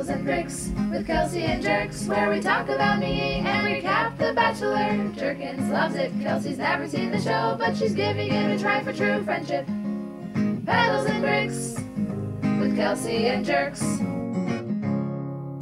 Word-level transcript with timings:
Petals 0.00 0.16
and 0.16 0.24
Bricks 0.24 0.70
with 0.90 1.06
Kelsey 1.06 1.42
and 1.42 1.62
Jerks, 1.62 2.06
where 2.06 2.30
we 2.30 2.40
talk 2.40 2.70
about 2.70 3.00
me 3.00 3.42
and 3.44 3.66
recap 3.66 4.16
The 4.16 4.32
Bachelor. 4.32 5.12
Jerkins 5.14 5.70
loves 5.70 5.94
it. 5.94 6.10
Kelsey's 6.22 6.56
never 6.56 6.88
seen 6.88 7.10
the 7.10 7.20
show, 7.20 7.54
but 7.58 7.76
she's 7.76 7.92
giving 7.92 8.32
it 8.32 8.50
a 8.50 8.58
try 8.58 8.82
for 8.82 8.94
true 8.94 9.22
friendship. 9.24 9.66
Petals 10.64 11.04
and 11.04 11.20
Bricks 11.20 11.74
with 12.60 12.76
Kelsey 12.76 13.26
and 13.26 13.44
Jerks. 13.44 13.82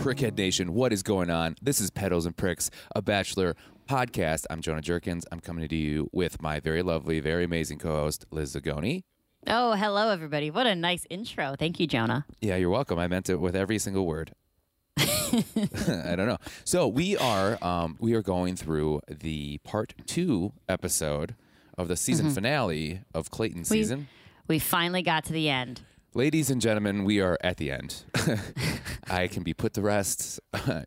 Prickhead 0.00 0.38
Nation, 0.38 0.72
what 0.72 0.92
is 0.92 1.02
going 1.02 1.30
on? 1.30 1.56
This 1.60 1.80
is 1.80 1.90
Petals 1.90 2.24
and 2.24 2.36
Pricks, 2.36 2.70
a 2.94 3.02
Bachelor 3.02 3.56
podcast. 3.88 4.44
I'm 4.50 4.60
Jonah 4.60 4.82
Jerkins. 4.82 5.24
I'm 5.32 5.40
coming 5.40 5.66
to 5.66 5.76
you 5.76 6.10
with 6.12 6.40
my 6.40 6.60
very 6.60 6.84
lovely, 6.84 7.18
very 7.18 7.42
amazing 7.42 7.78
co 7.78 7.88
host, 7.88 8.24
Liz 8.30 8.54
Zagoni. 8.54 9.02
Oh, 9.46 9.72
hello, 9.72 10.10
everybody. 10.10 10.50
What 10.50 10.66
a 10.66 10.74
nice 10.74 11.06
intro. 11.08 11.54
Thank 11.58 11.80
you, 11.80 11.86
Jonah. 11.86 12.26
Yeah, 12.40 12.56
you're 12.56 12.70
welcome. 12.70 12.98
I 12.98 13.06
meant 13.08 13.30
it 13.30 13.36
with 13.40 13.54
every 13.56 13.78
single 13.78 14.04
word. 14.06 14.32
I 14.98 16.14
don't 16.16 16.26
know. 16.26 16.38
So 16.64 16.88
we 16.88 17.16
are 17.16 17.56
um, 17.62 17.96
we 18.00 18.14
are 18.14 18.22
going 18.22 18.56
through 18.56 19.00
the 19.08 19.58
part 19.58 19.94
two 20.06 20.52
episode 20.68 21.34
of 21.76 21.88
the 21.88 21.96
season 21.96 22.30
finale 22.30 23.02
of 23.14 23.30
Clayton 23.30 23.60
Mm-hmm. 23.62 23.72
Season. 23.72 24.08
We 24.48 24.58
finally 24.58 25.02
got 25.02 25.24
to 25.26 25.32
the 25.32 25.48
end. 25.48 25.82
Ladies 26.14 26.50
and 26.50 26.60
gentlemen, 26.60 27.04
we 27.04 27.20
are 27.20 27.38
at 27.42 27.58
the 27.58 27.70
end. 27.70 28.04
I 29.10 29.28
can 29.28 29.42
be 29.44 29.54
put 29.54 29.74
to 29.74 29.82
rest. 29.82 30.40
I 30.54 30.84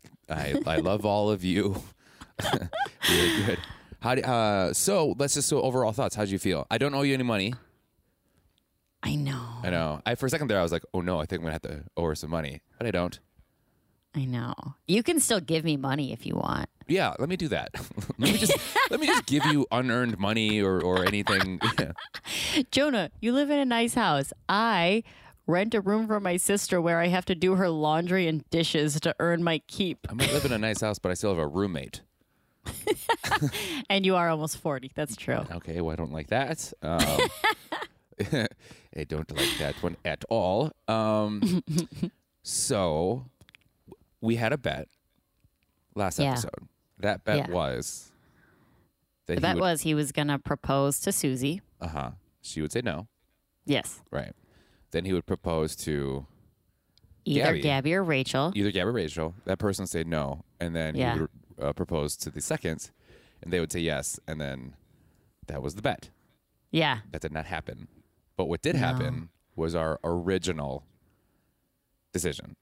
I 0.66 0.76
love 0.76 1.06
all 1.06 1.30
of 1.30 1.42
you. 1.42 1.82
Really 3.08 3.44
good. 3.46 3.58
How 4.00 4.16
do, 4.16 4.22
uh, 4.22 4.72
so 4.72 5.14
let's 5.18 5.34
just 5.34 5.48
so 5.48 5.62
overall 5.62 5.92
thoughts. 5.92 6.16
How 6.16 6.24
do 6.24 6.32
you 6.32 6.38
feel? 6.38 6.66
I 6.70 6.78
don't 6.78 6.92
owe 6.94 7.02
you 7.02 7.14
any 7.14 7.22
money. 7.22 7.54
I 9.02 9.14
know. 9.16 9.40
I 9.62 9.70
know. 9.70 10.00
I 10.06 10.14
for 10.14 10.26
a 10.26 10.30
second 10.30 10.48
there 10.48 10.58
I 10.58 10.62
was 10.62 10.72
like, 10.72 10.84
oh 10.94 11.00
no, 11.00 11.18
I 11.20 11.26
think 11.26 11.40
I'm 11.40 11.44
gonna 11.44 11.52
have 11.52 11.62
to 11.62 11.84
owe 11.96 12.04
her 12.04 12.14
some 12.14 12.30
money, 12.30 12.60
but 12.78 12.86
I 12.86 12.90
don't. 12.90 13.18
I 14.14 14.26
know. 14.26 14.54
You 14.86 15.02
can 15.02 15.20
still 15.20 15.40
give 15.40 15.64
me 15.64 15.76
money 15.76 16.12
if 16.12 16.26
you 16.26 16.34
want. 16.34 16.68
Yeah, 16.86 17.14
let 17.18 17.28
me 17.30 17.36
do 17.36 17.48
that. 17.48 17.70
let 18.18 18.32
me 18.32 18.38
just 18.38 18.56
let 18.90 19.00
me 19.00 19.06
just 19.06 19.26
give 19.26 19.44
you 19.46 19.66
unearned 19.72 20.18
money 20.18 20.60
or 20.60 20.80
or 20.82 21.04
anything. 21.04 21.60
Yeah. 21.78 21.92
Jonah, 22.70 23.10
you 23.20 23.32
live 23.32 23.50
in 23.50 23.58
a 23.58 23.64
nice 23.64 23.94
house. 23.94 24.32
I 24.48 25.02
rent 25.46 25.74
a 25.74 25.80
room 25.80 26.06
for 26.06 26.20
my 26.20 26.36
sister 26.36 26.80
where 26.80 27.00
I 27.00 27.08
have 27.08 27.24
to 27.26 27.34
do 27.34 27.54
her 27.56 27.68
laundry 27.68 28.28
and 28.28 28.48
dishes 28.50 29.00
to 29.00 29.14
earn 29.18 29.42
my 29.42 29.58
keep. 29.66 30.06
I 30.08 30.12
might 30.14 30.32
live 30.32 30.44
in 30.44 30.52
a 30.52 30.58
nice 30.58 30.80
house, 30.80 30.98
but 30.98 31.10
I 31.10 31.14
still 31.14 31.30
have 31.30 31.38
a 31.38 31.46
roommate. 31.46 32.02
And 33.90 34.06
you 34.06 34.14
are 34.16 34.28
almost 34.28 34.58
40. 34.58 34.92
That's 34.94 35.16
true. 35.16 35.40
Okay, 35.50 35.80
well 35.80 35.92
I 35.92 35.96
don't 35.96 36.12
like 36.12 36.28
that. 36.28 36.72
Um, 36.82 37.18
I 38.96 39.04
don't 39.04 39.30
like 39.36 39.58
that 39.58 39.74
one 39.82 39.96
at 40.04 40.24
all. 40.28 40.72
Um, 40.88 41.62
so 42.42 43.26
we 44.20 44.36
had 44.36 44.52
a 44.52 44.58
bet 44.58 44.88
last 45.94 46.18
Yeah. 46.18 46.32
episode. 46.32 46.68
That 46.98 47.24
bet 47.24 47.36
Yeah. 47.48 47.50
was 47.50 48.12
that 49.26 49.36
The 49.36 49.40
bet 49.40 49.50
he 49.50 49.54
would, 49.54 49.60
was 49.60 49.80
he 49.82 49.94
was 49.94 50.12
going 50.12 50.28
to 50.28 50.38
propose 50.38 51.00
to 51.00 51.12
Susie. 51.12 51.60
uh 51.80 51.88
huh. 51.88 52.10
She 52.40 52.60
would 52.60 52.72
say 52.72 52.80
no, 52.82 53.06
Yes. 53.64 54.00
right? 54.10 54.32
Then 54.90 55.04
he 55.04 55.12
would 55.12 55.26
propose 55.26 55.76
to 55.76 56.26
Either 57.24 57.44
Gabby. 57.52 57.60
Gabby, 57.60 57.94
or 57.94 58.02
Rachel. 58.02 58.52
either 58.56 58.72
Gabby 58.72 58.88
or 58.88 58.92
Rachel. 58.92 59.34
That 59.44 59.58
person 59.60 59.86
said 59.86 60.08
no, 60.08 60.44
and 60.58 60.74
then 60.74 60.96
Yeah. 60.96 61.14
he 61.14 61.20
would 61.20 61.30
uh, 61.60 61.72
propose 61.72 62.16
to 62.16 62.30
the 62.30 62.40
second, 62.40 62.90
and 63.42 63.52
they 63.52 63.60
would 63.60 63.70
say 63.70 63.78
yes, 63.80 64.18
and 64.26 64.40
then 64.40 64.74
that 65.46 65.62
was 65.62 65.76
the 65.76 65.82
bet. 65.82 66.10
Yeah. 66.72 67.00
That 67.12 67.20
did 67.22 67.32
not 67.32 67.46
happen. 67.46 67.86
But 68.36 68.46
what 68.46 68.62
did 68.62 68.74
happen 68.76 69.28
was 69.56 69.74
our 69.74 70.00
original 70.04 70.84
decision. 72.12 72.56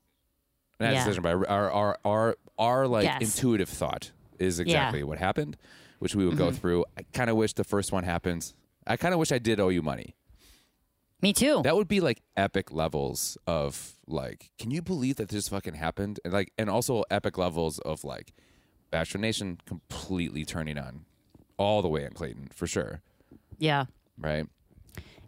Not 0.78 0.92
Yeah. 0.92 1.04
decision, 1.04 1.22
but 1.22 1.30
our 1.48 1.70
our 1.70 1.98
our 2.04 2.36
our 2.58 2.86
like 2.88 3.04
Yes. 3.04 3.20
intuitive 3.36 3.68
thought 3.68 4.12
is 4.38 4.58
exactly 4.60 5.02
what 5.02 5.18
happened, 5.18 5.56
which 5.98 6.14
we 6.14 6.24
would 6.24 6.34
Mm-hmm. 6.36 6.44
go 6.44 6.52
through. 6.52 6.84
I 6.96 7.02
kind 7.12 7.30
of 7.30 7.36
wish 7.36 7.52
the 7.54 7.64
first 7.64 7.92
one 7.92 8.04
happens. 8.04 8.54
I 8.86 8.96
kind 8.96 9.12
of 9.12 9.20
wish 9.20 9.30
I 9.32 9.38
did 9.38 9.60
owe 9.60 9.68
you 9.68 9.82
money. 9.82 10.14
Me 11.22 11.34
too. 11.34 11.60
That 11.62 11.76
would 11.76 11.88
be 11.88 12.00
like 12.00 12.22
epic 12.36 12.72
levels 12.72 13.36
of 13.46 13.98
like, 14.06 14.52
can 14.58 14.70
you 14.70 14.80
believe 14.80 15.16
that 15.16 15.28
this 15.28 15.48
fucking 15.48 15.74
happened? 15.74 16.18
And 16.24 16.32
like, 16.32 16.52
and 16.56 16.70
also 16.70 17.04
epic 17.10 17.36
levels 17.36 17.78
of 17.80 18.04
like, 18.04 18.32
Bachelor 18.90 19.20
Nation 19.20 19.58
completely 19.66 20.46
turning 20.46 20.78
on, 20.78 21.04
all 21.58 21.82
the 21.82 21.88
way 21.88 22.04
in 22.04 22.12
Clayton 22.14 22.48
for 22.54 22.66
sure, 22.66 23.02
yeah. 23.58 23.84
right? 24.18 24.46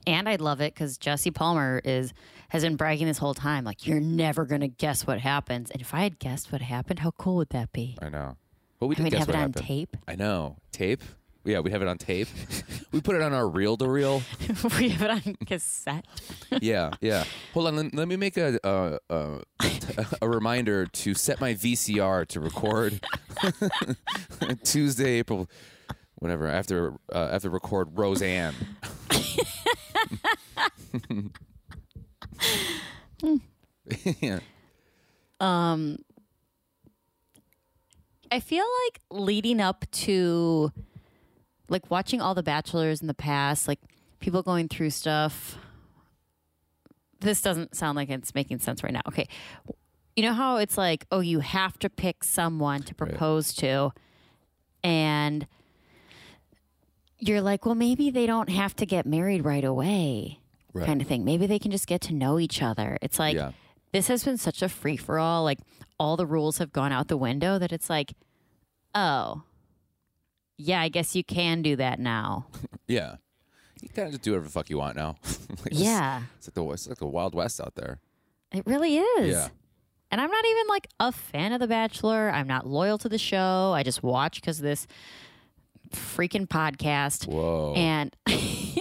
And 0.06 0.28
I'd 0.28 0.40
love 0.40 0.60
it 0.60 0.74
because 0.74 0.98
Jesse 0.98 1.30
Palmer 1.30 1.80
is 1.84 2.12
has 2.48 2.62
been 2.62 2.76
bragging 2.76 3.06
this 3.06 3.18
whole 3.18 3.34
time, 3.34 3.64
like 3.64 3.86
you're 3.86 4.00
never 4.00 4.44
gonna 4.44 4.68
guess 4.68 5.06
what 5.06 5.18
happens. 5.20 5.70
And 5.70 5.80
if 5.80 5.94
I 5.94 6.00
had 6.00 6.18
guessed 6.18 6.52
what 6.52 6.60
happened, 6.60 6.98
how 6.98 7.12
cool 7.12 7.36
would 7.36 7.50
that 7.50 7.72
be? 7.72 7.96
I 8.02 8.08
know. 8.10 8.36
But 8.78 8.88
we 8.88 8.94
didn't 8.94 9.04
we'd 9.06 9.10
guess 9.12 9.20
have 9.20 9.28
it 9.28 9.32
what 9.32 9.36
on 9.36 9.50
happened. 9.52 9.66
tape. 9.66 9.96
I 10.08 10.16
know. 10.16 10.56
Tape? 10.72 11.02
Yeah, 11.44 11.58
we 11.60 11.72
have 11.72 11.82
it 11.82 11.88
on 11.88 11.98
tape. 11.98 12.28
we 12.92 13.00
put 13.00 13.16
it 13.16 13.22
on 13.22 13.32
our 13.32 13.48
reel 13.48 13.76
to 13.78 13.88
reel. 13.88 14.22
we 14.78 14.90
have 14.90 15.02
it 15.02 15.10
on 15.10 15.34
cassette. 15.46 16.04
Yeah, 16.60 16.90
yeah. 17.00 17.24
Hold 17.54 17.68
on. 17.68 17.76
Let, 17.76 17.94
let 17.94 18.08
me 18.08 18.16
make 18.16 18.36
a, 18.36 18.60
a, 18.62 18.98
a, 19.10 19.40
a 20.20 20.28
reminder 20.28 20.86
to 20.86 21.14
set 21.14 21.40
my 21.40 21.54
VCR 21.54 22.26
to 22.28 22.40
record 22.40 23.00
Tuesday, 24.64 25.18
April, 25.18 25.48
whatever, 26.16 26.46
after, 26.46 26.94
uh, 27.12 27.30
after 27.32 27.48
record 27.50 27.96
Roseanne. 27.98 28.54
Yeah. 34.20 34.40
Um, 35.40 35.98
I 38.30 38.40
feel 38.40 38.64
like 38.86 39.00
leading 39.10 39.60
up 39.60 39.84
to 39.92 40.72
like 41.68 41.90
watching 41.90 42.20
all 42.20 42.34
the 42.34 42.42
bachelors 42.42 43.00
in 43.00 43.06
the 43.06 43.14
past, 43.14 43.66
like 43.66 43.80
people 44.20 44.42
going 44.42 44.68
through 44.68 44.90
stuff. 44.90 45.58
This 47.20 47.40
doesn't 47.40 47.74
sound 47.74 47.96
like 47.96 48.10
it's 48.10 48.34
making 48.34 48.58
sense 48.60 48.82
right 48.82 48.92
now. 48.92 49.02
Okay. 49.08 49.28
You 50.16 50.24
know 50.24 50.34
how 50.34 50.56
it's 50.56 50.76
like, 50.76 51.06
oh, 51.10 51.20
you 51.20 51.40
have 51.40 51.78
to 51.78 51.88
pick 51.88 52.22
someone 52.24 52.82
to 52.82 52.94
propose 52.94 53.54
to 53.54 53.92
and 54.84 55.46
you're 57.18 57.40
like, 57.40 57.64
well, 57.64 57.74
maybe 57.74 58.10
they 58.10 58.26
don't 58.26 58.50
have 58.50 58.74
to 58.76 58.86
get 58.86 59.06
married 59.06 59.44
right 59.44 59.64
away. 59.64 60.40
Right. 60.74 60.86
Kind 60.86 61.02
of 61.02 61.08
thing. 61.08 61.24
Maybe 61.24 61.46
they 61.46 61.58
can 61.58 61.70
just 61.70 61.86
get 61.86 62.00
to 62.02 62.14
know 62.14 62.38
each 62.38 62.62
other. 62.62 62.96
It's 63.02 63.18
like 63.18 63.34
Yeah. 63.36 63.52
this 63.92 64.08
has 64.08 64.24
been 64.24 64.38
such 64.38 64.62
a 64.62 64.68
free 64.68 64.96
for 64.96 65.18
all. 65.18 65.44
Like 65.44 65.58
all 65.98 66.16
the 66.16 66.26
rules 66.26 66.58
have 66.58 66.72
gone 66.72 66.92
out 66.92 67.08
the 67.08 67.16
window 67.16 67.58
that 67.58 67.72
it's 67.72 67.90
like, 67.90 68.12
oh, 68.94 69.42
yeah, 70.56 70.80
I 70.80 70.88
guess 70.88 71.14
you 71.16 71.24
can 71.24 71.62
do 71.62 71.76
that 71.76 71.98
now. 72.00 72.46
Yeah. 72.88 73.16
You 73.80 73.88
kind 73.88 74.06
of 74.06 74.12
just 74.12 74.22
do 74.22 74.32
whatever 74.32 74.46
the 74.46 74.52
fuck 74.52 74.68
you 74.70 74.78
want 74.78 74.96
now. 74.96 75.16
Like, 75.64 75.68
Yeah, 75.72 76.22
It's 76.38 76.48
like, 76.48 76.54
the, 76.54 76.64
it's 76.72 76.88
like 76.88 76.98
the 76.98 77.06
Wild 77.06 77.34
West 77.34 77.60
out 77.60 77.74
there. 77.74 78.00
it 78.52 78.64
really 78.66 78.98
is. 78.98 79.28
Yeah. 79.32 79.48
And 80.10 80.20
I'm 80.20 80.30
not 80.30 80.44
even 80.44 80.66
like 80.68 80.88
a 81.00 81.10
fan 81.12 81.52
of 81.52 81.60
The 81.60 81.66
Bachelor. 81.68 82.30
I'm 82.30 82.46
not 82.46 82.66
loyal 82.66 82.98
to 82.98 83.08
the 83.08 83.16
show. 83.18 83.72
I 83.74 83.82
just 83.82 84.02
watch 84.02 84.40
because 84.42 84.58
this 84.60 84.86
freaking 85.90 86.46
podcast. 86.46 87.26
Whoa. 87.26 87.72
And 87.76 88.14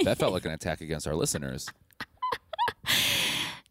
that 0.04 0.18
felt 0.18 0.34
like 0.34 0.46
an 0.46 0.52
attack 0.52 0.82
against 0.82 1.08
our 1.08 1.16
listeners. 1.16 1.68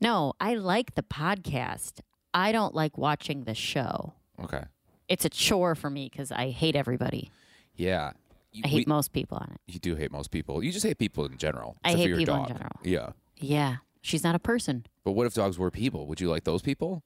No, 0.01 0.33
I 0.41 0.55
like 0.55 0.95
the 0.95 1.03
podcast. 1.03 2.01
I 2.33 2.53
don't 2.53 2.75
like 2.75 2.97
watching 2.97 3.45
the 3.45 3.55
show. 3.55 4.15
Okay. 4.43 4.63
It's 5.09 5.25
a 5.25 5.29
chore 5.29 5.75
for 5.75 5.91
me 5.91 6.09
because 6.11 6.31
I 6.31 6.51
hate 6.51 6.77
everybody. 6.77 7.31
Yeah. 7.75 8.13
You, 8.53 8.63
I 8.65 8.69
hate 8.69 8.87
we- 8.87 8.93
most 8.93 9.13
people 9.13 9.39
on 9.39 9.51
it. 9.53 9.61
you 9.73 9.79
do 9.81 9.95
hate 9.97 10.11
most 10.13 10.31
people. 10.31 10.63
You 10.63 10.73
just 10.73 10.85
hate 10.87 10.99
people 10.99 11.25
in 11.27 11.37
general. 11.39 11.77
I 11.85 11.93
hate 11.95 12.17
people 12.17 12.37
in 12.43 12.47
general. 12.49 12.73
Yeah. 12.83 13.11
Yeah, 13.37 13.77
she's 14.03 14.23
not 14.23 14.35
a 14.35 14.39
person. 14.39 14.85
But 15.05 15.13
what 15.13 15.27
if 15.27 15.35
dogs 15.35 15.59
were 15.59 15.71
people? 15.71 16.07
Would 16.09 16.21
you 16.21 16.29
like 16.29 16.45
those 16.45 16.61
people? 16.63 17.03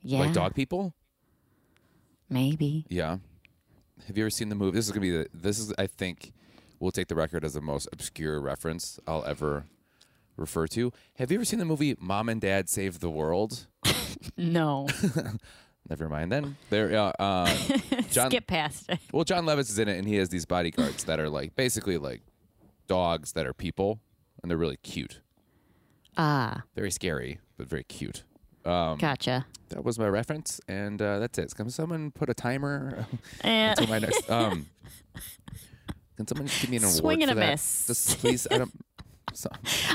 Yeah, 0.00 0.20
Like 0.20 0.32
dog 0.32 0.54
people? 0.54 0.94
maybe. 2.28 2.86
Yeah. 2.88 3.18
Have 4.06 4.16
you 4.16 4.24
ever 4.24 4.30
seen 4.30 4.48
the 4.48 4.54
movie? 4.54 4.76
This 4.76 4.86
is 4.86 4.92
gonna 4.92 5.00
be 5.02 5.10
the. 5.10 5.26
This 5.34 5.58
is 5.58 5.72
I 5.78 5.86
think 5.86 6.32
we'll 6.78 6.92
take 6.92 7.08
the 7.08 7.14
record 7.16 7.44
as 7.44 7.54
the 7.54 7.60
most 7.60 7.88
obscure 7.92 8.40
reference 8.40 8.98
I'll 9.06 9.24
ever 9.24 9.64
refer 10.38 10.66
to. 10.68 10.92
Have 11.16 11.30
you 11.30 11.36
ever 11.38 11.44
seen 11.44 11.58
the 11.58 11.64
movie 11.64 11.94
Mom 11.98 12.28
and 12.28 12.40
Dad 12.40 12.68
Save 12.68 13.00
the 13.00 13.10
World? 13.10 13.66
No, 14.36 14.88
Never 15.88 16.08
mind. 16.08 16.32
Then 16.32 16.56
there. 16.70 16.94
Uh, 16.98 17.12
uh, 17.18 17.46
John. 18.10 18.30
skip 18.30 18.46
past 18.46 18.86
it. 18.90 18.98
Well, 19.12 19.24
Jon 19.24 19.44
Lovitz 19.46 19.70
is 19.70 19.78
in 19.78 19.88
it, 19.88 19.96
and 19.96 20.06
he 20.08 20.16
has 20.16 20.28
these 20.28 20.44
bodyguards 20.44 21.04
that 21.04 21.20
are 21.20 21.28
like 21.30 21.54
basically 21.56 21.98
like 21.98 22.22
dogs 22.88 23.32
that 23.32 23.46
are 23.46 23.52
people, 23.54 24.00
and 24.42 24.50
they're 24.50 24.58
really 24.58 24.78
cute. 24.78 25.20
Ah, 26.16 26.62
Very 26.74 26.90
scary, 26.90 27.38
but 27.56 27.68
very 27.68 27.84
cute. 27.84 28.24
Um, 28.64 28.98
gotcha. 28.98 29.46
That 29.68 29.84
was 29.84 29.98
my 29.98 30.08
reference, 30.08 30.60
and 30.68 31.00
uh, 31.00 31.20
that's 31.20 31.38
it. 31.38 31.54
Can 31.54 31.70
someone 31.70 32.10
put 32.10 32.28
a 32.28 32.34
timer 32.34 33.06
Eh, 33.44 33.74
to 33.74 33.86
my 33.86 33.98
next? 34.00 34.28
Um, 34.30 34.66
can 36.16 36.26
someone 36.26 36.48
just 36.48 36.60
give 36.60 36.70
me 36.70 36.78
an 36.78 36.82
award 36.84 36.96
Swing 36.96 37.22
and 37.22 37.30
for 37.30 37.36
a 37.36 37.40
that? 37.40 37.50
miss. 37.52 37.86
Just 37.86 38.18
please. 38.18 38.46
I 38.50 38.58
don't. 38.58 38.72
So, 39.34 39.50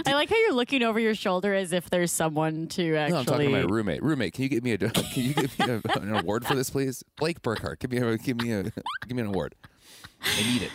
I 0.06 0.14
like 0.14 0.30
how 0.30 0.38
you're 0.38 0.54
looking 0.54 0.84
over 0.84 1.00
your 1.00 1.16
shoulder 1.16 1.54
as 1.54 1.74
if 1.74 1.90
there's 1.90 2.12
someone 2.12 2.68
to 2.70 2.96
actually. 2.96 3.14
no, 3.14 3.20
I'm 3.20 3.26
talking 3.26 3.46
to 3.48 3.52
my 3.52 3.62
roommate. 3.62 4.02
Roommate, 4.04 4.34
can 4.34 4.44
you 4.44 4.50
give 4.50 4.64
me 4.64 4.72
a 4.74 4.78
can 4.90 5.04
you 5.16 5.34
give 5.34 5.60
me 5.60 5.66
a, 5.66 5.82
an 6.00 6.16
award 6.16 6.46
for 6.46 6.56
this, 6.56 6.70
please? 6.70 7.04
Blake 7.18 7.42
Burkhart, 7.42 7.80
give 7.80 7.92
me 7.92 7.98
a 7.98 8.18
give 8.18 8.42
me 8.42 8.52
a 8.52 8.64
give 8.64 9.12
me 9.16 9.22
an 9.22 9.28
award. 9.28 9.56
I 10.22 10.44
need 10.44 10.62
it. 10.64 10.72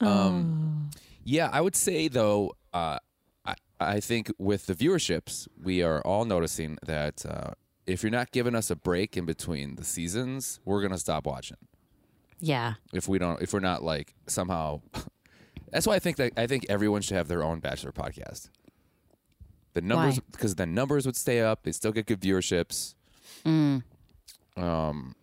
Um, 0.00 0.90
yeah, 1.24 1.48
I 1.52 1.60
would 1.60 1.76
say 1.76 2.08
though, 2.08 2.52
uh, 2.72 2.98
I 3.46 3.54
I 3.78 4.00
think 4.00 4.32
with 4.38 4.66
the 4.66 4.74
viewerships, 4.74 5.46
we 5.60 5.82
are 5.82 6.00
all 6.02 6.24
noticing 6.24 6.78
that 6.86 7.24
uh, 7.26 7.52
if 7.86 8.02
you're 8.02 8.10
not 8.10 8.30
giving 8.32 8.54
us 8.54 8.70
a 8.70 8.76
break 8.76 9.16
in 9.16 9.24
between 9.24 9.76
the 9.76 9.84
seasons, 9.84 10.60
we're 10.64 10.82
gonna 10.82 10.98
stop 10.98 11.26
watching. 11.26 11.58
yeah. 12.40 12.74
If 12.92 13.08
we 13.08 13.18
don't, 13.18 13.40
if 13.42 13.52
we're 13.52 13.60
not 13.60 13.82
like 13.82 14.14
somehow. 14.26 14.80
That's 15.72 15.86
why 15.86 15.94
I 15.94 15.98
think 15.98 16.18
that 16.18 16.32
I 16.36 16.46
think 16.46 16.66
everyone 16.68 17.02
should 17.02 17.16
have 17.16 17.28
their 17.28 17.42
own 17.42 17.58
Bachelor 17.60 17.92
podcast. 17.92 18.50
The 19.74 19.80
numbers, 19.80 20.16
Why? 20.16 20.24
because 20.30 20.54
the 20.56 20.66
numbers 20.66 21.06
would 21.06 21.16
stay 21.16 21.40
up. 21.40 21.62
They 21.62 21.72
still 21.72 21.92
get 21.92 22.06
good 22.06 22.20
viewerships. 22.20 22.94
Um, 23.44 25.14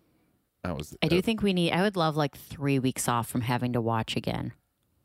I 0.63 0.71
was. 0.71 0.97
I 1.03 1.07
do 1.07 1.21
think 1.21 1.41
we 1.43 1.53
need. 1.53 1.71
I 1.71 1.81
would 1.83 1.95
love 1.95 2.17
like 2.17 2.35
three 2.35 2.79
weeks 2.79 3.07
off 3.07 3.27
from 3.27 3.41
having 3.41 3.73
to 3.73 3.81
watch 3.81 4.15
again. 4.15 4.53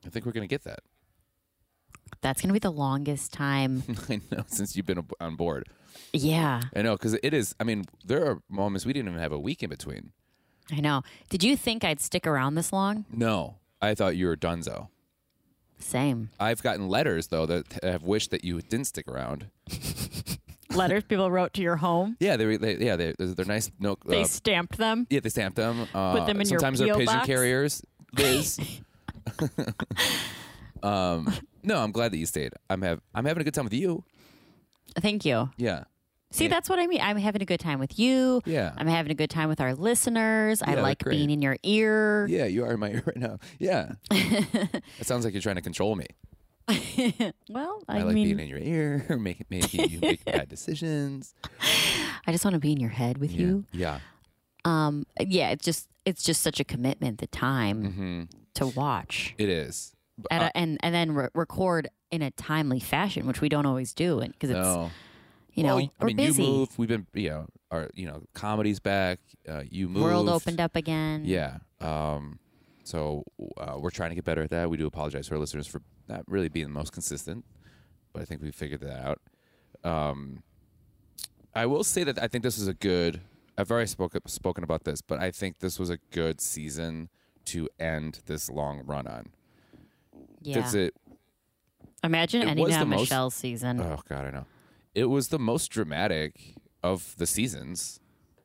I 0.07 0.09
think 0.09 0.25
we're 0.27 0.33
gonna 0.33 0.47
get 0.47 0.65
that. 0.65 0.81
That's 2.23 2.41
gonna 2.41 2.55
be 2.55 2.59
the 2.59 2.73
longest 2.73 3.33
time. 3.33 3.83
I 4.09 4.21
know 4.31 4.45
since 4.47 4.77
you've 4.77 4.87
been 4.87 5.07
on 5.21 5.37
board. 5.37 5.69
yeah, 6.15 6.63
I 6.75 6.81
know 6.81 6.97
because 6.97 7.15
it 7.23 7.35
is. 7.35 7.55
I 7.61 7.65
mean, 7.65 7.85
there 8.05 8.25
are 8.27 8.41
moments 8.49 8.87
we 8.87 8.95
didn't 8.95 9.09
even 9.11 9.21
have 9.21 9.33
a 9.33 9.39
week 9.39 9.63
in 9.63 9.69
between. 9.69 10.13
I 10.73 10.81
know. 10.81 11.03
Did 11.29 11.45
you 11.45 11.55
think 11.57 11.85
I'd 11.85 12.01
stick 12.01 12.27
around 12.27 12.55
this 12.55 12.73
long? 12.73 13.05
No, 13.13 13.57
I 13.83 13.95
thought 13.95 14.17
you 14.17 14.27
were 14.27 14.37
Dunzo. 14.37 14.89
Same. 15.85 16.31
I've 16.41 16.63
gotten 16.63 16.89
letters 16.89 17.27
though 17.29 17.45
that 17.45 17.79
have 17.83 18.03
wished 18.03 18.31
that 18.31 18.43
you 18.43 18.63
didn't 18.63 18.87
stick 18.87 19.07
around. 19.07 19.47
Letters 20.71 21.05
people 21.05 21.31
wrote 21.31 21.53
to 21.55 21.63
your 21.63 21.77
home. 21.77 22.17
Yeah, 22.19 22.37
they, 22.37 22.57
they 22.57 22.77
yeah 22.79 22.97
they 22.97 23.15
they're 23.19 23.45
nice. 23.45 23.71
No, 23.79 23.97
They 24.07 24.23
uh, 24.23 24.25
stamped 24.25 24.79
them. 24.79 25.07
yeah, 25.11 25.21
they 25.21 25.29
stamp 25.29 25.55
them. 25.55 25.87
Uh, 25.95 26.25
them 26.25 26.41
in 26.41 26.49
your 26.49 26.59
sometimes 26.59 26.79
they're 26.79 26.89
P.O. 26.89 26.97
pigeon 26.97 27.15
box? 27.15 27.27
carriers. 27.27 27.83
Liz. 28.17 28.59
um, 30.83 31.33
no, 31.63 31.79
I'm 31.79 31.93
glad 31.93 32.13
that 32.13 32.19
you 32.19 32.27
stayed. 32.27 32.55
I'm 32.71 32.81
have 32.83 33.01
I'm 33.15 33.27
having 33.27 33.43
a 33.43 33.45
good 33.45 33.55
time 33.55 33.65
with 33.65 33.75
you. 33.75 34.05
Thank 34.97 35.25
you. 35.25 35.51
Yeah, 35.59 35.85
See, 36.35 36.45
Yeah. 36.45 36.51
that's 36.51 36.69
what 36.69 36.79
I 36.81 36.87
mean. 36.89 37.01
I'm 37.01 37.17
having 37.17 37.43
a 37.43 37.45
good 37.45 37.61
time 37.61 37.79
with 37.79 37.97
you. 37.99 38.43
Yeah. 38.45 38.73
I'm 38.77 38.89
having 38.89 39.13
a 39.13 39.15
good 39.15 39.31
time 39.31 39.49
with 39.49 39.61
our 39.61 39.73
listeners. 39.75 40.63
I 40.63 40.75
Yeah, 40.75 40.83
like 40.83 41.03
great. 41.05 41.17
being 41.17 41.31
in 41.31 41.41
your 41.41 41.57
ear. 41.63 42.27
yeah, 42.29 42.47
you 42.47 42.65
are 42.65 42.73
in 42.75 42.81
my 42.81 42.91
ear 42.95 43.03
right 43.07 43.17
now. 43.17 43.39
Yeah, 43.59 43.93
it 44.11 44.83
sounds 45.07 45.25
like 45.25 45.33
you're 45.33 45.41
trying 45.43 45.57
to 45.57 45.63
control 45.63 45.95
me. 45.97 46.07
Well, 47.51 47.83
I, 47.89 47.99
I, 47.99 48.03
like 48.03 48.15
mean, 48.15 48.25
being 48.37 48.41
in 48.41 48.49
your 48.49 48.59
ear, 48.59 49.05
making 49.21 49.47
making 49.51 49.91
you 49.91 50.01
make 50.01 50.25
bad 50.25 50.49
decisions. 50.49 51.35
I 52.27 52.33
just 52.33 52.45
want 52.45 52.55
to 52.55 52.61
be 52.61 52.73
in 52.73 52.81
your 52.81 52.91
head 52.91 53.19
with 53.19 53.31
you. 53.33 53.65
Yeah. 53.73 54.01
Um, 54.65 55.05
yeah, 55.21 55.51
it's 55.51 55.65
just 55.65 55.89
it's 56.05 56.23
just 56.25 56.43
such 56.43 56.59
a 56.61 56.65
commitment. 56.65 57.19
The 57.19 57.27
time 57.29 57.83
Mm-hmm. 57.83 58.23
to 58.55 58.67
watch 58.69 59.35
It 59.39 59.49
is. 59.51 59.93
But, 60.19 60.33
At 60.33 60.43
uh, 60.43 60.51
and 60.55 60.79
and 60.83 60.95
then 60.95 61.13
re- 61.13 61.29
record 61.35 61.89
in 62.11 62.23
a 62.23 62.31
timely 62.33 62.81
fashion, 62.81 63.27
which 63.27 63.41
we 63.41 63.49
don't 63.49 63.67
always 63.67 63.93
do, 63.93 64.21
because 64.21 64.51
it's 64.51 64.59
no. 64.59 64.91
You 65.55 65.63
know 65.65 65.77
Well, 65.77 65.91
I 66.01 66.05
mean, 66.05 66.17
busy. 66.17 66.45
you 66.45 66.51
moved. 66.51 66.73
We've 66.79 66.89
been, 66.89 67.07
you 67.15 67.31
know, 67.31 67.47
our, 67.71 67.89
you 67.95 68.07
know, 68.07 68.23
comedy's 68.35 68.81
back. 68.81 69.21
Uh, 69.49 69.63
you 69.69 69.89
moved. 69.89 70.05
World 70.05 70.29
opened 70.29 70.61
up 70.61 70.77
again. 70.77 71.23
Yeah. 71.25 71.59
Um, 71.81 72.39
so 72.85 73.25
uh, 73.59 73.77
we're 73.79 73.91
trying 73.91 74.11
to 74.11 74.15
get 74.15 74.25
better 74.25 74.43
at 74.43 74.51
that. 74.51 74.69
We 74.71 74.77
do 74.77 74.87
apologize 74.87 75.29
to 75.29 75.35
our 75.35 75.41
listeners 75.41 75.67
for 75.67 75.81
not 76.09 76.23
really 76.29 76.49
being 76.49 76.67
the 76.67 76.73
most 76.73 76.93
consistent, 76.93 77.45
but 78.13 78.23
I 78.23 78.25
think 78.27 78.43
we 78.43 78.51
figured 78.51 78.81
that 78.81 79.01
out. 79.07 79.21
Um, 79.91 80.43
I 81.55 81.67
will 81.67 81.85
say 81.85 82.05
that 82.05 82.21
I 82.23 82.29
think 82.29 82.43
this 82.45 82.59
is 82.59 82.69
a 82.69 82.75
good. 82.75 83.21
I've 83.57 83.71
already 83.71 83.87
spoken 83.87 84.21
spoken 84.27 84.65
about 84.65 84.85
this, 84.85 85.01
but 85.01 85.21
I 85.21 85.31
think 85.31 85.61
this 85.61 85.79
was 85.79 85.89
a 85.91 85.99
good 86.11 86.41
season 86.41 87.09
to 87.47 87.69
end 87.79 88.21
this 88.27 88.51
long 88.51 88.83
run 88.85 89.07
on. 89.07 89.29
yeah. 90.43 90.61
'Cause 90.61 90.75
it 90.75 90.95
Imagine 92.03 92.43
it 92.43 92.49
ending 92.49 92.73
on 92.75 92.89
Michelle's 92.89 93.35
season. 93.35 93.81
Oh 93.81 94.01
God, 94.09 94.27
I 94.27 94.31
know. 94.31 94.47
It 94.95 95.07
was 95.07 95.29
the 95.29 95.39
most 95.39 95.69
dramatic 95.71 96.55
of 96.83 97.15
the 97.17 97.27
seasons. 97.27 98.01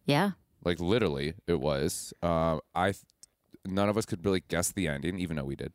yeah. 0.05 0.31
Like 0.65 0.79
literally, 0.81 1.35
it 1.47 1.61
was. 1.61 2.13
Uh, 2.21 2.59
I 2.75 2.93
none 3.65 3.87
of 3.87 3.97
us 3.97 4.05
could 4.05 4.25
really 4.25 4.43
guess 4.49 4.71
the 4.73 4.87
ending, 4.89 5.17
even 5.17 5.37
though 5.37 5.45
we 5.45 5.55
did. 5.55 5.73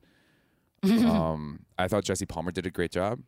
um, 1.06 1.60
I 1.78 1.88
thought 1.88 2.04
Jesse 2.04 2.26
Palmer 2.26 2.50
did 2.50 2.66
a 2.66 2.70
great 2.70 2.90
job. 2.90 3.20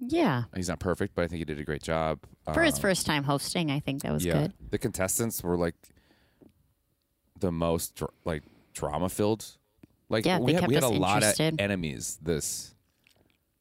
Yeah. 0.00 0.44
He's 0.56 0.68
not 0.68 0.80
perfect, 0.80 1.14
but 1.14 1.22
I 1.22 1.28
think 1.28 1.38
he 1.38 1.44
did 1.44 1.60
a 1.60 1.64
great 1.64 1.82
job. 1.84 2.18
For 2.52 2.62
his 2.64 2.74
Um, 2.74 2.80
first 2.80 3.06
time 3.06 3.22
hosting, 3.24 3.70
I 3.70 3.78
think 3.78 4.02
that 4.02 4.12
was 4.12 4.24
yeah, 4.24 4.42
good. 4.42 4.52
the 4.70 4.78
contestants 4.78 5.42
were 5.42 5.56
like 5.56 5.76
the 7.38 7.52
most 7.52 7.94
dr- 7.94 8.10
like 8.24 8.42
drama 8.72 9.08
filled. 9.08 9.56
Like 10.08 10.24
Yeah, 10.24 10.38
we 10.40 10.54
had, 10.54 10.66
we 10.66 10.74
had 10.74 10.82
a 10.82 10.88
us 10.88 10.98
lot 10.98 11.22
of 11.22 11.38
enemies 11.60 12.18
this 12.22 12.74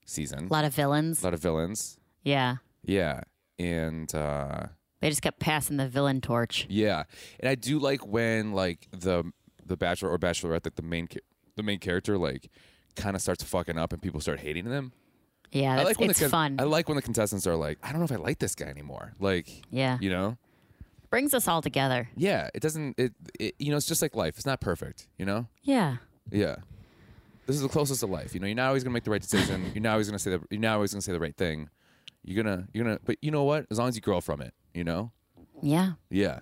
season. 0.05 0.47
A 0.47 0.53
lot 0.53 0.65
of 0.65 0.73
villains. 0.73 1.21
a 1.21 1.25
lot 1.25 1.33
of 1.35 1.39
villains. 1.39 1.99
Yeah. 2.27 2.57
Yeah, 2.83 3.21
and. 3.57 4.13
uh 4.13 4.67
They 5.01 5.09
just 5.09 5.21
kept 5.21 5.39
passing 5.39 5.77
the 5.77 5.87
villain 5.87 6.21
torch. 6.21 6.65
Yeah, 6.69 7.03
and 7.39 7.49
I 7.49 7.55
do 7.55 7.79
like 7.79 8.05
when 8.05 8.51
like 8.53 8.87
the 8.91 9.31
the 9.65 9.77
bachelor 9.77 10.09
or 10.09 10.17
bachelorette, 10.19 10.65
like 10.65 10.75
the 10.75 10.81
main 10.81 11.07
the 11.55 11.63
main 11.63 11.79
character, 11.79 12.17
like 12.17 12.49
kind 12.95 13.15
of 13.15 13.21
starts 13.21 13.43
fucking 13.43 13.77
up 13.77 13.93
and 13.93 14.01
people 14.01 14.19
start 14.19 14.39
hating 14.39 14.65
them. 14.65 14.91
Yeah, 15.51 15.79
I 15.79 15.83
like 15.83 15.99
when 15.99 16.09
it's 16.09 16.19
the 16.19 16.29
fun. 16.29 16.57
I 16.59 16.63
like 16.63 16.89
when 16.89 16.97
the 16.97 17.01
contestants 17.01 17.47
are 17.47 17.55
like, 17.55 17.77
I 17.81 17.91
don't 17.91 17.99
know 17.99 18.05
if 18.05 18.11
I 18.11 18.15
like 18.17 18.39
this 18.39 18.53
guy 18.55 18.65
anymore. 18.65 19.13
Like, 19.19 19.47
yeah. 19.71 19.97
you 20.01 20.09
know, 20.09 20.37
Brings 21.09 21.33
us 21.33 21.47
all 21.47 21.61
together. 21.61 22.09
yeah, 22.17 22.49
it 22.53 22.61
doesn't. 22.61 22.99
It, 22.99 23.13
it 23.39 23.55
you 23.57 23.71
know, 23.71 23.77
it's 23.77 23.85
just 23.85 24.01
like 24.01 24.13
life. 24.13 24.35
It's 24.35 24.45
not 24.45 24.59
perfect. 24.59 25.07
You 25.17 25.25
know. 25.25 25.47
Yeah. 25.63 25.97
Yeah. 26.31 26.57
This 27.45 27.55
is 27.55 27.61
the 27.61 27.69
closest 27.69 28.01
to 28.01 28.07
life. 28.07 28.33
You 28.33 28.41
know, 28.41 28.47
you're 28.47 28.57
not 28.57 28.67
always 28.67 28.83
gonna 28.83 28.93
make 28.93 29.05
the 29.05 29.11
right 29.11 29.21
decision. 29.21 29.71
You're 29.73 29.83
not 29.83 29.93
always 29.93 30.09
gonna 30.09 30.19
say 30.19 30.31
the. 30.31 30.41
You're 30.49 30.59
not 30.59 30.73
always 30.75 30.91
gonna 30.91 31.01
say 31.01 31.13
the 31.13 31.19
right 31.19 31.35
thing. 31.35 31.69
You're 32.27 32.43
gonna. 32.43 32.67
You're 32.73 32.83
gonna. 32.83 32.99
But 33.05 33.17
you 33.21 33.31
know 33.31 33.43
what? 33.43 33.65
As 33.71 33.79
long 33.79 33.87
as 33.87 33.95
you 33.95 34.01
grow 34.01 34.19
from 34.19 34.41
it, 34.41 34.53
you 34.73 34.83
know. 34.83 35.11
Yeah. 35.61 35.93
Yeah. 36.09 36.41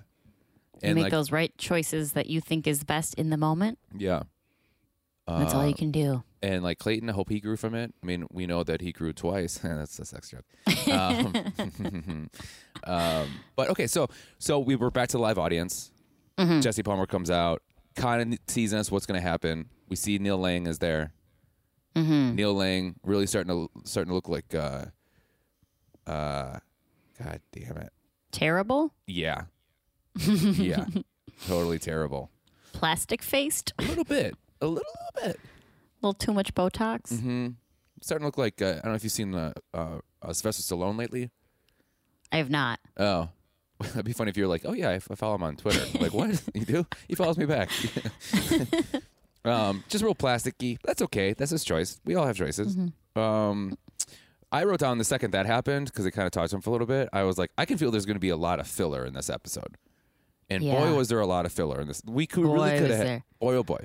You 0.81 0.89
And 0.89 0.95
make 0.95 1.03
like, 1.03 1.11
those 1.11 1.31
right 1.31 1.55
choices 1.57 2.13
that 2.13 2.25
you 2.25 2.41
think 2.41 2.67
is 2.67 2.83
best 2.83 3.13
in 3.13 3.29
the 3.29 3.37
moment. 3.37 3.77
yeah. 3.95 4.23
That's 5.27 5.55
all 5.55 5.65
you 5.65 5.73
can 5.73 5.89
do. 5.91 6.23
And 6.43 6.63
like 6.63 6.77
Clayton, 6.77 7.09
I 7.09 7.13
hope 7.13 7.29
he 7.29 7.39
grew 7.39 7.57
from 7.57 7.73
it. 7.73 7.91
I 8.03 8.05
mean, 8.05 8.27
we 8.31 8.45
know 8.45 8.63
that 8.63 8.81
he 8.81 8.91
grew 8.91 9.11
twice. 9.11 9.57
That's 9.63 9.97
a 9.97 10.05
sex 10.05 10.29
joke. 10.29 10.45
Um, 10.91 11.33
um, 12.83 13.27
but 13.55 13.69
okay, 13.69 13.87
so 13.87 14.07
so 14.37 14.59
we 14.59 14.75
were 14.75 14.91
back 14.91 15.09
to 15.09 15.17
the 15.17 15.21
live 15.23 15.39
audience. 15.39 15.91
Mm-hmm. 16.37 16.59
Jesse 16.59 16.83
Palmer 16.83 17.07
comes 17.07 17.31
out, 17.31 17.63
kind 17.95 18.33
of 18.33 18.39
sees 18.47 18.71
us 18.73 18.91
what's 18.91 19.07
going 19.07 19.19
to 19.19 19.27
happen. 19.27 19.69
We 19.89 19.95
see 19.95 20.19
Neil 20.19 20.37
Lane 20.37 20.67
is 20.67 20.77
there. 20.77 21.13
Mm-hmm. 21.95 22.35
Neil 22.35 22.53
Lane 22.53 22.95
really 23.03 23.25
starting 23.25 23.49
to 23.51 23.69
starting 23.85 24.09
to 24.09 24.15
look 24.15 24.27
like, 24.29 24.53
uh, 24.53 24.85
uh, 26.07 26.59
God 27.21 27.41
damn 27.51 27.77
it, 27.77 27.91
Terrible. 28.31 28.93
yeah, 29.07 29.43
yeah, 30.17 30.85
totally 31.47 31.79
terrible. 31.79 32.29
Plastic 32.73 33.21
faced. 33.21 33.73
A 33.79 33.83
little 33.83 34.03
bit, 34.03 34.35
a 34.61 34.67
little 34.67 34.83
bit. 35.23 35.39
A 35.39 36.05
little 36.05 36.13
too 36.13 36.33
much 36.33 36.53
Botox. 36.53 37.13
Mm-hmm. 37.13 37.47
Starting 38.01 38.23
to 38.23 38.27
look 38.27 38.37
like 38.37 38.61
uh, 38.61 38.65
I 38.65 38.73
don't 38.73 38.85
know 38.87 38.93
if 38.95 39.03
you've 39.03 39.13
seen 39.13 39.33
uh, 39.33 39.53
uh, 39.73 39.99
uh, 40.21 40.33
Sylvester 40.33 40.75
Stallone 40.75 40.97
lately. 40.97 41.29
I 42.31 42.37
have 42.37 42.49
not. 42.49 42.79
Oh, 42.97 43.29
that'd 43.79 44.03
be 44.05 44.11
funny 44.13 44.29
if 44.29 44.37
you 44.37 44.43
were 44.43 44.49
like, 44.49 44.63
"Oh 44.65 44.73
yeah, 44.73 44.89
I, 44.89 44.95
f- 44.95 45.07
I 45.09 45.15
follow 45.15 45.35
him 45.35 45.43
on 45.43 45.55
Twitter." 45.55 45.85
Like, 45.99 46.13
what 46.13 46.41
you 46.53 46.65
do? 46.65 46.85
He 47.07 47.15
follows 47.15 47.37
me 47.37 47.45
back. 47.45 47.69
um, 49.45 49.83
just 49.89 50.03
real 50.03 50.15
plasticky. 50.15 50.77
That's 50.83 51.01
okay. 51.03 51.33
That's 51.33 51.51
his 51.51 51.63
choice. 51.63 51.99
We 52.05 52.15
all 52.15 52.25
have 52.25 52.35
choices. 52.35 52.77
Um, 53.15 53.77
I 54.55 54.63
wrote 54.63 54.79
down 54.79 54.97
the 54.97 55.03
second 55.03 55.31
that 55.31 55.45
happened 55.45 55.87
because 55.87 56.05
it 56.05 56.11
kind 56.11 56.25
of 56.25 56.31
talked 56.31 56.49
to 56.51 56.55
him 56.55 56.61
for 56.61 56.69
a 56.69 56.73
little 56.73 56.87
bit. 56.87 57.09
I 57.13 57.23
was 57.23 57.37
like, 57.37 57.51
I 57.57 57.65
can 57.65 57.77
feel 57.77 57.91
there's 57.91 58.05
going 58.05 58.15
to 58.15 58.19
be 58.21 58.29
a 58.29 58.37
lot 58.37 58.59
of 58.59 58.67
filler 58.67 59.05
in 59.05 59.13
this 59.13 59.29
episode, 59.29 59.75
and 60.49 60.63
Yeah. 60.63 60.79
boy, 60.79 60.95
was 60.95 61.09
there 61.09 61.19
a 61.19 61.25
lot 61.27 61.45
of 61.45 61.51
filler 61.51 61.81
in 61.81 61.87
this. 61.87 62.01
We 62.05 62.25
could 62.27 62.43
Boy, 62.45 62.53
really 62.53 62.71
could 62.79 62.89
was 62.89 62.97
have. 62.97 63.05
there. 63.05 63.23
Boy, 63.39 63.55
oh 63.55 63.63
boy. 63.63 63.83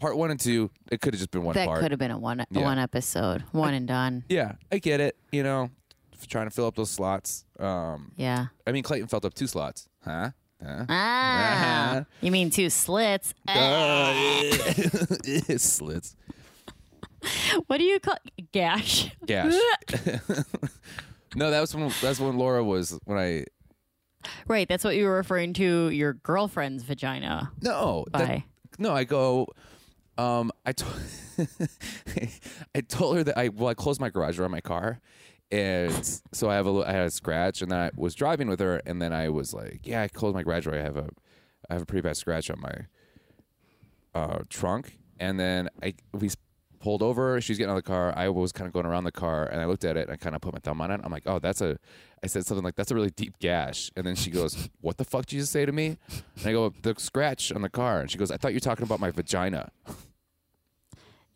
Part 0.00 0.16
one 0.16 0.30
and 0.32 0.38
two, 0.40 0.70
it 0.90 1.00
could 1.00 1.14
have 1.14 1.18
just 1.20 1.30
been 1.30 1.44
one 1.44 1.54
That 1.54 1.66
part. 1.66 1.80
could 1.80 1.92
have 1.92 1.98
been 2.00 2.10
a 2.10 2.18
one 2.18 2.44
Yeah. 2.50 2.62
one 2.62 2.78
episode, 2.78 3.42
one 3.52 3.72
and 3.74 3.86
done. 3.88 4.24
Yeah, 4.28 4.52
I 4.70 4.78
get 4.78 5.00
it. 5.00 5.16
You 5.30 5.44
know, 5.44 5.70
f- 6.12 6.26
trying 6.26 6.46
to 6.46 6.50
fill 6.50 6.66
up 6.66 6.74
those 6.74 6.90
slots. 6.90 7.44
Um, 7.58 8.12
Yeah. 8.16 8.46
I 8.66 8.72
mean, 8.72 8.82
Clayton 8.82 9.06
filled 9.08 9.24
up 9.24 9.34
two 9.34 9.46
slots, 9.46 9.88
huh? 10.04 10.30
Huh? 10.60 10.86
Ah, 10.88 12.04
you 12.20 12.30
mean 12.30 12.50
two 12.50 12.68
slits? 12.70 13.32
Ah. 13.48 14.10
Uh, 14.10 14.12
slits. 15.58 16.16
What 17.66 17.78
do 17.78 17.84
you 17.84 18.00
call 18.00 18.16
gash? 18.52 19.10
Gash. 19.26 19.52
no, 21.36 21.50
that 21.50 21.60
was 21.60 21.74
when 21.74 21.90
that's 22.00 22.18
when 22.20 22.36
Laura 22.38 22.62
was 22.64 22.98
when 23.04 23.18
I 23.18 23.44
Right, 24.46 24.68
that's 24.68 24.84
what 24.84 24.94
you 24.96 25.06
were 25.06 25.16
referring 25.16 25.52
to 25.54 25.88
your 25.90 26.12
girlfriend's 26.14 26.82
vagina 26.84 27.50
no 27.60 28.04
that- 28.12 28.42
no 28.78 28.92
I 28.94 29.04
go 29.04 29.46
Um, 30.18 30.52
I 30.66 30.72
told 30.72 30.94
I 32.74 32.80
told 32.82 33.16
her 33.16 33.24
that 33.24 33.38
I 33.38 33.48
well 33.48 33.68
I 33.68 33.74
closed 33.74 34.00
my 34.00 34.10
garage 34.10 34.36
door 34.36 34.44
on 34.44 34.50
my 34.50 34.60
car, 34.60 35.00
and 35.50 36.20
so 36.32 36.50
I 36.50 36.54
have 36.54 36.66
a 36.66 36.84
I 36.86 36.92
had 36.92 37.06
a 37.06 37.10
scratch, 37.10 37.62
and 37.62 37.70
then 37.70 37.78
I 37.80 37.90
was 37.96 38.14
driving 38.14 38.48
with 38.48 38.60
her, 38.60 38.76
and 38.86 39.00
then 39.00 39.12
I 39.12 39.28
was 39.30 39.52
like, 39.54 39.80
yeah, 39.84 40.02
I 40.02 40.08
closed 40.08 40.34
my 40.34 40.42
garage 40.42 40.64
door. 40.66 40.74
I 40.74 40.82
have 40.82 40.96
a 40.96 41.08
I 41.70 41.74
have 41.74 41.82
a 41.82 41.86
pretty 41.86 42.02
bad 42.02 42.16
scratch 42.16 42.50
on 42.50 42.60
my 42.60 42.74
uh, 44.14 44.40
trunk, 44.50 44.98
and 45.18 45.40
then 45.40 45.68
I 45.82 45.94
we 46.12 46.30
pulled 46.82 47.02
over. 47.02 47.40
She's 47.40 47.56
getting 47.58 47.70
out 47.70 47.78
of 47.78 47.84
the 47.84 47.88
car. 47.88 48.12
I 48.16 48.28
was 48.28 48.52
kind 48.52 48.66
of 48.66 48.72
going 48.72 48.86
around 48.86 49.04
the 49.04 49.12
car, 49.12 49.46
and 49.46 49.60
I 49.60 49.66
looked 49.66 49.84
at 49.84 49.96
it, 49.96 50.08
and 50.08 50.10
I 50.10 50.16
kind 50.16 50.34
of 50.34 50.42
put 50.42 50.52
my 50.52 50.58
thumb 50.58 50.80
on 50.80 50.90
it. 50.90 51.00
I'm 51.02 51.12
like, 51.12 51.22
oh, 51.26 51.38
that's 51.38 51.60
a. 51.60 51.78
I 52.22 52.26
said 52.26 52.44
something 52.46 52.62
like, 52.62 52.76
"That's 52.76 52.90
a 52.90 52.94
really 52.94 53.10
deep 53.10 53.38
gash," 53.40 53.90
and 53.96 54.06
then 54.06 54.14
she 54.14 54.30
goes, 54.30 54.68
"What 54.80 54.96
the 54.96 55.04
fuck 55.04 55.26
did 55.26 55.36
you 55.36 55.40
just 55.40 55.52
say 55.52 55.64
to 55.64 55.72
me?" 55.72 55.96
And 56.38 56.46
I 56.46 56.52
go, 56.52 56.72
"The 56.82 56.94
scratch 56.98 57.50
on 57.52 57.62
the 57.62 57.68
car," 57.68 58.00
and 58.00 58.10
she 58.10 58.18
goes, 58.18 58.30
"I 58.30 58.36
thought 58.36 58.52
you 58.52 58.56
were 58.56 58.60
talking 58.60 58.84
about 58.84 59.00
my 59.00 59.10
vagina." 59.10 59.70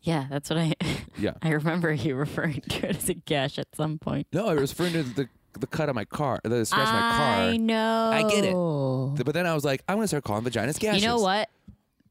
Yeah, 0.01 0.27
that's 0.29 0.49
what 0.49 0.59
I. 0.59 0.75
Yeah. 1.19 1.31
I 1.41 1.49
remember 1.49 1.91
you 1.91 2.13
referring 2.15 2.61
to 2.61 2.89
it 2.89 2.95
as 2.97 3.09
a 3.09 3.15
gash 3.15 3.57
at 3.57 3.75
some 3.75 3.97
point. 3.97 4.27
No, 4.31 4.45
I 4.49 4.53
was 4.53 4.71
referring 4.71 4.93
to 4.93 5.01
the 5.01 5.29
the 5.59 5.65
cut 5.65 5.89
on 5.89 5.95
my 5.95 6.05
car, 6.05 6.39
the 6.43 6.63
scratch 6.63 6.87
on 6.87 6.93
my 6.93 6.99
car. 6.99 7.35
I 7.49 7.57
know. 7.57 8.11
I 8.13 8.21
get 8.29 8.45
it. 8.45 9.25
But 9.25 9.33
then 9.33 9.47
I 9.47 9.55
was 9.55 9.65
like, 9.65 9.81
I'm 9.89 9.97
gonna 9.97 10.07
start 10.07 10.23
calling 10.23 10.43
vaginas 10.43 10.77
gashes. 10.79 11.01
You 11.01 11.07
know 11.07 11.17
what? 11.17 11.49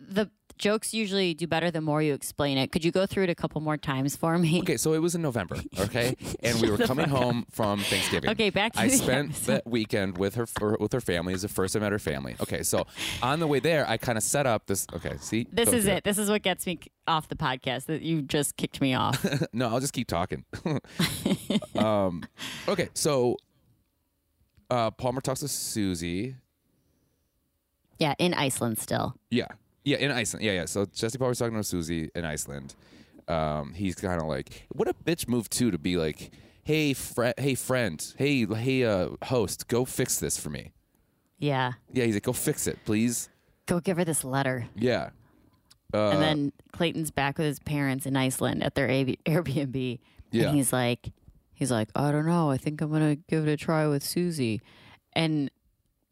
The 0.01 0.29
jokes 0.59 0.95
usually 0.95 1.35
do 1.35 1.47
better 1.47 1.71
the 1.71 1.81
more 1.81 2.03
you 2.03 2.15
explain 2.15 2.59
it. 2.59 2.73
Could 2.73 2.85
you 2.85 2.91
go 2.93 3.07
through 3.07 3.25
it 3.25 3.31
a 3.31 3.35
couple 3.35 3.61
more 3.61 3.77
times 3.77 4.17
for 4.17 4.39
me? 4.39 4.61
Okay, 4.61 4.77
so 4.77 4.93
it 4.95 4.99
was 4.99 5.15
in 5.15 5.23
November, 5.23 5.57
okay, 5.81 6.17
and 6.43 6.61
we 6.61 6.71
were 6.71 6.79
coming 6.79 7.09
home 7.09 7.47
from 7.51 7.81
Thanksgiving. 7.81 8.31
Okay, 8.31 8.51
back 8.51 8.73
to 8.75 8.81
I 8.81 8.89
the 8.89 8.97
spent 8.97 9.31
episode. 9.31 9.53
that 9.53 9.67
weekend 9.67 10.19
with 10.19 10.35
her 10.37 10.47
for, 10.47 10.77
with 10.81 10.93
her 10.93 11.01
family. 11.01 11.33
It's 11.33 11.43
the 11.43 11.49
first 11.49 11.77
I 11.77 11.81
met 11.81 11.93
her 11.93 11.99
family. 11.99 12.37
Okay, 12.41 12.63
so 12.63 12.87
on 13.23 13.41
the 13.41 13.47
way 13.47 13.61
there, 13.61 13.89
I 13.89 13.97
kind 13.97 14.17
of 14.19 14.25
set 14.25 14.47
up 14.47 14.67
this. 14.67 14.87
Okay, 14.95 15.17
see, 15.19 15.47
This 15.53 15.73
is 15.73 15.87
it. 15.87 16.05
This 16.05 16.19
is 16.19 16.29
what 16.31 16.43
gets 16.43 16.67
me 16.67 16.81
off 17.07 17.29
the 17.29 17.37
podcast. 17.37 17.87
That 17.87 18.03
you 18.03 18.23
just 18.23 18.57
kicked 18.57 18.81
me 18.81 18.95
off. 18.95 19.25
no, 19.53 19.69
I'll 19.69 19.81
just 19.81 19.93
keep 19.93 20.09
talking. 20.09 20.45
um, 21.77 22.23
okay, 22.69 22.89
so 22.95 23.37
uh, 24.71 24.91
Palmer 24.91 25.21
talks 25.21 25.41
to 25.41 25.49
Susie. 25.49 26.37
yeah, 27.99 28.15
in 28.19 28.35
Iceland 28.35 28.79
still. 28.79 29.15
Yeah, 29.31 29.47
yeah, 29.87 29.99
in 29.99 30.11
Iceland. 30.11 30.45
Yeah, 30.45 30.53
yeah. 30.53 30.65
So 30.67 30.85
Jesse 30.85 31.17
Palmer's 31.17 31.39
talking 31.39 31.57
to 31.57 31.65
Susie 31.65 32.11
in 32.15 32.25
Iceland. 32.25 32.75
Um, 33.29 33.73
he's 33.73 33.95
kind 33.95 34.21
of 34.21 34.27
like, 34.27 34.67
what 34.71 34.89
a 34.89 34.95
bitch 34.95 35.29
move 35.29 35.49
too 35.49 35.71
to 35.71 35.79
be 35.79 35.97
like, 35.97 36.33
hey, 36.65 36.93
friend, 36.93 37.33
hey, 37.39 37.55
friend, 37.55 38.15
hey, 38.19 38.45
hey, 38.45 38.85
uh, 38.85 39.11
host, 39.25 39.69
go 39.69 39.85
fix 39.85 40.19
this 40.19 40.39
for 40.39 40.51
me. 40.51 40.73
Yeah. 41.39 41.75
Yeah, 41.93 42.05
he's 42.05 42.15
like, 42.15 42.25
go 42.25 42.33
fix 42.33 42.67
it, 42.67 42.79
please. 42.85 43.29
Go 43.67 43.79
give 43.79 43.97
her 43.97 44.05
this 44.05 44.25
letter. 44.25 44.67
Yeah. 44.75 45.11
Uh, 45.95 46.11
and 46.11 46.23
then 46.23 46.53
Clayton's 46.73 47.13
back 47.13 47.39
with 47.39 47.47
his 47.47 47.61
parents 47.61 48.07
in 48.07 48.17
Iceland 48.17 48.65
at 48.65 48.75
their 48.75 48.91
A- 48.91 49.17
Airbnb. 49.25 50.01
Yeah. 50.33 50.49
And 50.49 50.57
he's 50.57 50.73
like, 50.73 51.13
he's 51.55 51.71
like, 51.71 51.89
I 51.95 52.11
don't 52.11 52.27
know. 52.27 52.51
I 52.51 52.57
think 52.57 52.81
I'm 52.81 52.91
gonna 52.91 53.15
give 53.15 53.47
it 53.47 53.53
a 53.53 53.57
try 53.57 53.87
with 53.87 54.03
Susie. 54.03 54.61
And 55.13 55.51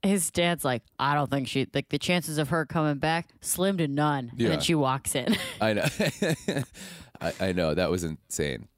his 0.04 0.30
dad's 0.30 0.64
like, 0.64 0.82
I 0.98 1.14
don't 1.14 1.30
think 1.30 1.48
she 1.48 1.66
like 1.74 1.88
the 1.88 1.98
chances 1.98 2.38
of 2.38 2.48
her 2.50 2.64
coming 2.66 2.98
back 2.98 3.28
slim 3.40 3.78
to 3.78 3.88
none. 3.88 4.28
And 4.30 4.40
Yeah. 4.40 4.48
then 4.50 4.60
she 4.60 4.74
walks 4.74 5.14
in. 5.14 5.36
I 5.60 5.72
know. 5.72 5.84
I, 7.20 7.32
I 7.40 7.52
know 7.52 7.74
that 7.74 7.90
was 7.90 8.04
insane. 8.04 8.68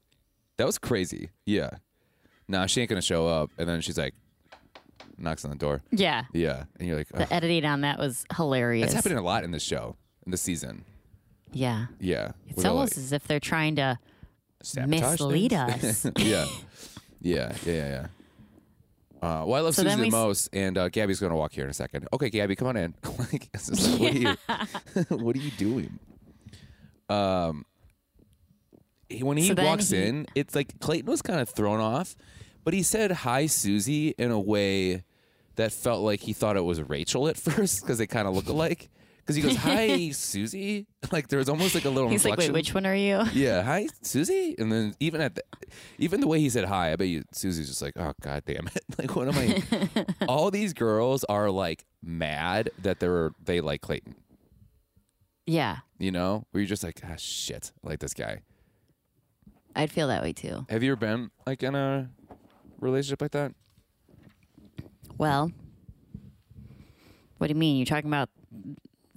That 0.57 0.65
was 0.65 0.77
crazy. 0.77 1.29
Yeah. 1.45 1.71
Nah, 2.47 2.65
she 2.65 2.81
ain't 2.81 2.89
gonna 2.89 3.01
show 3.01 3.27
up. 3.27 3.51
And 3.57 3.67
then 3.67 3.81
she's 3.81 3.97
like, 3.97 4.13
knocks 5.17 5.43
on 5.43 5.51
the 5.51 5.57
door. 5.57 5.81
yeah. 5.91 6.25
Yeah, 6.33 6.63
and 6.79 6.87
you're 6.87 6.97
like, 6.97 7.07
"Ugh." 7.13 7.19
The 7.27 7.33
editing 7.33 7.65
on 7.65 7.81
that 7.81 7.97
was 7.99 8.25
hilarious. 8.35 8.85
that's 8.85 8.95
happening 8.95 9.17
a 9.17 9.21
lot 9.23 9.43
in 9.43 9.51
this 9.51 9.63
show, 9.63 9.95
in 10.25 10.31
the 10.31 10.37
season. 10.37 10.85
Yeah. 11.51 11.87
Yeah, 11.99 12.31
It's 12.47 12.61
they're 12.61 12.71
almost 12.71 12.95
like, 12.97 13.03
as 13.03 13.11
if 13.13 13.25
they're 13.27 13.39
trying 13.39 13.75
to 13.77 13.97
mislead 14.85 15.51
things. 15.51 16.05
us. 16.05 16.11
yeah, 16.17 16.45
yeah, 17.21 17.53
yeah, 17.65 17.73
yeah. 17.73 17.73
yeah. 17.89 18.07
Uh, 19.21 19.43
well, 19.47 19.55
I 19.55 19.59
love 19.61 19.75
So 19.75 19.83
the 19.83 20.09
most, 20.11 20.49
and 20.53 20.77
uh, 20.77 20.89
Gabby's 20.89 21.19
going 21.19 21.31
to 21.31 21.35
walk 21.35 21.51
here 21.53 21.63
in 21.63 21.69
a 21.69 21.73
second. 21.73 22.07
Okay, 22.13 22.29
Gabby, 22.29 22.55
come 22.55 22.67
on 22.67 22.77
in. 22.77 22.93
like, 23.19 23.49
like, 23.53 23.99
what 23.99 24.13
are 24.13 24.17
you? 24.17 24.35
what 25.17 25.35
are 25.35 25.39
you 25.39 25.51
doing? 25.51 25.99
Um, 27.09 27.65
he- 29.09 29.23
when 29.23 29.37
he 29.37 29.47
So 29.47 29.55
walks 29.63 29.89
he- 29.89 30.03
in, 30.03 30.27
it's 30.35 30.53
like 30.55 30.79
Clayton 30.79 31.09
was 31.09 31.21
kind 31.21 31.39
of 31.39 31.49
thrown 31.49 31.79
off, 31.79 32.15
but 32.63 32.73
he 32.73 32.83
said 32.83 33.11
"Hi, 33.11 33.45
Susie" 33.47 34.09
in 34.17 34.29
a 34.31 34.39
way 34.39 35.03
that 35.55 35.71
felt 35.71 36.03
like 36.03 36.19
he 36.19 36.33
thought 36.33 36.55
it 36.57 36.63
was 36.65 36.81
Rachel 36.81 37.27
at 37.27 37.37
first 37.37 37.81
because 37.81 37.97
they 37.97 38.07
kind 38.07 38.27
of 38.27 38.35
look 38.35 38.47
alike. 38.47 38.89
Because 39.27 39.35
he 39.35 39.41
goes, 39.41 39.55
"Hi, 39.57 40.09
Susie," 40.11 40.87
like 41.11 41.27
there 41.27 41.37
was 41.37 41.49
almost 41.49 41.75
like 41.75 41.83
a 41.83 41.89
little. 41.89 42.09
He's 42.09 42.23
like, 42.23 42.37
wait, 42.37 42.53
which 42.53 42.73
one 42.73 42.85
are 42.85 42.95
you? 42.95 43.23
Yeah, 43.33 43.61
hi, 43.61 43.87
Susie. 44.01 44.55
And 44.57 44.71
then 44.71 44.95
even 45.01 45.19
at 45.19 45.35
the, 45.35 45.43
even 45.97 46.21
the 46.21 46.27
way 46.27 46.39
he 46.39 46.49
said 46.49 46.63
hi, 46.63 46.93
I 46.93 46.95
bet 46.95 47.09
you 47.09 47.25
Susie's 47.33 47.67
just 47.67 47.81
like, 47.81 47.93
oh 47.97 48.13
god 48.21 48.43
damn 48.45 48.67
it! 48.67 48.83
Like, 48.97 49.15
what 49.17 49.27
am 49.27 49.35
I? 49.37 50.05
All 50.27 50.49
these 50.49 50.73
girls 50.73 51.25
are 51.25 51.49
like 51.51 51.83
mad 52.01 52.69
that 52.81 53.01
they're 53.01 53.31
they 53.43 53.59
like 53.59 53.81
Clayton. 53.81 54.15
Yeah. 55.45 55.79
You 55.99 56.11
know, 56.11 56.45
where 56.51 56.61
you're 56.61 56.67
just 56.67 56.83
like, 56.83 57.01
ah, 57.03 57.15
shit, 57.17 57.71
I 57.83 57.89
like 57.89 57.99
this 57.99 58.13
guy. 58.13 58.43
I'd 59.75 59.91
feel 59.91 60.07
that 60.07 60.23
way 60.23 60.31
too. 60.31 60.65
Have 60.69 60.83
you 60.83 60.93
ever 60.93 60.99
been 60.99 61.31
like 61.45 61.63
in 61.63 61.75
a 61.75 62.09
relationship 62.79 63.21
like 63.21 63.31
that? 63.31 63.51
Well, 65.17 65.51
what 67.37 67.47
do 67.47 67.53
you 67.53 67.59
mean? 67.59 67.77
You're 67.77 67.85
talking 67.85 68.09
about 68.09 68.29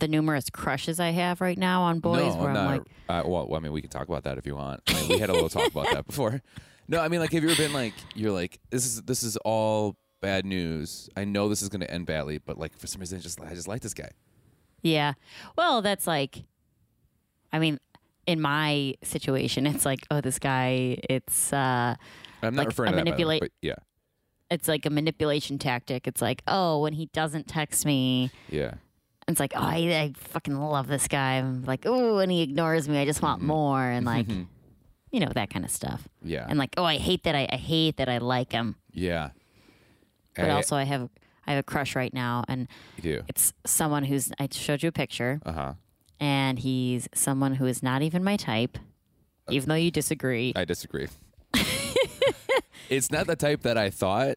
the 0.01 0.09
numerous 0.09 0.51
crushes 0.51 0.99
I 0.99 1.11
have 1.11 1.41
right 1.41 1.57
now 1.59 1.83
on 1.83 2.01
boys 2.01 2.35
no, 2.35 2.41
where 2.41 2.49
I'm 2.49 2.55
not. 2.55 2.71
like, 2.71 2.83
uh, 3.09 3.23
well, 3.27 3.55
I 3.55 3.59
mean, 3.61 3.73
we 3.73 3.81
can 3.81 3.91
talk 3.91 4.09
about 4.09 4.25
that 4.25 4.39
if 4.39 4.47
you 4.47 4.57
want. 4.57 4.83
I 4.89 4.95
mean, 4.95 5.09
we 5.09 5.19
had 5.19 5.31
a 5.31 5.33
little 5.33 5.49
talk 5.49 5.69
about 5.71 5.91
that 5.93 6.07
before. 6.07 6.41
No, 6.89 7.01
I 7.01 7.09
mean, 7.09 7.21
like, 7.21 7.33
have 7.33 7.43
you 7.45 7.51
ever 7.51 7.63
been 7.63 7.73
like, 7.73 7.95
you're 8.15 8.33
like, 8.33 8.59
this 8.71 8.85
is 8.85 9.03
this 9.03 9.23
is 9.23 9.37
all 9.39 9.97
bad 10.21 10.45
news. 10.45 11.09
I 11.17 11.25
know 11.25 11.49
this 11.49 11.63
is 11.63 11.69
going 11.69 11.81
to 11.83 11.91
end 11.91 12.07
badly, 12.07 12.39
but 12.39 12.59
like 12.59 12.77
for 12.77 12.87
some 12.89 13.01
reason, 13.01 13.19
I 13.19 13.21
just 13.21 13.41
I 13.41 13.55
just 13.55 13.69
like 13.69 13.81
this 13.83 13.95
guy. 13.95 14.11
yeah. 14.83 15.13
Well, 15.57 15.83
that's 15.83 16.07
like, 16.07 16.45
I 17.53 17.59
mean, 17.59 17.79
in 18.27 18.41
my 18.41 18.95
situation, 19.03 19.67
it's 19.67 19.85
like, 19.85 20.01
oh, 20.11 20.21
this 20.21 20.39
guy, 20.39 20.99
it's 21.09 21.53
uh, 21.53 21.95
I'm 22.43 22.55
not 22.55 22.63
Like 22.63 22.67
referring 22.69 22.89
a 22.89 22.93
to 22.93 22.97
that, 22.97 23.05
by 23.05 23.05
the 23.05 23.11
way, 23.11 23.27
manipulate- 23.39 23.41
but 23.41 23.51
yeah, 23.63 23.75
it's 24.51 24.67
like 24.69 24.85
a 24.85 24.91
manipulation 24.91 25.59
tactic. 25.59 26.07
It's 26.09 26.21
like, 26.21 26.43
oh, 26.49 26.81
when 26.81 26.95
he 26.95 27.07
doesn't 27.07 27.47
text 27.47 27.87
me, 27.87 28.31
yeah, 28.49 28.75
it's 29.33 29.41
like, 29.41 29.53
oh, 29.57 29.61
I, 29.61 29.77
I 29.77 30.13
fucking 30.17 30.55
love 30.59 30.87
this 30.87 31.09
guy. 31.09 31.35
I'm 31.35 31.65
like, 31.65 31.85
oh, 31.87 32.19
and 32.19 32.31
he 32.31 32.43
ignores 32.43 32.89
me. 32.89 32.99
I 32.99 33.05
just 33.05 33.23
want 33.23 33.43
more, 33.43 33.83
and 33.83 34.05
like, 34.07 34.29
you 35.11 35.21
know, 35.21 35.31
that 35.35 35.51
kind 35.51 35.65
of 35.65 35.71
stuff. 35.71 36.01
Mm-hmm. 36.21 36.29
yeah, 36.29 36.47
And 36.49 36.59
like, 36.59 36.75
oh, 36.77 36.85
I 36.85 36.97
hate 36.99 37.25
that. 37.25 37.35
I, 37.35 37.49
I 37.51 37.57
hate 37.57 37.97
that 37.99 38.09
I 38.09 38.19
like 38.19 38.53
him. 38.53 38.77
yeah. 38.93 39.31
But 40.37 40.47
I, 40.49 40.51
also, 40.53 40.77
I 40.77 40.85
have 40.85 41.09
I 41.47 41.51
have 41.53 41.59
a 41.61 41.63
crush 41.65 41.97
right 41.97 42.15
now, 42.15 42.45
and 42.49 42.69
you 42.97 43.03
do. 43.03 43.23
it's 43.29 43.53
someone 43.67 44.05
who's 44.05 44.31
I 44.39 44.49
showed 44.51 44.83
you 44.83 44.89
a 44.89 44.93
picture, 44.93 45.41
Uh 45.45 45.53
huh. 45.53 45.73
and 46.21 46.59
he's 46.61 47.09
someone 47.15 47.55
who 47.57 47.67
is 47.67 47.83
not 47.83 48.01
even 48.03 48.23
my 48.25 48.37
type, 48.37 48.79
even 49.51 49.69
though 49.69 49.75
you 49.75 49.91
disagree. 49.91 50.53
I 50.57 50.65
disagree. 50.65 51.09
it's 52.89 53.11
not 53.11 53.27
the 53.27 53.37
type 53.37 53.63
that 53.63 53.77
I 53.79 53.91
thought. 53.91 54.37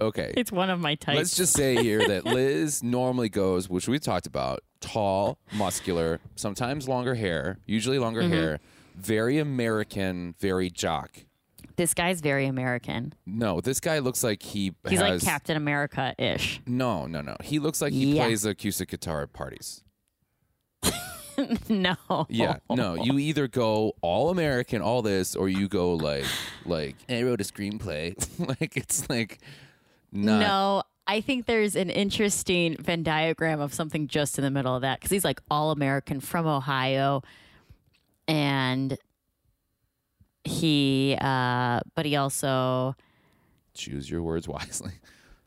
Okay. 0.00 0.32
it's 0.36 0.50
one 0.52 0.70
of 0.70 0.80
my 0.80 0.94
types. 0.94 1.16
Let's 1.16 1.36
just 1.36 1.52
say 1.52 1.76
here 1.82 2.06
that 2.08 2.24
Liz 2.36 2.82
normally 2.82 3.28
goes, 3.28 3.68
which 3.68 3.88
we 3.88 3.98
talked 3.98 4.26
about, 4.26 4.60
tall, 4.80 5.38
muscular, 5.52 6.20
sometimes 6.36 6.88
longer 6.88 7.14
hair, 7.14 7.58
usually 7.66 7.98
longer 7.98 8.22
Mm-hmm. 8.22 8.32
hair, 8.32 8.60
very 8.96 9.38
American, 9.38 10.34
very 10.40 10.70
jock. 10.70 11.10
this 11.76 11.94
guy's 11.94 12.20
very 12.20 12.46
American. 12.46 13.12
No, 13.26 13.60
this 13.60 13.78
guy 13.80 14.00
looks 14.00 14.24
like 14.24 14.42
he 14.42 14.74
He's 14.88 14.98
has 15.00 15.22
like 15.22 15.22
Captain 15.22 15.56
America 15.56 16.14
ish. 16.18 16.60
No, 16.66 17.06
no, 17.06 17.20
no. 17.20 17.36
He 17.44 17.58
looks 17.60 17.80
like 17.80 17.92
he 17.92 18.14
Yeah. 18.16 18.24
plays 18.24 18.44
acoustic 18.44 18.88
guitar 18.90 19.22
at 19.22 19.32
parties. 19.32 19.84
no. 21.68 21.94
Yeah, 22.28 22.56
no. 22.68 22.94
You 22.96 23.18
either 23.18 23.46
go 23.46 23.94
all 24.00 24.30
American, 24.30 24.82
all 24.82 25.02
this, 25.02 25.36
or 25.36 25.48
you 25.48 25.68
go 25.68 25.94
like, 25.94 26.24
like 26.66 26.96
I 27.08 27.22
wrote 27.22 27.40
a 27.40 27.44
screenplay. 27.44 28.14
like 28.60 28.76
it's 28.76 29.08
like, 29.08 29.38
not, 30.12 30.40
No, 30.40 30.82
I 31.06 31.20
think 31.20 31.46
there's 31.46 31.74
an 31.76 31.90
interesting 31.90 32.76
Venn 32.76 33.02
diagram 33.02 33.60
of 33.60 33.72
something 33.74 34.08
just 34.08 34.38
in 34.38 34.44
the 34.44 34.50
middle 34.50 34.74
of 34.74 34.82
that 34.82 34.98
because 35.00 35.10
he's 35.10 35.24
like 35.24 35.40
all 35.50 35.70
American 35.70 36.20
from 36.20 36.46
Ohio, 36.46 37.22
and 38.26 38.96
he, 40.44 41.16
uh, 41.20 41.80
but 41.94 42.06
he 42.06 42.16
also 42.16 42.94
choose 43.74 44.10
your 44.10 44.22
words 44.22 44.46
wisely. 44.48 44.92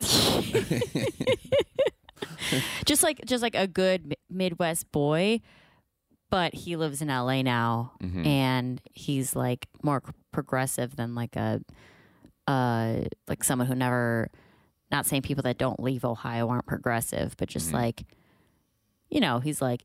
just 2.84 3.02
like 3.02 3.20
just 3.24 3.42
like 3.42 3.54
a 3.54 3.66
good 3.66 4.14
Midwest 4.30 4.90
boy, 4.92 5.40
but 6.30 6.54
he 6.54 6.76
lives 6.76 7.02
in 7.02 7.08
LA 7.08 7.42
now, 7.42 7.92
Mhm. 8.02 8.26
and 8.26 8.80
he's 8.92 9.34
like 9.36 9.66
more 9.82 10.02
progressive 10.32 10.96
than 10.96 11.14
like 11.14 11.36
a, 11.36 11.60
uh, 12.46 13.02
like 13.28 13.44
someone 13.44 13.68
who 13.68 13.74
never. 13.74 14.30
Not 14.92 15.06
saying 15.06 15.22
people 15.22 15.42
that 15.42 15.58
don't 15.58 15.80
leave 15.80 16.04
Ohio 16.04 16.48
aren't 16.48 16.66
progressive, 16.66 17.34
but 17.38 17.48
just 17.48 17.70
Mhm. 17.70 17.74
like, 17.74 18.02
you 19.10 19.20
know, 19.20 19.40
he's 19.40 19.60
like, 19.62 19.84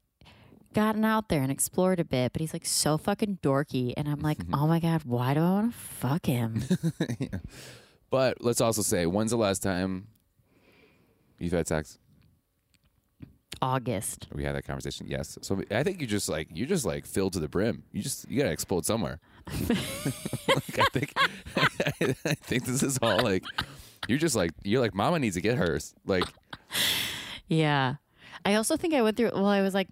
gotten 0.73 1.03
out 1.05 1.29
there 1.29 1.41
and 1.41 1.51
explored 1.51 1.99
a 1.99 2.03
bit, 2.05 2.33
but 2.33 2.41
he's 2.41 2.53
like 2.53 2.65
so 2.65 2.97
fucking 2.97 3.39
dorky. 3.41 3.93
And 3.97 4.07
I'm 4.07 4.19
like, 4.19 4.37
oh 4.53 4.67
my 4.67 4.79
God, 4.79 5.03
why 5.05 5.33
do 5.33 5.39
I 5.39 5.49
want 5.49 5.71
to 5.71 5.77
fuck 5.77 6.25
him? 6.27 6.61
But 8.09 8.41
let's 8.41 8.61
also 8.61 8.81
say, 8.83 9.05
when's 9.05 9.31
the 9.31 9.37
last 9.37 9.61
time 9.61 10.07
you've 11.39 11.51
had 11.51 11.67
sex? 11.67 11.97
August. 13.61 14.27
We 14.33 14.45
had 14.45 14.55
that 14.55 14.65
conversation. 14.65 15.07
Yes. 15.09 15.37
So 15.41 15.61
I 15.71 15.83
think 15.83 15.99
you 15.99 16.07
just 16.07 16.29
like 16.29 16.47
you're 16.53 16.67
just 16.67 16.85
like 16.85 17.05
filled 17.05 17.33
to 17.33 17.39
the 17.39 17.49
brim. 17.49 17.83
You 17.91 18.01
just 18.01 18.29
you 18.29 18.37
gotta 18.37 18.51
explode 18.51 18.85
somewhere. 18.85 19.19
like, 19.67 20.79
I 20.79 20.85
think 20.93 21.13
I 21.17 22.33
think 22.35 22.65
this 22.65 22.81
is 22.83 22.97
all 23.01 23.19
like 23.21 23.43
you're 24.07 24.17
just 24.19 24.35
like 24.35 24.51
you're 24.63 24.81
like 24.81 24.93
Mama 24.95 25.19
needs 25.19 25.35
to 25.35 25.41
get 25.41 25.57
hers. 25.57 25.93
Like 26.05 26.23
Yeah. 27.47 27.95
I 28.45 28.55
also 28.55 28.77
think 28.77 28.93
I 28.93 29.01
went 29.01 29.17
through, 29.17 29.31
well, 29.33 29.45
I 29.47 29.61
was 29.61 29.73
like 29.73 29.87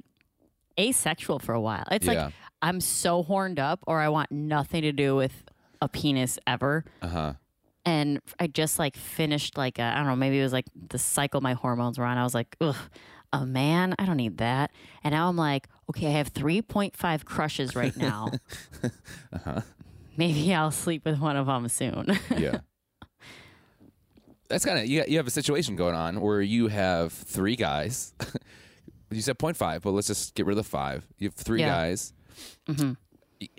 asexual 0.79 1.39
for 1.39 1.53
a 1.53 1.62
while. 1.62 1.86
It's 1.91 2.05
Yeah. 2.07 2.25
like 2.25 2.34
I'm 2.62 2.81
so 2.81 3.24
horned 3.24 3.60
up 3.60 3.79
or 3.88 4.00
I 4.00 4.10
want 4.10 4.31
nothing 4.31 4.81
to 4.84 4.91
do 4.91 5.15
with 5.15 5.43
a 5.81 5.88
penis 5.89 6.39
ever. 6.48 6.86
uh 7.01 7.07
huh. 7.07 7.34
And 7.88 8.19
I 8.39 8.48
just 8.48 8.79
like 8.79 8.95
finished 8.95 9.57
like, 9.57 9.79
I 9.79 9.93
don't 9.95 10.07
know, 10.07 10.15
maybe 10.15 10.39
it 10.39 10.43
was 10.43 10.53
like 10.53 10.65
the 10.89 10.98
cycle 10.98 11.39
my 11.41 11.53
hormones 11.53 12.00
were 12.00 12.05
on. 12.05 12.17
I 12.17 12.24
was 12.24 12.34
like, 12.34 12.55
ugh, 12.60 12.75
a 13.31 13.45
man? 13.45 13.93
I 14.00 14.05
don't 14.07 14.17
need 14.17 14.39
that. 14.39 14.72
And 15.03 15.12
now 15.13 15.29
I'm 15.29 15.36
like, 15.38 15.67
okay, 15.91 16.07
I 16.07 16.12
have 16.12 16.34
3.5 16.34 17.25
crushes 17.25 17.75
right 17.75 17.95
now. 17.95 18.31
uh-huh. 19.34 19.62
Maybe 20.17 20.51
I'll 20.53 20.72
sleep 20.72 21.05
with 21.05 21.19
one 21.19 21.36
of 21.36 21.45
them 21.45 21.67
soon. 21.67 22.17
Yeah. 22.36 22.62
That's 24.49 24.63
kind 24.65 24.79
of 24.79 24.85
you. 24.85 25.03
You 25.07 25.17
have 25.17 25.27
a 25.27 25.31
situation 25.31 25.75
going 25.75 25.95
on 25.95 26.21
where 26.21 26.41
you 26.41 26.67
have 26.67 27.11
three 27.11 27.55
guys. 27.55 28.13
you 29.11 29.21
said 29.21 29.37
0.5, 29.39 29.81
but 29.81 29.91
let's 29.91 30.07
just 30.07 30.35
get 30.35 30.45
rid 30.45 30.53
of 30.57 30.63
the 30.63 30.69
five. 30.69 31.05
You 31.17 31.27
have 31.29 31.35
three 31.35 31.61
Yeah. 31.61 31.69
guys. 31.69 32.13
Y- 32.67 32.95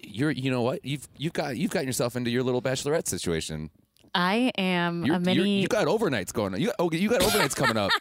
You're, 0.02 0.30
you 0.30 0.50
know 0.50 0.62
what? 0.62 0.84
You've 0.84 1.06
you've 1.18 1.32
got 1.32 1.56
you've 1.56 1.70
gotten 1.70 1.86
yourself 1.86 2.16
into 2.16 2.30
your 2.30 2.42
little 2.42 2.62
bachelorette 2.62 3.06
situation. 3.08 3.70
I 4.14 4.50
am 4.56 5.04
You're, 5.04 5.16
a 5.16 5.20
mini. 5.20 5.60
you 5.60 5.68
got 5.68 5.86
overnights 5.88 6.32
going 6.32 6.54
on. 6.54 6.60
You 6.60 6.68
got, 6.68 6.80
okay, 6.80 6.96
you 6.96 7.08
got 7.10 7.20
overnights 7.20 7.54
coming 7.56 7.76
up. 7.76 7.90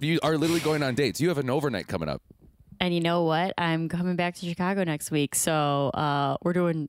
You 0.00 0.20
are 0.22 0.38
literally 0.38 0.60
going 0.60 0.84
on 0.84 0.94
dates. 0.94 1.20
You 1.20 1.28
have 1.28 1.38
an 1.38 1.50
overnight 1.50 1.88
coming 1.88 2.08
up. 2.08 2.22
And 2.80 2.94
you 2.94 3.00
know 3.00 3.24
what? 3.24 3.52
I'm 3.58 3.88
coming 3.88 4.14
back 4.14 4.36
to 4.36 4.46
Chicago 4.46 4.84
next 4.84 5.10
week. 5.10 5.34
So 5.34 5.88
uh, 5.88 6.36
we're 6.42 6.52
doing 6.52 6.88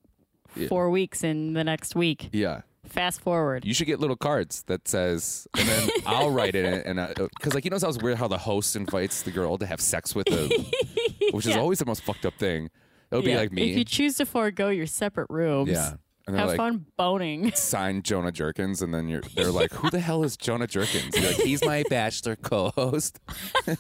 four 0.68 0.92
weeks 0.92 1.24
in 1.24 1.54
the 1.54 1.64
next 1.64 1.96
week. 1.96 2.30
Yeah. 2.32 2.62
Fast 2.86 3.22
forward. 3.22 3.66
You 3.66 3.74
should 3.74 3.88
get 3.88 4.00
little 4.00 4.16
cards 4.16 4.64
that 4.64 4.88
says, 4.88 5.48
and 5.58 5.68
then 5.68 5.90
I'll 6.06 6.32
write 6.32 6.56
it, 6.56 6.86
and 6.86 6.98
because 7.38 7.54
like 7.54 7.66
you 7.66 7.70
know, 7.70 7.78
it 7.78 7.82
sounds 7.82 8.00
weird 8.00 8.18
how 8.18 8.28
the 8.28 8.38
host 8.38 8.76
invites 8.76 9.22
the 9.22 9.32
girl 9.32 9.58
to 9.58 9.66
have 9.66 9.82
sex 9.82 10.16
with 10.16 10.28
him, 10.28 10.50
which 11.32 11.46
is 11.46 11.56
always 11.56 11.80
the 11.80 11.86
most 11.86 12.04
fucked 12.04 12.26
up 12.26 12.34
thing. 12.36 12.70
It 13.12 13.16
would 13.16 13.26
be 13.26 13.36
like 13.36 13.52
me, 13.52 13.72
If 13.72 13.78
you 13.78 13.84
choose 13.86 14.18
to 14.18 14.26
forego 14.26 14.70
your 14.70 14.86
separate 14.88 15.28
rooms, 15.30 15.70
yeah, 15.70 15.94
have 16.28 16.48
like 16.50 16.58
fun 16.58 16.86
boning. 16.96 17.52
sign 17.54 18.02
Jonah 18.02 18.32
Jerkins, 18.32 18.82
and 18.82 18.94
then 18.94 19.08
you're 19.08 19.22
they're 19.36 19.52
like, 19.52 19.72
who 19.74 19.90
the 19.90 20.00
hell 20.00 20.24
is 20.24 20.38
Jonah 20.38 20.68
Jerkins? 20.68 21.16
You're 21.16 21.28
like, 21.32 21.42
he's 21.42 21.64
my 21.64 21.84
bachelor 21.90 22.36
co-host. 22.38 23.20
Let's 23.68 23.78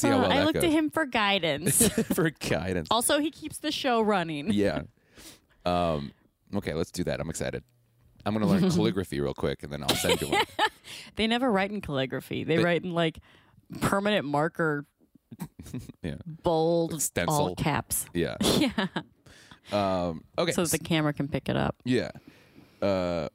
see 0.00 0.08
how 0.08 0.18
Uh, 0.18 0.22
well 0.22 0.32
I 0.32 0.36
that 0.38 0.44
look 0.46 0.54
goes 0.54 0.62
to 0.64 0.70
him 0.70 0.90
for 0.90 1.04
guidance. 1.06 1.86
for 2.14 2.30
guidance. 2.30 2.88
also, 2.90 3.18
he 3.18 3.30
keeps 3.30 3.58
the 3.58 3.70
show 3.72 4.00
running. 4.00 4.52
Yeah. 4.52 4.82
Um. 5.64 6.12
Okay, 6.54 6.74
let's 6.74 6.90
do 6.90 7.04
that. 7.04 7.20
I'm 7.20 7.30
excited. 7.30 7.62
I'm 8.24 8.34
gonna 8.34 8.46
learn 8.46 8.70
calligraphy 8.70 9.20
real 9.20 9.34
quick, 9.34 9.62
and 9.62 9.72
then 9.72 9.82
I'll 9.82 9.88
send 9.96 10.20
you 10.20 10.28
one. 10.28 10.44
They 11.16 11.26
never 11.26 11.50
write 11.50 11.70
in 11.70 11.80
calligraphy. 11.80 12.44
They, 12.44 12.56
They- 12.56 12.62
write 12.64 12.84
in 12.84 12.92
like 12.92 13.18
permanent 13.80 14.26
marker, 14.26 14.84
Yeah. 16.02 16.16
bold, 16.26 17.00
Stencil. 17.00 17.34
all 17.34 17.54
caps. 17.54 18.04
Yeah. 18.12 18.36
Yeah. 18.40 18.86
Um. 19.72 20.24
Okay. 20.36 20.52
So 20.52 20.64
that 20.64 20.70
the 20.72 20.78
camera 20.84 21.12
can 21.12 21.28
pick 21.28 21.48
it 21.48 21.56
up. 21.56 21.76
Yeah. 21.84 22.10
Uh. 22.82 23.28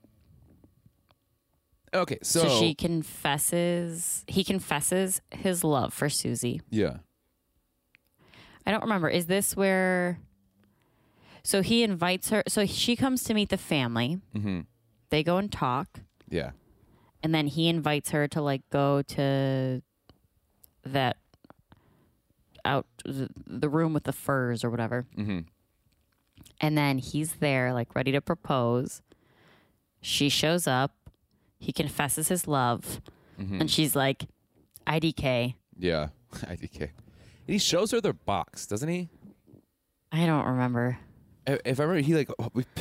Okay. 1.93 2.19
So, 2.21 2.41
So, 2.43 2.59
she 2.59 2.75
confesses. 2.75 4.23
He 4.27 4.43
confesses 4.43 5.21
his 5.31 5.63
love 5.63 5.93
for 5.93 6.09
Susie. 6.09 6.61
yeah. 6.69 6.97
I 8.65 8.71
don't 8.71 8.83
remember. 8.83 9.07
Is 9.07 9.27
this 9.27 9.55
where? 9.55 10.19
So 11.47 11.61
he 11.61 11.81
invites 11.81 12.29
her. 12.29 12.43
So 12.49 12.65
she 12.65 12.97
comes 12.97 13.23
to 13.23 13.33
meet 13.33 13.47
the 13.47 13.57
family. 13.57 14.19
Mm-hmm. 14.35 14.61
They 15.11 15.23
go 15.23 15.37
and 15.37 15.49
talk, 15.49 16.01
Yeah. 16.27 16.51
and 17.23 17.33
then 17.33 17.47
he 17.47 17.69
invites 17.69 18.09
her 18.09 18.27
to 18.27 18.41
like 18.41 18.63
go 18.69 19.01
to 19.01 19.81
that 20.83 21.15
out 22.65 22.85
the 23.05 23.69
room 23.69 23.93
with 23.93 24.03
the 24.03 24.11
furs 24.11 24.65
or 24.65 24.69
whatever. 24.69 25.05
Mm-hmm. 25.17 25.39
And 26.59 26.77
then 26.77 26.97
he's 26.97 27.35
there, 27.35 27.71
like 27.71 27.95
ready 27.95 28.11
to 28.11 28.19
propose. 28.19 29.01
She 30.01 30.27
shows 30.27 30.67
up. 30.67 30.91
He 31.59 31.71
confesses 31.71 32.27
his 32.27 32.45
love, 32.45 32.99
Mm-hmm. 33.39 33.61
and 33.61 33.71
she's 33.71 33.95
like, 33.95 34.25
"IDK." 34.85 35.55
Yeah. 35.79 36.09
IDK. 36.35 36.81
And 36.81 36.91
he 37.55 37.57
shows 37.59 37.91
her 37.91 38.01
their 38.01 38.11
box, 38.13 38.65
doesn't 38.67 38.89
he? 38.89 39.07
I 40.11 40.25
don't 40.25 40.45
remember. 40.45 40.97
If 41.47 41.79
I 41.79 41.83
remember, 41.83 42.01
he 42.05 42.13
like 42.13 42.29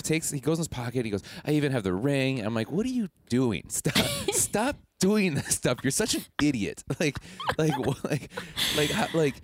takes, 0.03 0.31
he 0.31 0.41
goes 0.41 0.59
in 0.59 0.63
his 0.63 0.69
pocket. 0.69 1.05
He 1.05 1.11
goes, 1.11 1.23
"I 1.45 1.53
even 1.53 1.71
have 1.71 1.85
the 1.85 1.93
ring." 1.93 2.45
I'm 2.45 2.55
like, 2.55 2.71
"What 2.71 2.85
are 2.85 2.91
you 2.91 3.09
doing? 3.29 3.65
Stop! 3.69 3.97
stop 4.33 4.77
doing 4.99 5.35
this 5.35 5.55
stuff! 5.55 5.79
You're 5.85 5.93
such 5.93 6.15
an 6.15 6.23
idiot! 6.43 6.83
Like, 6.99 7.19
like, 7.59 7.77
like, 8.05 8.31
like, 8.77 9.15
like." 9.15 9.35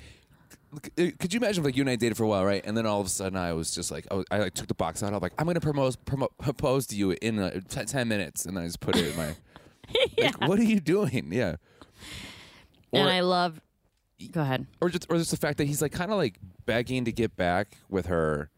Could 0.96 1.34
you 1.34 1.38
imagine 1.38 1.62
if 1.62 1.66
like 1.66 1.76
you 1.76 1.82
and 1.82 1.90
I 1.90 1.96
dated 1.96 2.16
for 2.16 2.24
a 2.24 2.26
while, 2.26 2.46
right? 2.46 2.64
And 2.64 2.74
then 2.74 2.86
all 2.86 2.98
of 2.98 3.06
a 3.06 3.10
sudden, 3.10 3.36
I 3.36 3.52
was 3.52 3.74
just 3.74 3.90
like, 3.90 4.06
I, 4.10 4.14
was, 4.14 4.24
I 4.30 4.38
like 4.38 4.54
took 4.54 4.68
the 4.68 4.74
box 4.74 5.02
out. 5.02 5.12
I'm 5.12 5.20
like, 5.20 5.34
I'm 5.38 5.46
gonna 5.46 5.60
propose, 5.60 5.96
promo, 5.96 6.28
propose 6.40 6.86
to 6.88 6.96
you 6.96 7.10
in 7.20 7.38
uh, 7.38 7.60
t- 7.68 7.84
ten 7.84 8.08
minutes, 8.08 8.46
and 8.46 8.56
then 8.56 8.64
I 8.64 8.66
just 8.66 8.80
put 8.80 8.96
it 8.96 9.06
in 9.10 9.16
my. 9.16 9.34
Like, 10.16 10.40
what 10.48 10.58
are 10.58 10.64
you 10.64 10.80
doing? 10.80 11.28
Yeah. 11.30 11.56
and 12.92 13.06
I 13.08 13.20
love. 13.20 13.60
Go 14.30 14.40
ahead. 14.40 14.66
or 14.80 14.88
just 14.88 15.06
or 15.10 15.18
just 15.18 15.30
the 15.30 15.36
fact 15.36 15.58
that 15.58 15.66
he's 15.66 15.82
like 15.82 15.92
kind 15.92 16.10
of 16.10 16.16
like 16.16 16.38
begging 16.64 17.04
to 17.04 17.12
get 17.12 17.36
back 17.36 17.76
with 17.90 18.06
her 18.06 18.48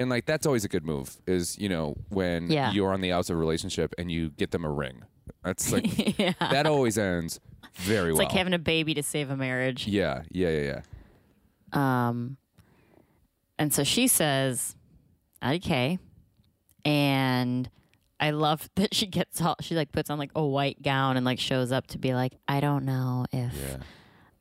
and 0.00 0.10
like 0.10 0.26
that's 0.26 0.46
always 0.46 0.64
a 0.64 0.68
good 0.68 0.84
move 0.84 1.16
is 1.26 1.56
you 1.58 1.68
know 1.68 1.94
when 2.08 2.50
Yeah. 2.50 2.72
you're 2.72 2.92
on 2.92 3.00
the 3.00 3.12
outs 3.12 3.30
of 3.30 3.36
a 3.36 3.38
relationship 3.38 3.94
and 3.98 4.10
you 4.10 4.30
get 4.30 4.50
them 4.50 4.64
a 4.64 4.70
ring 4.70 5.02
that's 5.44 5.70
like 5.72 6.18
yeah. 6.18 6.32
that 6.40 6.66
always 6.66 6.98
ends 6.98 7.38
very 7.76 8.04
well. 8.04 8.08
It's 8.12 8.18
well 8.18 8.26
like 8.28 8.36
having 8.36 8.52
a 8.54 8.58
baby 8.58 8.94
to 8.94 9.02
save 9.02 9.30
a 9.30 9.36
marriage. 9.36 9.86
yeah 9.86 10.22
yeah 10.30 10.48
yeah 10.50 10.82
yeah 11.72 12.08
Um, 12.08 12.36
and 13.58 13.72
so 13.72 13.84
she 13.84 14.08
says, 14.08 14.74
okay. 15.44 15.98
and 16.84 17.70
I 18.18 18.30
love 18.30 18.68
that 18.76 18.94
she 18.94 19.06
gets 19.06 19.40
all 19.40 19.56
she 19.60 19.74
like 19.76 19.92
puts 19.92 20.10
on 20.10 20.18
like 20.18 20.32
a 20.34 20.44
white 20.44 20.82
gown 20.82 21.16
and 21.16 21.24
like 21.24 21.38
shows 21.38 21.72
up 21.72 21.86
to 21.88 21.98
be 21.98 22.12
like, 22.14 22.32
"I 22.48 22.60
don't 22.60 22.84
know 22.84 23.26
if 23.32 23.54
yeah 23.54 23.76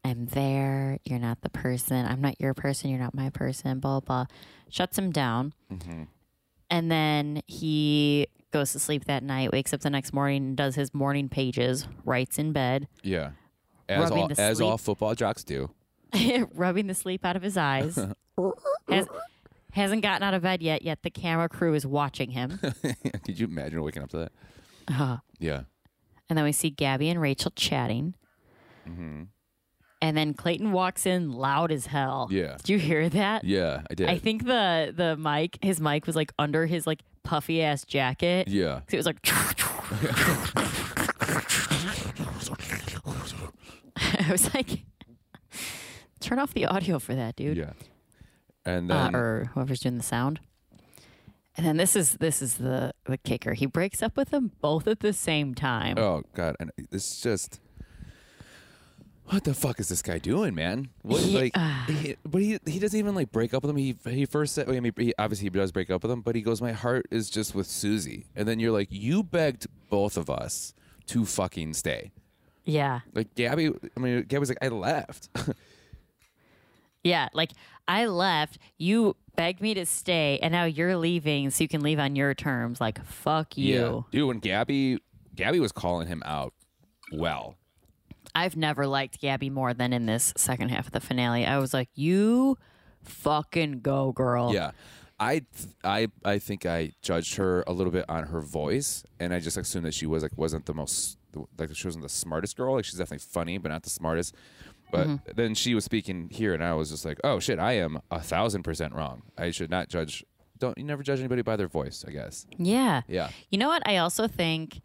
I'm 0.04 0.26
there. 0.28 0.98
You're 1.04 1.20
not 1.20 1.42
the 1.42 1.50
person. 1.50 2.06
I'm 2.06 2.22
not 2.22 2.40
your 2.40 2.54
person. 2.54 2.90
You're 2.90 3.00
not 3.00 3.14
my 3.14 3.30
person." 3.30 3.80
Blah 3.80 4.00
blah. 4.00 4.26
Shuts 4.70 4.98
him 4.98 5.12
down, 5.12 5.54
Mm-hmm. 5.72 6.04
and 6.70 6.92
then 6.92 7.42
he 7.48 8.28
goes 8.52 8.72
to 8.74 8.80
sleep 8.80 9.06
that 9.06 9.24
night. 9.24 9.52
Wakes 9.52 9.74
up 9.74 9.82
the 9.82 9.90
next 9.90 10.14
morning 10.14 10.44
and 10.44 10.58
does 10.58 10.76
his 10.76 10.94
morning 10.94 11.28
pages. 11.30 11.88
Writes 12.06 12.40
in 12.40 12.52
bed. 12.54 12.88
yeah 13.04 13.32
as 13.88 14.12
all, 14.12 14.32
as 14.38 14.62
all 14.62 14.78
football 14.78 15.16
jocks 15.16 15.44
do 15.44 15.72
rubbing 16.54 16.86
the 16.88 16.94
sleep 16.94 17.26
out 17.26 17.36
of 17.36 17.42
his 17.42 17.58
eyes. 17.58 17.98
Has, 18.88 19.08
hasn't 19.74 20.02
gotten 20.02 20.24
out 20.24 20.34
of 20.34 20.42
bed 20.44 20.62
yet. 20.64 20.82
Yet 20.84 21.04
the 21.04 21.10
camera 21.10 21.50
crew 21.50 21.74
is 21.74 21.86
watching 21.86 22.30
him. 22.32 22.60
could 23.24 23.38
you 23.40 23.46
imagine 23.48 23.82
waking 23.84 24.02
up 24.04 24.10
to 24.12 24.18
that 24.18 24.32
Uh, 24.88 25.18
yeah 25.40 25.64
and 26.30 26.38
then 26.38 26.46
we 26.46 26.52
see 26.52 26.70
Gabby 26.70 27.10
and 27.10 27.20
Rachel 27.20 27.52
chatting. 27.56 28.14
Mm-hmm. 28.88 29.24
And 30.02 30.16
then 30.16 30.34
Clayton 30.34 30.72
walks 30.72 31.06
in 31.06 31.34
loud 31.34 31.74
as 31.74 31.88
hell. 31.88 32.30
Yeah. 32.32 32.56
Did 32.58 32.70
you 32.70 32.80
hear 32.80 33.10
that? 33.10 33.44
yeah 33.44 33.82
i 33.92 33.94
did 33.94 34.08
I 34.10 34.18
think 34.18 34.46
the 34.46 34.94
the 34.96 35.18
mic, 35.18 35.60
his 35.62 35.80
mic 35.82 36.08
was 36.08 36.16
like 36.16 36.32
under 36.40 36.66
his 36.66 36.88
like 36.88 37.02
puffy 37.24 37.62
ass 37.62 37.84
jacket. 37.86 38.48
yeah 38.48 38.80
'Cause 38.88 38.94
It 38.94 38.98
was 38.98 39.06
like. 39.06 39.20
I 43.98 44.32
was 44.32 44.54
like, 44.54 44.84
turn 46.20 46.40
off 46.40 46.54
the 46.54 46.66
audio 46.66 47.00
for 47.00 47.16
that, 47.16 47.36
dude. 47.36 47.58
yeah 47.58 47.72
and 48.66 48.92
uh, 48.92 49.04
then 49.06 49.16
or 49.16 49.46
whoever's 49.54 49.80
doing 49.80 49.98
the 49.98 50.04
sound. 50.04 50.40
And 51.58 51.66
then 51.66 51.78
this 51.78 51.96
is 51.96 52.14
this 52.18 52.42
is 52.42 52.56
the 52.56 52.94
the 53.06 53.18
kicker. 53.18 53.54
He 53.54 53.66
breaks 53.66 54.04
up 54.04 54.16
with 54.16 54.30
them 54.30 54.52
both 54.62 54.88
at 54.88 55.00
the 55.00 55.14
same 55.14 55.56
time. 55.56 55.98
Oh 55.98 56.24
god, 56.36 56.56
and 56.60 56.72
it's 56.92 57.22
just 57.22 57.60
what 59.30 59.44
the 59.44 59.54
fuck 59.54 59.80
is 59.80 59.89
this 59.89 60.02
guy 60.02 60.18
doing, 60.18 60.56
man? 60.56 60.89
What 61.02 61.22
Yeah. 61.22 61.39
like? 61.39 61.52
Uh, 61.56 61.86
he, 61.86 62.15
but 62.26 62.42
he 62.42 62.60
he 62.65 62.80
doesn't 62.80 62.98
even 62.98 63.15
like 63.15 63.32
break 63.32 63.54
up 63.54 63.63
with 63.63 63.70
him. 63.70 63.78
He 63.78 63.96
he 64.06 64.26
first 64.26 64.54
said, 64.56 64.70
I 64.70 64.80
mean, 64.80 64.94
he, 64.98 65.13
obviously 65.18 65.46
he 65.46 65.50
does 65.50 65.72
break 65.72 65.89
up 65.89 66.04
with 66.04 66.12
him, 66.12 66.22
but 66.22 66.36
he 66.36 66.42
goes, 66.42 66.62
"My 66.62 66.72
heart 66.72 67.06
is 67.12 67.30
just 67.30 67.54
with 67.56 67.68
Susie," 67.68 68.26
and 68.36 68.48
then 68.48 68.60
you're 68.60 68.72
like, 68.72 68.88
"You 68.92 69.24
begged 69.24 69.68
both 69.89 70.18
of 70.18 70.30
us 70.30 70.74
to 71.08 71.26
fucking 71.26 71.74
stay." 71.74 72.12
Yeah. 72.65 73.00
Like 73.13 73.34
Gabby, 73.36 73.72
I 73.96 74.00
mean, 74.00 74.24
Gabby's 74.24 74.50
like, 74.50 74.60
I 74.62 74.68
left. 74.68 75.30
Yeah. 77.04 77.30
Like 77.34 77.52
I 77.88 78.06
left, 78.08 78.58
you 78.78 79.15
begged 79.36 79.62
me 79.62 79.74
to 79.74 79.86
stay, 79.86 80.38
and 80.42 80.52
now 80.52 80.65
you're 80.65 80.98
leaving 80.98 81.50
so 81.50 81.63
you 81.63 81.68
can 81.70 81.82
leave 81.82 81.98
on 82.00 82.15
your 82.15 82.34
terms. 82.34 82.82
Like, 82.82 83.04
fuck 83.06 83.58
you. 83.58 84.06
dude. 84.12 84.28
When 84.28 84.39
Gabby, 84.39 85.00
Gabby 85.34 85.60
was 85.62 85.72
calling 85.72 86.08
him 86.08 86.22
out. 86.26 86.54
Well, 87.12 87.56
I've 88.36 88.56
never 88.56 88.86
liked 88.88 89.20
Gabby 89.20 89.50
more 89.50 89.74
than 89.74 89.94
in 89.94 90.06
this 90.06 90.34
second 90.38 90.70
half 90.70 90.88
of 90.88 90.92
the 90.94 91.00
finale. 91.00 91.46
I 91.46 91.58
was 91.58 91.74
like, 91.74 91.89
you 91.96 92.58
fucking 93.04 93.80
go, 93.82 94.12
girl. 94.12 94.54
yeah. 94.54 94.72
I, 95.22 95.39
th- 95.39 95.74
I, 95.84 96.08
I 96.24 96.39
think 96.39 96.65
I 96.65 96.94
judged 97.02 97.36
her 97.36 97.63
a 97.68 97.74
little 97.74 97.92
bit 97.92 98.06
on 98.08 98.24
her 98.28 98.39
voice, 98.39 99.04
and 99.20 99.34
I 99.34 99.39
just 99.39 99.58
assumed 99.58 99.86
that 99.86 99.94
she 99.94 100.06
was 100.06 100.24
like 100.24 100.38
wasn't 100.38 100.65
the 100.65 100.74
most 100.74 101.18
like 101.58 101.76
she 101.76 101.88
wasn't 101.88 102.04
the 102.04 102.10
smartest 102.10 102.56
girl. 102.56 102.76
Like 102.76 102.86
she's 102.86 102.98
definitely 102.98 103.26
funny, 103.30 103.58
but 103.58 103.68
not 103.70 103.84
the 103.84 103.89
smartest. 103.89 104.34
But 104.92 105.08
Mm-hmm. 105.08 105.32
then 105.36 105.56
she 105.56 105.76
was 105.76 105.84
speaking 105.84 106.30
here, 106.32 106.54
and 106.54 106.63
I 106.63 106.74
was 106.74 106.89
just 106.89 107.04
like, 107.04 107.20
"Oh 107.24 107.39
shit, 107.42 107.60
I 107.60 107.74
am 107.74 108.00
a 108.10 108.22
thousand 108.22 108.63
percent 108.63 108.94
wrong. 108.94 109.24
I 109.38 109.52
should 109.52 109.70
not 109.70 109.89
judge. 109.89 110.24
Don't 110.58 110.78
you 110.78 110.84
never 110.86 111.04
judge 111.04 111.20
anybody 111.20 111.42
by 111.42 111.58
their 111.58 111.68
voice? 111.68 112.06
I 112.08 112.12
guess. 112.12 112.48
Yeah. 112.58 113.02
Yeah, 113.08 113.30
You 113.50 113.58
know 113.58 113.68
what? 113.68 113.84
I 113.86 113.98
also 113.98 114.26
think 114.28 114.80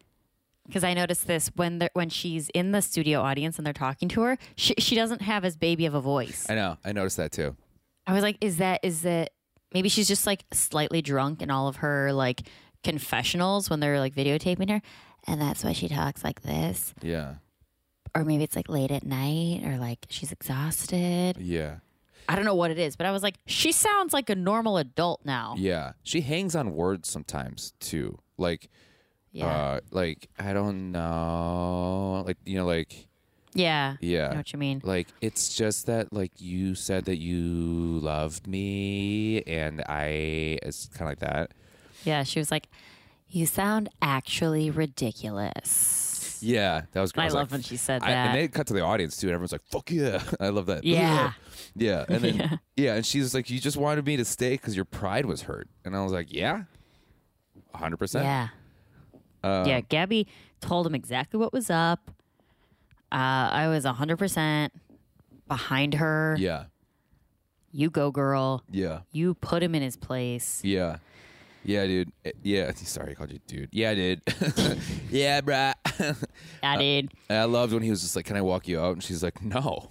because 0.67 0.83
I 0.83 0.93
noticed 0.93 1.27
this 1.27 1.49
when 1.55 1.87
when 1.93 2.09
she's 2.09 2.49
in 2.49 2.71
the 2.71 2.81
studio 2.81 3.21
audience 3.21 3.57
and 3.57 3.65
they're 3.65 3.73
talking 3.73 4.07
to 4.09 4.21
her, 4.21 4.37
she 4.55 4.73
she 4.79 4.95
doesn't 4.95 5.21
have 5.21 5.45
as 5.45 5.55
baby 5.57 5.85
of 5.85 5.93
a 5.93 6.01
voice. 6.01 6.45
I 6.49 6.55
know. 6.55 6.77
I 6.83 6.91
noticed 6.91 7.17
that 7.17 7.31
too. 7.31 7.55
I 8.07 8.13
was 8.13 8.21
like, 8.23 8.37
is 8.41 8.57
that 8.57 8.79
is 8.83 9.01
that 9.03 9.31
maybe 9.73 9.89
she's 9.89 10.07
just 10.07 10.25
like 10.27 10.43
slightly 10.53 11.01
drunk 11.01 11.41
in 11.41 11.49
all 11.51 11.67
of 11.67 11.77
her 11.77 12.13
like 12.13 12.43
confessionals 12.83 13.69
when 13.69 13.79
they're 13.79 13.99
like 13.99 14.13
videotaping 14.13 14.69
her, 14.69 14.81
and 15.27 15.41
that's 15.41 15.63
why 15.63 15.73
she 15.73 15.87
talks 15.87 16.23
like 16.23 16.41
this, 16.43 16.93
Yeah, 17.01 17.35
or 18.15 18.23
maybe 18.23 18.43
it's 18.43 18.55
like 18.55 18.69
late 18.69 18.91
at 18.91 19.03
night 19.03 19.61
or 19.65 19.77
like 19.77 20.05
she's 20.09 20.31
exhausted. 20.31 21.37
yeah, 21.39 21.77
I 22.29 22.35
don't 22.35 22.45
know 22.45 22.55
what 22.55 22.71
it 22.71 22.77
is, 22.79 22.95
but 22.95 23.05
I 23.07 23.11
was 23.11 23.23
like, 23.23 23.35
she 23.47 23.71
sounds 23.71 24.13
like 24.13 24.29
a 24.29 24.35
normal 24.35 24.77
adult 24.77 25.21
now. 25.25 25.55
yeah. 25.57 25.93
She 26.03 26.21
hangs 26.21 26.55
on 26.55 26.73
words 26.75 27.09
sometimes 27.09 27.73
too. 27.79 28.19
Like, 28.37 28.69
Yeah, 29.35 29.47
uh, 29.47 29.79
like 29.91 30.29
I 30.39 30.53
don't 30.53 30.93
know. 30.93 32.23
Like 32.25 32.37
you 32.45 32.57
know, 32.57 32.65
like 32.65 33.07
yeah, 33.53 33.97
yeah. 33.99 34.27
I 34.27 34.31
know 34.31 34.37
what 34.37 34.53
you 34.53 34.59
mean. 34.59 34.79
Like 34.81 35.09
it's 35.19 35.53
just 35.53 35.87
that 35.87 36.13
like 36.13 36.31
you 36.37 36.73
said 36.73 37.03
that 37.05 37.17
you 37.17 37.99
loved 37.99 38.47
me 38.47 39.43
and 39.43 39.83
I 39.89 40.57
it's 40.63 40.87
kind 40.87 41.01
of 41.01 41.07
like 41.07 41.19
that. 41.19 41.51
Yeah, 42.05 42.23
she 42.23 42.39
was 42.39 42.49
like, 42.49 42.69
you 43.29 43.45
sound 43.45 43.89
actually 44.01 44.69
ridiculous. 44.69 46.39
Yeah, 46.41 46.83
that 46.93 47.01
was. 47.01 47.11
Great. 47.11 47.23
I, 47.23 47.25
was 47.25 47.33
love 47.33 47.47
like, 47.47 47.51
when 47.51 47.61
she 47.61 47.75
said 47.75 48.03
I, 48.03 48.11
that. 48.11 48.27
and 48.27 48.35
they 48.37 48.47
cut 48.47 48.67
to 48.67 48.73
the 48.73 48.81
audience 48.81 49.17
too, 49.17 49.27
and 49.27 49.33
everyone's 49.33 49.51
like, 49.51 49.65
"Fuck 49.69 49.91
yeah!" 49.91 50.23
I 50.39 50.47
love 50.47 50.67
that. 50.67 50.85
Yeah. 50.85 51.33
yeah. 51.75 52.05
And 52.07 52.23
then 52.23 52.59
yeah. 52.77 52.95
and 52.95 53.05
she's 53.05 53.33
like, 53.33 53.49
"You 53.49 53.59
just 53.59 53.75
wanted 53.75 54.05
me 54.05 54.15
to 54.15 54.23
stay 54.23 54.51
because 54.51 54.77
your 54.77 54.85
pride 54.85 55.25
was 55.25 55.41
hurt," 55.41 55.67
and 55.83 55.93
I 55.93 56.03
was 56.03 56.13
like, 56.13 56.31
"Yeah, 56.31 56.63
hundred 57.73 57.97
percent." 57.97 58.23
Yeah. 58.23 58.47
Um, 59.45 59.67
yeah, 59.67 59.81
Gabby 59.81 60.27
told 60.59 60.87
him 60.87 60.95
exactly 60.95 61.39
what 61.39 61.53
was 61.53 61.69
up. 61.69 62.11
Uh, 63.11 63.49
I 63.51 63.67
was 63.67 63.85
100% 63.85 64.69
behind 65.47 65.93
her. 65.95 66.35
yeah, 66.39 66.65
You 67.71 67.89
go, 67.89 68.09
girl. 68.11 68.63
yeah, 68.71 69.01
You 69.11 69.35
put 69.35 69.61
him 69.61 69.75
in 69.75 69.81
his 69.83 69.95
place. 69.97 70.61
yeah, 70.63 70.97
yeah, 71.63 71.85
dude. 71.85 72.11
Eh, 72.25 72.31
Yeah, 72.43 72.71
sorry, 72.75 73.11
I 73.11 73.13
called 73.13 73.31
you 73.31 73.39
dude. 73.47 73.69
Yeah, 73.71 73.93
dude. 73.93 74.21
yeah, 75.11 75.41
bruh. 75.41 75.73
I 76.63 76.77
did. 76.77 77.11
And 77.29 77.37
I 77.39 77.43
loved 77.45 77.73
when 77.73 77.83
he 77.83 77.89
was 77.91 78.01
just 78.01 78.15
like, 78.15 78.25
"Can 78.25 78.37
I 78.37 78.41
walk 78.41 78.67
you 78.67 78.79
out?" 78.79 78.93
And 78.93 79.03
she's 79.03 79.23
like, 79.23 79.41
"No, 79.43 79.89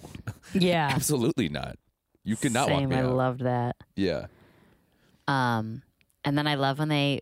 Yeah. 0.53 0.89
absolutely 0.93 1.49
not. 1.49 1.77
You 2.23 2.35
could 2.35 2.51
not 2.53 2.69
walk 2.69 2.79
Same. 2.81 2.89
me 2.89 2.95
I 2.97 3.01
out." 3.03 3.13
loved 3.15 3.41
that. 3.41 3.75
yeah, 3.95 4.27
Um, 5.27 5.81
and 6.23 6.37
then 6.37 6.47
I 6.47 6.55
love 6.55 6.79
when 6.79 6.89
they, 6.89 7.21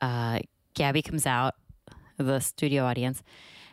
uh, 0.00 0.40
Gabby 0.74 1.02
comes 1.02 1.26
out 1.26 1.54
the 2.18 2.40
studio 2.40 2.84
audience 2.84 3.22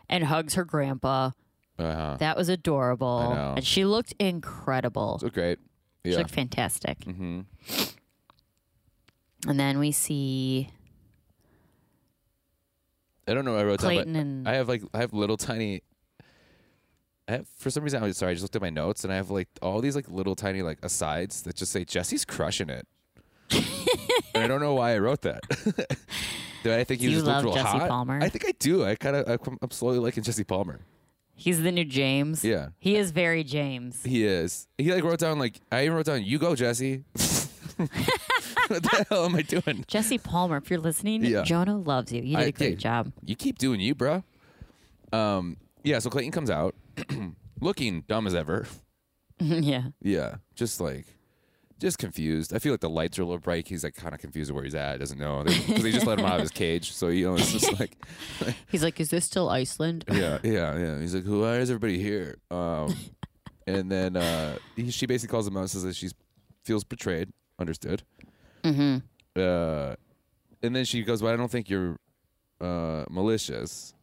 and 0.09 0.23
hugs 0.25 0.53
her 0.55 0.63
grandpa. 0.65 1.31
uh-huh. 1.79 2.17
That 2.19 2.37
was 2.37 2.47
adorable. 2.49 3.07
I 3.31 3.35
know. 3.35 3.53
And 3.57 3.65
she 3.65 3.85
looked 3.85 4.13
incredible. 4.19 5.19
so 5.19 5.29
great. 5.29 5.59
She 6.05 6.11
Yeah. 6.11 6.17
looked 6.19 6.31
fantastic. 6.31 7.03
hmm 7.03 7.41
And 9.47 9.59
then 9.59 9.77
we 9.79 9.91
see 9.91 10.69
I 13.27 13.33
don't 13.33 13.43
know. 13.45 13.53
What 13.53 13.61
I 13.61 13.63
wrote 13.63 13.79
that. 13.79 13.87
Clayton 13.87 14.13
down, 14.13 14.21
and 14.21 14.43
but 14.43 14.51
I 14.53 14.55
have 14.57 14.67
like 14.69 14.83
I 14.93 14.99
have 14.99 15.13
little 15.13 15.37
tiny. 15.37 15.81
I 17.27 17.31
have 17.33 17.47
for 17.57 17.71
some 17.71 17.83
reason. 17.83 18.03
I'm 18.03 18.13
sorry. 18.13 18.31
I 18.31 18.33
just 18.35 18.43
looked 18.43 18.55
at 18.55 18.61
my 18.61 18.69
notes 18.69 19.03
and 19.03 19.11
I 19.11 19.15
have 19.15 19.31
like 19.31 19.47
all 19.63 19.81
these 19.81 19.95
like 19.95 20.07
little 20.09 20.35
tiny 20.35 20.61
like 20.61 20.77
asides 20.83 21.41
that 21.43 21.55
just 21.55 21.71
say 21.71 21.83
Jesse's 21.85 22.23
crushing 22.23 22.69
it. 22.69 22.87
And 23.51 24.43
I 24.43 24.47
don't 24.47 24.59
know 24.61 24.73
why 24.73 24.95
I 24.95 24.99
wrote 24.99 25.21
that. 25.21 25.41
do 26.63 26.73
I 26.73 26.83
think 26.83 27.01
he 27.01 27.07
you 27.07 27.13
just 27.13 27.25
looked 27.25 27.45
love 27.45 27.55
Jesse 27.55 27.67
hot? 27.79 27.89
Palmer? 27.89 28.19
I 28.21 28.29
think 28.29 28.45
I 28.47 28.53
do. 28.59 28.83
I 28.83 28.95
kind 28.95 29.15
of 29.15 29.39
I'm 29.61 29.71
slowly 29.71 29.99
liking 29.99 30.23
Jesse 30.23 30.43
Palmer. 30.43 30.79
he's 31.35 31.61
the 31.61 31.71
new 31.71 31.85
James. 31.85 32.43
Yeah. 32.43 32.69
He 32.79 32.95
is 32.97 33.11
very 33.11 33.43
James. 33.43 34.03
He 34.03 34.25
is. 34.25 34.67
He 34.77 34.91
like 34.91 35.03
wrote 35.03 35.19
down 35.19 35.39
like 35.39 35.59
I 35.71 35.85
even 35.85 35.95
wrote 35.97 36.05
down 36.05 36.23
you 36.23 36.39
go 36.39 36.55
Jesse. 36.55 37.03
what 37.77 37.89
the 38.83 39.05
hell 39.09 39.25
am 39.25 39.35
I 39.35 39.41
doing? 39.41 39.83
Jesse 39.87 40.17
Palmer, 40.17 40.57
if 40.57 40.69
you're 40.69 40.79
listening, 40.79 41.23
Yeah. 41.23 41.43
Jonah 41.43 41.77
loves 41.77 42.11
you. 42.11 42.21
You 42.21 42.37
did 42.37 42.43
I- 42.45 42.47
a 42.47 42.51
great 42.51 42.69
hey, 42.71 42.75
job. 42.75 43.11
You 43.23 43.35
keep 43.35 43.57
doing 43.57 43.79
you, 43.79 43.93
bro. 43.95 44.23
Um, 45.13 45.57
yeah. 45.83 45.99
So 45.99 46.09
Clayton 46.09 46.31
comes 46.31 46.49
out, 46.49 46.73
looking 47.61 48.01
dumb 48.07 48.27
as 48.27 48.35
ever. 48.35 48.65
yeah. 49.39 49.89
Yeah, 50.01 50.35
just 50.55 50.79
like, 50.79 51.05
just 51.79 51.97
confused. 51.97 52.53
I 52.53 52.59
feel 52.59 52.73
like 52.73 52.81
the 52.81 52.89
lights 52.89 53.19
are 53.19 53.23
a 53.23 53.25
little 53.25 53.39
bright. 53.39 53.67
He's 53.67 53.83
like 53.83 53.95
kind 53.95 54.13
of 54.13 54.21
confused 54.21 54.51
where 54.51 54.63
he's 54.63 54.75
at. 54.75 54.99
Doesn't 54.99 55.19
know 55.19 55.43
because 55.43 55.83
they 55.83 55.91
just 55.91 56.05
let 56.05 56.19
him 56.19 56.25
out 56.25 56.35
of 56.35 56.41
his 56.41 56.51
cage. 56.51 56.93
So 56.93 57.09
you 57.09 57.27
know, 57.27 57.35
it's 57.35 57.51
just 57.51 57.79
like, 57.79 57.97
He's 58.69 58.83
like, 58.83 58.99
is 58.99 59.09
this 59.09 59.25
still 59.25 59.49
Iceland? 59.49 60.05
yeah, 60.11 60.39
yeah, 60.43 60.77
yeah. 60.77 60.99
He's 60.99 61.13
like, 61.13 61.25
why 61.25 61.57
is 61.57 61.69
everybody 61.69 62.01
here? 62.01 62.37
Um, 62.49 62.95
and 63.67 63.91
then 63.91 64.15
uh, 64.15 64.57
he, 64.75 64.91
she 64.91 65.05
basically 65.05 65.31
calls 65.31 65.47
him 65.47 65.57
out 65.57 65.61
and 65.61 65.69
says 65.69 65.83
that 65.83 65.95
she 65.95 66.09
feels 66.63 66.83
betrayed. 66.83 67.29
Understood. 67.59 68.03
mm-hmm. 68.63 68.97
Uh, 69.37 69.95
and 70.61 70.75
then 70.75 70.83
she 70.85 71.03
goes, 71.03 71.21
"Well, 71.21 71.33
I 71.33 71.37
don't 71.37 71.51
think 71.51 71.69
you're 71.69 71.97
uh, 72.59 73.05
malicious." 73.09 73.93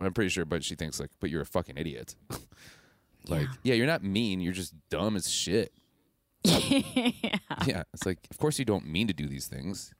I'm 0.00 0.12
pretty 0.12 0.28
sure, 0.28 0.44
but 0.44 0.64
she 0.64 0.74
thinks 0.74 1.00
like, 1.00 1.10
"But 1.20 1.30
you're 1.30 1.42
a 1.42 1.46
fucking 1.46 1.76
idiot." 1.76 2.14
like, 3.28 3.48
yeah. 3.62 3.74
you're 3.74 3.86
not 3.86 4.02
mean. 4.02 4.40
You're 4.40 4.52
just 4.52 4.74
dumb 4.90 5.16
as 5.16 5.30
shit. 5.30 5.72
Yeah, 6.44 7.38
Yeah. 7.66 7.82
it's 7.92 8.06
like, 8.06 8.18
of 8.30 8.38
course 8.38 8.58
you 8.58 8.64
don't 8.64 8.86
mean 8.86 9.06
to 9.08 9.14
do 9.14 9.26
these 9.26 9.46
things. 9.48 9.92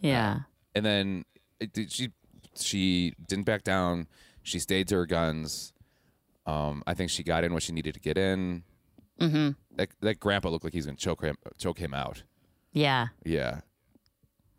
yeah. 0.00 0.40
And 0.74 0.84
then 0.84 1.24
it, 1.58 1.90
she 1.90 2.10
she 2.56 3.14
didn't 3.26 3.44
back 3.44 3.62
down. 3.64 4.06
She 4.42 4.58
stayed 4.58 4.88
to 4.88 4.96
her 4.96 5.06
guns. 5.06 5.72
Um, 6.46 6.82
I 6.86 6.94
think 6.94 7.10
she 7.10 7.22
got 7.22 7.44
in 7.44 7.52
what 7.52 7.62
she 7.62 7.72
needed 7.72 7.94
to 7.94 8.00
get 8.00 8.16
in. 8.18 8.64
Mm-hmm. 9.20 9.50
That 9.76 9.88
that 10.00 10.20
grandpa 10.20 10.48
looked 10.48 10.64
like 10.64 10.72
he's 10.72 10.86
gonna 10.86 10.96
choke 10.96 11.22
him 11.22 11.36
choke 11.58 11.78
him 11.78 11.92
out. 11.94 12.22
Yeah. 12.72 13.08
Yeah. 13.24 13.60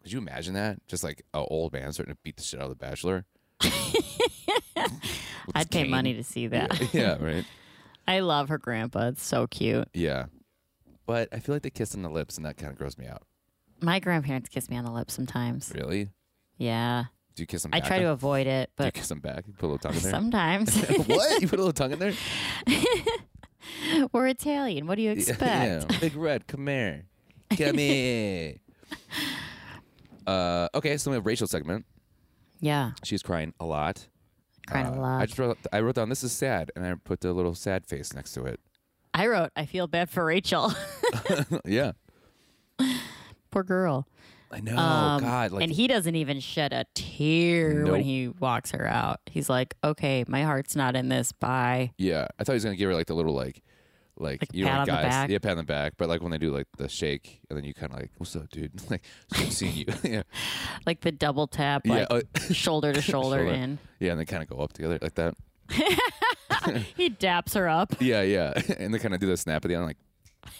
Could 0.03 0.11
you 0.11 0.19
imagine 0.19 0.53
that? 0.55 0.85
Just 0.87 1.03
like 1.03 1.23
an 1.33 1.45
old 1.49 1.73
man 1.73 1.91
starting 1.93 2.13
to 2.15 2.19
beat 2.23 2.37
the 2.37 2.43
shit 2.43 2.59
out 2.59 2.63
of 2.65 2.69
the 2.69 2.75
bachelor. 2.75 3.25
I'd 5.55 5.69
pay 5.69 5.83
cane. 5.83 5.89
money 5.91 6.13
to 6.15 6.23
see 6.23 6.47
that. 6.47 6.93
yeah, 6.93 7.17
right. 7.23 7.45
I 8.07 8.19
love 8.19 8.49
her 8.49 8.57
grandpa. 8.57 9.07
It's 9.09 9.23
so 9.23 9.47
cute. 9.47 9.87
Yeah. 9.93 10.25
But 11.05 11.29
I 11.31 11.39
feel 11.39 11.55
like 11.55 11.63
they 11.63 11.69
kiss 11.69 11.95
on 11.95 12.01
the 12.01 12.09
lips 12.09 12.37
and 12.37 12.45
that 12.45 12.57
kind 12.57 12.71
of 12.71 12.77
grows 12.77 12.97
me 12.97 13.07
out. 13.07 13.23
My 13.81 13.99
grandparents 13.99 14.49
kiss 14.49 14.69
me 14.69 14.77
on 14.77 14.85
the 14.85 14.91
lips 14.91 15.13
sometimes. 15.13 15.71
Really? 15.75 16.09
Yeah. 16.57 17.05
Do 17.35 17.43
you 17.43 17.47
kiss 17.47 17.63
them 17.63 17.71
back? 17.71 17.77
I 17.77 17.81
back? 17.81 17.87
try 17.87 17.99
to 17.99 18.09
avoid 18.11 18.45
it, 18.47 18.69
Do 18.77 18.83
you 18.83 18.87
but 18.89 18.93
kiss 18.93 19.07
them 19.07 19.19
back? 19.19 19.45
You 19.47 19.53
put 19.53 19.65
a 19.65 19.69
little 19.69 19.77
tongue 19.79 19.95
in 19.95 20.01
there? 20.03 20.11
sometimes 20.11 20.75
what? 21.07 21.41
You 21.41 21.47
put 21.47 21.59
a 21.59 21.63
little 21.63 21.73
tongue 21.73 21.91
in 21.93 21.99
there? 21.99 22.13
we're 24.11 24.27
Italian. 24.27 24.85
What 24.87 24.95
do 24.95 25.01
you 25.01 25.11
expect? 25.11 25.41
Yeah. 25.91 25.97
Big 25.99 26.15
Red, 26.15 26.47
come 26.47 26.67
here. 26.67 27.05
Come 27.57 27.77
here. 27.77 28.55
Uh, 30.27 30.67
okay, 30.75 30.97
so 30.97 31.11
we 31.11 31.15
have 31.15 31.25
Rachel's 31.25 31.51
segment. 31.51 31.85
Yeah. 32.59 32.91
She's 33.03 33.23
crying 33.23 33.53
a 33.59 33.65
lot. 33.65 34.07
Crying 34.67 34.87
a 34.87 34.91
Uh, 34.93 35.01
lot. 35.01 35.21
I 35.21 35.25
just 35.25 35.39
wrote, 35.39 35.57
I 35.73 35.79
wrote 35.81 35.95
down 35.95 36.09
this 36.09 36.23
is 36.23 36.31
sad, 36.31 36.71
and 36.75 36.85
I 36.85 36.93
put 36.95 37.21
the 37.21 37.33
little 37.33 37.55
sad 37.55 37.85
face 37.85 38.13
next 38.13 38.33
to 38.33 38.43
it. 38.45 38.59
I 39.13 39.27
wrote, 39.27 39.49
I 39.55 39.65
feel 39.65 39.87
bad 39.87 40.09
for 40.09 40.23
Rachel. 40.25 40.73
yeah, 41.65 41.91
Poor 43.51 43.63
girl. 43.63 44.07
I 44.53 44.59
know. 44.59 44.77
Um, 44.77 45.21
God, 45.21 45.51
like 45.51 45.63
and 45.63 45.71
he 45.71 45.87
doesn't 45.87 46.15
even 46.15 46.39
shed 46.39 46.73
a 46.73 46.85
tear 46.93 47.83
Nope. 47.83 47.91
when 47.91 48.01
he 48.01 48.27
walks 48.29 48.71
her 48.71 48.85
out. 48.87 49.19
He's 49.25 49.49
like, 49.49 49.75
okay, 49.83 50.25
my 50.27 50.43
heart's 50.43 50.75
not 50.75 50.95
in 50.95 51.09
this. 51.09 51.31
Bye. 51.31 51.91
Yeah, 51.97 52.27
I 52.39 52.43
thought 52.43 52.53
he 52.53 52.55
was 52.55 52.63
gonna 52.65 52.75
give 52.75 52.89
her 52.89 52.95
like 52.95 53.07
the 53.07 53.13
little 53.13 53.33
like, 53.33 53.61
Like, 54.21 54.41
Like 54.41 54.49
you 54.53 54.65
know, 54.65 54.85
the 54.85 54.91
guys, 54.91 55.29
yeah, 55.29 55.39
pat 55.39 55.51
on 55.51 55.57
the 55.57 55.63
back. 55.63 55.93
But 55.97 56.07
like 56.09 56.21
when 56.21 56.31
they 56.31 56.37
do 56.37 56.51
like 56.53 56.67
the 56.77 56.87
shake, 56.87 57.41
and 57.49 57.57
then 57.57 57.65
you 57.65 57.73
kind 57.73 57.91
of 57.91 57.99
like, 57.99 58.11
"What's 58.17 58.35
up, 58.35 58.49
dude?" 58.49 58.71
Like, 58.89 59.03
so 59.33 59.43
seeing 59.49 59.75
you. 59.75 59.85
yeah, 60.03 60.23
Like 60.85 61.01
the 61.01 61.11
double 61.11 61.47
tap, 61.47 61.81
yeah, 61.85 62.05
uh, 62.09 62.21
shoulder 62.51 62.93
to 62.93 63.01
shoulder, 63.01 63.37
Shoulder. 63.39 63.53
in. 63.53 63.79
yeah, 63.99 64.11
and 64.11 64.19
they 64.19 64.25
kind 64.25 64.43
of 64.43 64.49
go 64.49 64.57
up 64.63 64.73
together 64.73 64.99
like 65.01 65.15
that. 65.15 65.35
He 66.95 67.09
daps 67.09 67.55
her 67.55 67.67
up. 67.67 67.95
Yeah, 67.99 68.21
yeah, 68.21 68.53
and 68.77 68.93
they 68.93 68.99
kind 68.99 69.13
of 69.13 69.19
do 69.19 69.27
the 69.27 69.37
snap 69.37 69.63
at 69.65 69.69
the 69.69 69.75
end, 69.75 69.85
like, 69.85 69.97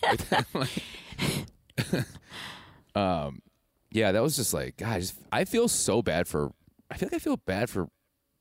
like 0.03 0.29
that. 0.29 0.45
Like- 0.53 2.05
um, 2.95 3.41
yeah, 3.91 4.11
that 4.11 4.21
was 4.23 4.35
just 4.35 4.53
like, 4.53 4.77
God, 4.77 4.89
I, 4.89 4.99
just, 4.99 5.15
I 5.31 5.45
feel 5.45 5.67
so 5.67 6.01
bad 6.01 6.27
for. 6.27 6.51
I 6.89 6.97
feel 6.97 7.07
like 7.07 7.15
I 7.15 7.19
feel 7.19 7.37
bad 7.37 7.69
for 7.69 7.87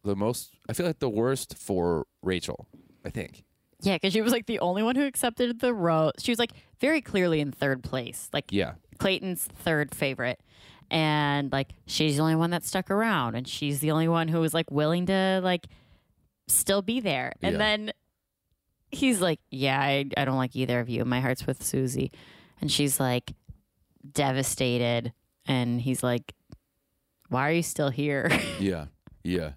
the 0.05 0.17
most. 0.17 0.57
I 0.69 0.73
feel 0.73 0.87
like 0.87 0.99
the 0.99 1.09
worst 1.09 1.57
for 1.59 2.07
Rachel. 2.23 2.69
I 3.05 3.11
think. 3.11 3.45
Yeah, 3.83 3.95
because 3.97 4.13
she 4.13 4.21
was 4.23 4.33
like 4.33 4.47
the 4.47 4.59
only 4.61 4.83
one 4.83 4.97
who 4.97 5.05
accepted 5.07 5.61
the 5.61 5.73
rose. 5.75 6.13
She 6.19 6.31
was 6.33 6.39
like 6.39 6.53
very 6.81 7.01
clearly 7.01 7.41
in 7.41 7.53
third 7.53 7.83
place, 7.83 8.29
like 8.33 8.47
Yeah, 8.51 8.75
Clayton's 8.99 9.45
third 9.45 9.95
favorite. 9.95 10.41
And 10.91 11.53
like 11.53 11.71
she's 11.87 12.17
the 12.17 12.23
only 12.23 12.35
one 12.35 12.51
that 12.51 12.65
stuck 12.65 12.91
around 12.91 13.37
and 13.37 13.47
she's 13.47 13.79
the 13.81 13.91
only 13.93 14.09
one 14.09 14.27
who 14.29 14.41
was 14.41 14.53
like 14.53 14.71
willing 14.71 15.07
to 15.07 15.41
like 15.43 15.67
still 16.49 16.83
be 16.83 17.01
there. 17.01 17.33
And 17.43 17.53
Yeah. 17.53 17.59
then 17.59 17.93
he's 18.91 19.21
like, 19.21 19.39
Yeah, 19.51 19.81
I, 19.81 20.07
I 20.17 20.25
don't 20.25 20.37
like 20.37 20.57
either 20.57 20.81
of 20.81 20.89
you. 20.89 21.05
My 21.05 21.21
heart's 21.21 21.47
with 21.47 21.63
Susie. 21.63 22.11
And 22.61 22.71
she's 22.73 22.99
like 23.01 23.33
devastated. 24.13 25.13
And 25.47 25.81
he's 25.81 26.03
like, 26.03 26.35
Why 27.29 27.49
are 27.49 27.53
you 27.53 27.63
still 27.63 27.91
here? 27.91 28.29
yeah, 28.61 28.87
yeah. 29.23 29.53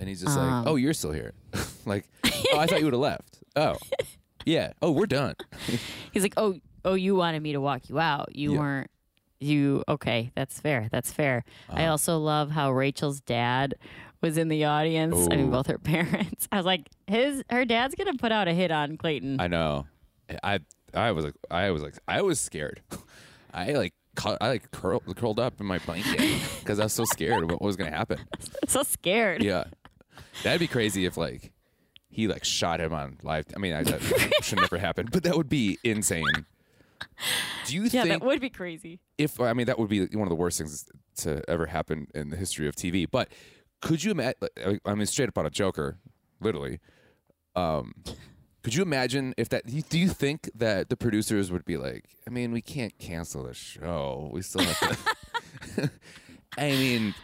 And 0.00 0.08
he's 0.08 0.20
just 0.22 0.36
Um, 0.38 0.46
like, 0.64 0.66
"Oh, 0.68 0.76
you're 0.76 0.94
still 0.94 1.12
here." 1.12 1.32
like, 1.86 2.04
oh, 2.24 2.58
I 2.58 2.66
thought 2.66 2.78
you 2.78 2.84
would 2.86 2.94
have 2.94 3.00
left. 3.00 3.38
Oh, 3.56 3.76
yeah. 4.44 4.72
Oh, 4.80 4.90
we're 4.92 5.06
done. 5.06 5.34
he's 6.12 6.22
like, 6.22 6.34
Oh, 6.36 6.58
oh, 6.84 6.94
you 6.94 7.14
wanted 7.16 7.42
me 7.42 7.52
to 7.52 7.60
walk 7.60 7.88
you 7.88 7.98
out. 7.98 8.34
You 8.36 8.52
Yeah. 8.54 8.58
weren't 8.58 8.90
you 9.40 9.84
okay, 9.88 10.32
that's 10.34 10.58
fair. 10.60 10.88
That's 10.90 11.12
fair. 11.12 11.44
I 11.70 11.82
Uh-huh. 11.84 11.90
also 11.92 12.18
love 12.18 12.50
how 12.50 12.72
Rachel's 12.72 13.20
dad 13.20 13.74
was 14.20 14.36
in 14.36 14.48
the 14.48 14.64
audience. 14.64 15.28
I 15.30 15.36
mean 15.36 15.50
both 15.50 15.68
her 15.68 15.78
parents. 15.94 16.48
I 16.50 16.56
was 16.56 16.66
like, 16.66 16.88
his 17.06 17.42
her 17.50 17.64
dad's 17.64 17.94
gonna 17.94 18.14
put 18.18 18.32
out 18.32 18.48
a 18.48 18.52
hit 18.52 18.70
on 18.72 18.96
Clayton. 18.96 19.40
I 19.40 19.46
know. 19.46 19.86
I 20.42 20.58
I 20.94 21.12
was 21.12 21.24
like 21.24 21.34
I 21.50 21.70
was 21.70 21.82
like 21.82 21.94
I 22.08 22.22
was 22.22 22.40
scared. 22.40 22.80
I 23.54 23.72
like 23.72 23.94
I 24.40 24.48
like 24.48 24.70
curled 24.72 25.04
curled 25.16 25.38
up 25.38 25.60
in 25.60 25.66
my 25.66 25.78
blanket 25.78 26.18
because 26.58 26.80
I 26.80 26.84
was 26.84 26.92
so 26.92 27.04
scared 27.04 27.44
of 27.44 27.50
what 27.50 27.62
was 27.62 27.76
gonna 27.76 27.90
happen. 27.96 28.18
so 28.66 28.82
scared. 28.82 29.42
Yeah, 29.44 29.64
that'd 30.42 30.60
be 30.60 30.66
crazy 30.66 31.04
if 31.06 31.16
like 31.16 31.52
he 32.10 32.26
like 32.28 32.44
shot 32.44 32.80
him 32.80 32.92
on 32.92 33.18
live. 33.22 33.46
I 33.54 33.58
mean, 33.58 33.72
I, 33.74 33.82
that 33.84 34.32
should 34.42 34.60
never 34.60 34.78
happen, 34.78 35.08
but 35.12 35.22
that 35.24 35.36
would 35.36 35.48
be 35.48 35.78
insane. 35.84 36.24
Do 37.66 37.74
you 37.74 37.82
think 37.82 37.92
Yeah, 37.94 38.02
think 38.04 38.20
that 38.22 38.26
would 38.26 38.40
be 38.40 38.50
crazy. 38.50 39.00
if 39.18 39.40
I 39.40 39.52
mean 39.52 39.66
that 39.66 39.78
would 39.78 39.88
be 39.88 40.06
one 40.06 40.22
of 40.22 40.28
the 40.30 40.34
worst 40.34 40.58
things 40.58 40.86
to 41.18 41.42
ever 41.48 41.66
happen 41.66 42.06
in 42.14 42.30
the 42.30 42.36
history 42.36 42.66
of 42.68 42.74
TV. 42.76 43.06
But 43.10 43.28
could 43.80 44.02
you 44.02 44.10
imagine? 44.10 44.80
I 44.84 44.94
mean, 44.94 45.06
straight 45.06 45.28
up 45.28 45.38
on 45.38 45.46
a 45.46 45.50
Joker, 45.50 45.98
literally. 46.40 46.80
Um, 47.54 47.94
could 48.62 48.74
you 48.74 48.82
imagine 48.82 49.34
if 49.36 49.48
that? 49.50 49.66
Do 49.66 49.98
you 49.98 50.08
think 50.08 50.50
that 50.54 50.88
the 50.88 50.96
producers 50.96 51.50
would 51.52 51.64
be 51.64 51.76
like? 51.76 52.04
I 52.26 52.30
mean, 52.30 52.52
we 52.52 52.60
can't 52.60 52.96
cancel 52.98 53.44
the 53.44 53.54
show. 53.54 54.30
We 54.32 54.42
still 54.42 54.62
have 54.64 54.98
to. 55.76 55.90
I 56.58 56.70
mean, 56.70 57.14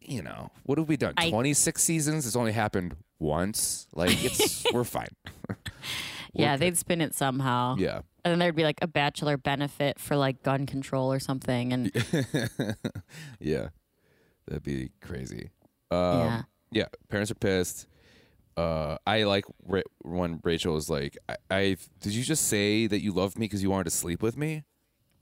you 0.00 0.22
know, 0.22 0.50
what 0.64 0.78
have 0.78 0.88
we 0.88 0.96
done? 0.96 1.14
I- 1.16 1.30
Twenty 1.30 1.54
six 1.54 1.82
seasons. 1.82 2.26
It's 2.26 2.36
only 2.36 2.52
happened 2.52 2.96
once. 3.18 3.86
Like 3.94 4.22
it's 4.24 4.64
we're 4.72 4.84
fine. 4.84 5.08
Yeah, 6.32 6.56
they'd 6.56 6.76
spin 6.78 7.00
it 7.00 7.14
somehow. 7.14 7.76
Yeah. 7.78 8.02
And 8.24 8.32
then 8.32 8.38
there'd 8.38 8.54
be 8.54 8.62
like 8.64 8.78
a 8.82 8.86
bachelor 8.86 9.36
benefit 9.36 9.98
for 9.98 10.16
like 10.16 10.42
gun 10.42 10.66
control 10.66 11.12
or 11.12 11.18
something. 11.18 11.72
And 11.72 11.90
yeah, 13.40 13.68
that'd 14.46 14.62
be 14.62 14.90
crazy. 15.00 15.50
Um, 15.90 16.18
Yeah. 16.20 16.42
yeah. 16.70 16.86
parents 17.08 17.30
are 17.30 17.34
pissed. 17.34 17.86
Uh, 18.56 18.98
I 19.06 19.22
like 19.24 19.44
Ra- 19.66 19.80
when 20.02 20.40
Rachel 20.44 20.74
was 20.74 20.90
like, 20.90 21.16
I, 21.28 21.36
I 21.50 21.76
did 22.00 22.12
you 22.12 22.22
just 22.22 22.46
say 22.46 22.86
that 22.86 23.00
you 23.02 23.12
loved 23.12 23.38
me 23.38 23.44
because 23.46 23.62
you 23.62 23.70
wanted 23.70 23.84
to 23.84 23.90
sleep 23.90 24.22
with 24.22 24.36
me? 24.36 24.64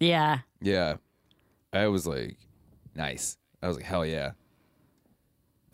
yeah. 0.00 0.40
Yeah, 0.60 0.96
I 1.72 1.86
was 1.86 2.06
like, 2.06 2.36
nice. 2.96 3.36
I 3.62 3.68
was 3.68 3.76
like, 3.76 3.86
hell 3.86 4.04
yeah. 4.04 4.32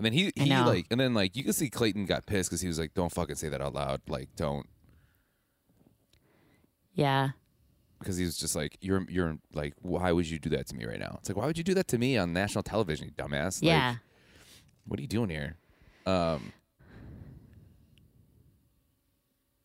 And 0.05 0.13
then 0.15 0.19
he 0.19 0.33
he 0.37 0.51
like, 0.55 0.87
and 0.91 1.01
then 1.01 1.15
like 1.15 1.35
you 1.37 1.45
can 1.45 1.53
see 1.55 1.71
Clayton 1.71 2.05
got 2.05 2.27
pissed 2.27 2.51
because 2.51 2.61
he 2.61 2.69
was 2.69 2.79
like, 2.79 2.93
don't 2.93 3.11
fucking 3.13 3.37
say 3.37 3.49
that 3.49 3.61
out 3.63 3.73
loud. 3.73 4.03
Like, 4.07 4.29
don't 4.37 4.67
Yeah. 6.93 7.31
because 7.99 8.19
he 8.19 8.25
was 8.25 8.37
just 8.37 8.55
like, 8.55 8.77
you're 8.83 9.07
you're 9.09 9.39
like, 9.55 9.73
why 9.81 10.13
would 10.13 10.29
you 10.29 10.39
do 10.39 10.51
that 10.51 10.67
to 10.69 10.75
me 10.75 10.85
right 10.85 11.01
now? 11.01 11.17
It's 11.21 11.29
like, 11.31 11.37
why 11.39 11.47
would 11.47 11.57
you 11.57 11.65
do 11.65 11.73
that 11.75 11.89
to 11.89 11.99
me 11.99 12.19
on 12.19 12.33
national 12.35 12.63
television, 12.65 13.07
you 13.07 13.13
dumbass? 13.13 13.63
Like, 13.63 13.69
Yeah. 13.69 13.95
what 14.87 14.99
are 14.99 15.03
you 15.03 15.09
doing 15.09 15.31
here? 15.31 15.57
Um, 16.05 16.53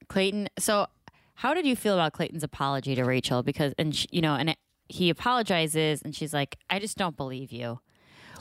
Clayton. 0.08 0.48
So, 0.58 0.88
how 1.36 1.54
did 1.54 1.66
you 1.66 1.76
feel 1.76 1.94
about 1.94 2.14
Clayton's 2.14 2.44
apology 2.44 2.96
to 2.96 3.04
Rachel? 3.04 3.44
Because, 3.44 3.74
and 3.78 3.96
sh 3.96 4.06
you 4.12 4.22
know, 4.22 4.36
and 4.36 4.52
it, 4.52 4.58
he 4.88 5.10
apologizes, 5.10 6.02
and 6.02 6.16
she's 6.16 6.34
like, 6.34 6.58
"I 6.70 6.80
just 6.80 6.98
don't 6.98 7.16
believe 7.18 7.52
you," 7.52 7.80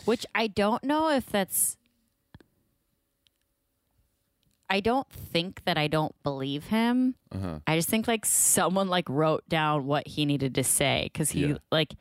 which 0.04 0.24
I 0.34 0.46
don't 0.46 0.82
know 0.84 1.10
if 1.10 1.26
that's. 1.26 1.76
I 4.70 4.80
don't 4.80 5.08
think 5.10 5.64
that 5.64 5.78
I 5.78 5.86
don't 5.88 6.14
believe 6.22 6.64
him. 6.66 7.14
uh-huh. 7.34 7.60
I 7.66 7.76
just 7.76 7.88
think 7.88 8.06
like 8.06 8.26
someone 8.26 8.88
like 8.88 9.08
wrote 9.08 9.48
down 9.48 9.86
what 9.86 10.06
he 10.06 10.26
needed 10.26 10.54
to 10.56 10.64
say 10.64 11.08
because 11.12 11.30
he 11.30 11.46
Yeah. 11.46 11.54
like, 11.72 11.94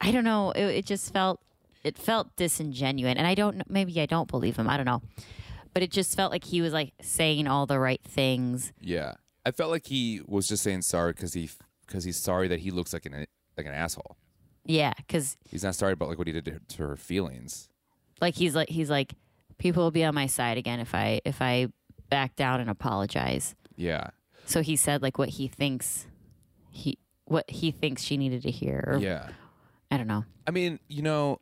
I 0.00 0.10
don't 0.10 0.24
know. 0.24 0.50
It, 0.50 0.64
it 0.66 0.86
just 0.86 1.12
felt 1.12 1.40
it 1.82 1.96
felt 1.98 2.34
disingenuous, 2.36 3.14
and 3.16 3.26
I 3.26 3.34
don't. 3.34 3.62
Maybe 3.70 4.00
I 4.00 4.06
don't 4.06 4.28
believe 4.28 4.56
him. 4.56 4.68
I 4.68 4.76
don't 4.76 4.86
know, 4.86 5.02
but 5.72 5.82
it 5.82 5.90
just 5.90 6.16
felt 6.16 6.30
like 6.32 6.44
he 6.44 6.60
was 6.62 6.72
like 6.72 6.92
saying 7.00 7.46
all 7.46 7.66
the 7.66 7.78
right 7.78 8.00
things. 8.02 8.72
Yeah, 8.80 9.14
I 9.46 9.50
felt 9.50 9.70
like 9.70 9.86
he 9.86 10.20
was 10.26 10.46
just 10.48 10.62
saying 10.62 10.82
sorry 10.82 11.12
because 11.12 11.32
he 11.34 11.50
because 11.86 12.04
he's 12.04 12.16
sorry 12.18 12.48
that 12.48 12.60
he 12.60 12.70
looks 12.70 12.92
like 12.92 13.04
an 13.06 13.26
like 13.56 13.66
an 13.66 13.72
asshole. 13.74 14.16
Yeah, 14.66 14.92
because 14.96 15.36
He's 15.50 15.62
not 15.62 15.74
sorry 15.74 15.92
about 15.92 16.08
like 16.08 16.16
what 16.18 16.26
he 16.26 16.32
did 16.32 16.46
to, 16.46 16.58
to 16.76 16.86
her 16.88 16.96
feelings. 16.96 17.68
like 18.20 18.34
he's 18.34 18.54
like 18.54 18.70
he's 18.70 18.88
like 18.88 19.12
people 19.58 19.82
will 19.82 19.90
be 19.90 20.04
on 20.04 20.14
my 20.14 20.26
side 20.26 20.56
again 20.58 20.80
if 20.80 20.94
I 20.94 21.20
if 21.26 21.42
I 21.42 21.68
back 22.10 22.36
down 22.36 22.60
and 22.60 22.70
apologize. 22.70 23.54
Yeah, 23.76 24.08
So 24.46 24.62
he 24.62 24.76
said 24.76 25.02
like 25.02 25.18
what 25.18 25.30
he 25.30 25.48
thinks 25.48 26.06
he 26.70 26.98
what 27.24 27.48
he 27.50 27.70
thinks 27.70 28.02
she 28.02 28.16
needed 28.16 28.42
to 28.42 28.50
hear. 28.50 28.84
Or, 28.86 28.98
yeah. 28.98 29.28
I 29.90 29.96
don't 29.96 30.06
know. 30.06 30.24
I 30.46 30.50
mean, 30.50 30.78
you 30.88 31.02
know, 31.02 31.40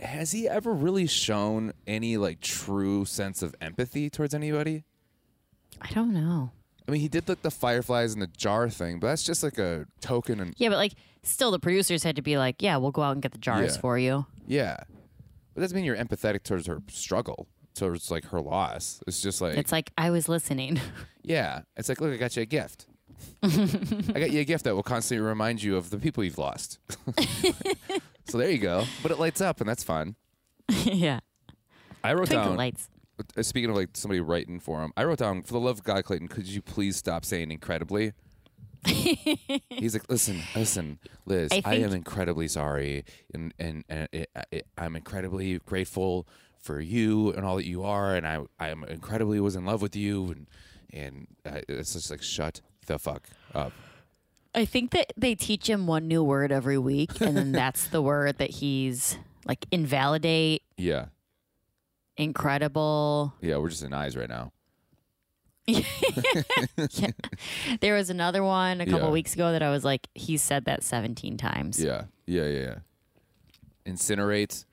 has 0.00 0.32
he 0.32 0.48
ever 0.48 0.72
really 0.72 1.06
shown 1.06 1.72
any 1.86 2.16
like 2.16 2.40
true 2.40 3.04
sense 3.04 3.42
of 3.42 3.54
empathy 3.60 4.10
towards 4.10 4.34
anybody? 4.34 4.84
I 5.80 5.88
don't 5.90 6.12
know. 6.12 6.50
I 6.86 6.90
mean, 6.90 7.00
he 7.00 7.08
did 7.08 7.28
like 7.28 7.42
the 7.42 7.50
fireflies 7.50 8.12
in 8.12 8.20
the 8.20 8.26
jar 8.26 8.68
thing, 8.68 8.98
but 8.98 9.06
that's 9.06 9.22
just 9.22 9.42
like 9.42 9.58
a 9.58 9.86
token 10.00 10.40
and 10.40 10.52
Yeah, 10.56 10.68
but 10.68 10.76
like 10.76 10.92
still 11.22 11.50
the 11.52 11.60
producers 11.60 12.02
had 12.02 12.16
to 12.16 12.22
be 12.22 12.36
like, 12.38 12.60
yeah, 12.60 12.76
we'll 12.76 12.90
go 12.90 13.02
out 13.02 13.12
and 13.12 13.22
get 13.22 13.32
the 13.32 13.38
jars 13.38 13.76
Yeah. 13.76 13.80
for 13.80 13.98
you. 13.98 14.26
yeah. 14.46 14.76
But 15.54 15.60
that 15.60 15.64
doesn't 15.66 15.76
mean 15.76 15.84
you're 15.84 15.96
empathetic 15.96 16.42
towards 16.44 16.66
her 16.66 16.80
struggle, 16.88 17.46
towards 17.74 18.10
like 18.10 18.26
her 18.26 18.40
loss. 18.40 19.02
It's 19.06 19.20
just 19.20 19.40
like 19.40 19.56
It's 19.56 19.72
like 19.72 19.92
I 19.96 20.10
was 20.10 20.28
listening. 20.28 20.80
Yeah. 21.24 21.60
It's 21.76 21.88
like, 21.88 22.00
look, 22.00 22.12
I 22.12 22.16
got 22.16 22.34
you 22.34 22.42
a 22.42 22.46
gift. 22.46 22.86
I 23.44 23.48
got 24.18 24.32
you 24.32 24.40
a 24.40 24.44
gift 24.44 24.64
that 24.64 24.74
will 24.74 24.82
constantly 24.82 25.24
remind 25.24 25.62
you 25.62 25.76
of 25.76 25.90
the 25.90 25.98
people 25.98 26.24
you've 26.24 26.36
lost. 26.36 26.80
so 28.26 28.38
there 28.38 28.50
you 28.50 28.58
go. 28.58 28.84
But 29.04 29.12
it 29.12 29.20
lights 29.20 29.40
up, 29.40 29.60
and 29.60 29.68
that's 29.68 29.84
fun. 29.84 30.16
yeah. 30.68 31.20
I 32.02 32.14
wrote 32.14 32.26
Twinkle 32.26 32.48
down. 32.48 32.56
lights. 32.56 32.88
uh, 33.36 33.42
Speaking 33.42 33.70
of 33.70 33.76
like 33.76 33.90
somebody 33.94 34.20
writing 34.20 34.58
for 34.58 34.82
him, 34.82 34.92
I 34.96 35.04
wrote 35.04 35.18
down 35.18 35.42
for 35.42 35.52
the 35.52 35.60
love 35.60 35.78
of 35.78 35.84
God, 35.84 36.04
Clayton. 36.04 36.26
Could 36.26 36.48
you 36.48 36.60
please 36.60 36.96
stop 36.96 37.24
saying 37.24 37.52
incredibly? 37.52 38.12
He's 38.84 39.94
like, 39.94 40.08
listen, 40.10 40.42
listen, 40.56 40.98
Liz. 41.24 41.50
I 41.52 41.62
I, 41.64 41.74
am 41.74 41.92
incredibly 41.92 42.48
sorry, 42.48 43.04
and 43.32 43.54
and, 43.58 43.84
and 43.88 44.08
it, 44.10 44.28
it, 44.50 44.66
I'm 44.76 44.96
incredibly 44.96 45.58
grateful 45.60 46.26
for 46.62 46.80
you 46.80 47.30
and 47.32 47.44
all 47.44 47.56
that 47.56 47.66
you 47.66 47.82
are, 47.82 48.14
and 48.14 48.26
I 48.26 48.40
I 48.58 48.68
am 48.68 48.84
incredibly 48.84 49.38
was 49.40 49.54
in 49.56 49.64
love 49.66 49.82
with 49.82 49.94
you, 49.94 50.30
and 50.30 50.46
and 50.92 51.26
uh, 51.44 51.60
it's 51.68 51.92
just 51.92 52.10
like 52.10 52.22
shut 52.22 52.60
the 52.86 52.98
fuck 52.98 53.28
up. 53.54 53.72
I 54.54 54.64
think 54.64 54.90
that 54.92 55.12
they 55.16 55.34
teach 55.34 55.68
him 55.68 55.86
one 55.86 56.06
new 56.08 56.22
word 56.22 56.52
every 56.52 56.78
week, 56.78 57.20
and 57.20 57.36
then 57.36 57.52
that's 57.52 57.86
the 57.88 58.00
word 58.10 58.38
that 58.38 58.50
he's 58.50 59.18
like 59.44 59.66
invalidate, 59.72 60.62
Yeah, 60.76 61.06
incredible. 62.16 63.34
yeah, 63.40 63.56
we're 63.56 63.70
just 63.70 63.82
in 63.82 63.92
eyes 63.92 64.16
right 64.16 64.28
now. 64.28 64.52
There 67.80 67.94
was 67.94 68.10
another 68.10 68.42
one 68.42 68.80
a 68.80 68.86
couple 68.86 69.08
Yeah. 69.08 69.12
weeks 69.12 69.34
ago 69.34 69.52
that 69.52 69.62
I 69.62 69.70
was 69.70 69.84
like, 69.84 70.08
he 70.14 70.36
said 70.36 70.64
that 70.66 70.82
17 70.82 71.36
times. 71.36 71.82
Yeah, 71.82 72.04
yeah, 72.26 72.46
yeah. 72.46 72.60
yeah. 72.60 72.74
Incinerate. 73.92 74.64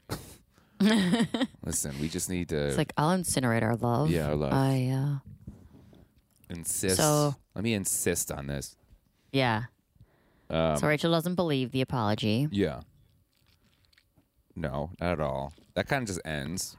Listen, 1.65 1.93
we 1.99 2.07
just 2.09 2.29
need 2.29 2.49
to. 2.49 2.67
It's 2.67 2.77
like, 2.77 2.93
I'll 2.97 3.15
incinerate 3.17 3.63
our 3.63 3.75
love. 3.75 4.09
Yeah, 4.09 4.27
our 4.29 4.35
love. 4.35 4.53
I, 4.53 4.87
uh, 4.87 5.53
insist. 6.49 6.97
So- 6.97 7.35
Let 7.55 7.63
me 7.63 7.73
insist 7.73 8.31
on 8.31 8.47
this. 8.47 8.75
Yeah. 9.31 9.63
Um, 10.49 10.77
so 10.77 10.87
Rachel 10.87 11.11
doesn't 11.11 11.35
believe 11.35 11.71
the 11.71 11.81
apology. 11.81 12.47
Yeah. 12.51 12.81
No, 14.55 14.91
not 14.99 15.11
at 15.13 15.19
all. 15.21 15.53
That 15.75 15.87
kind 15.87 16.01
of 16.03 16.07
just 16.07 16.21
ends. 16.25 16.75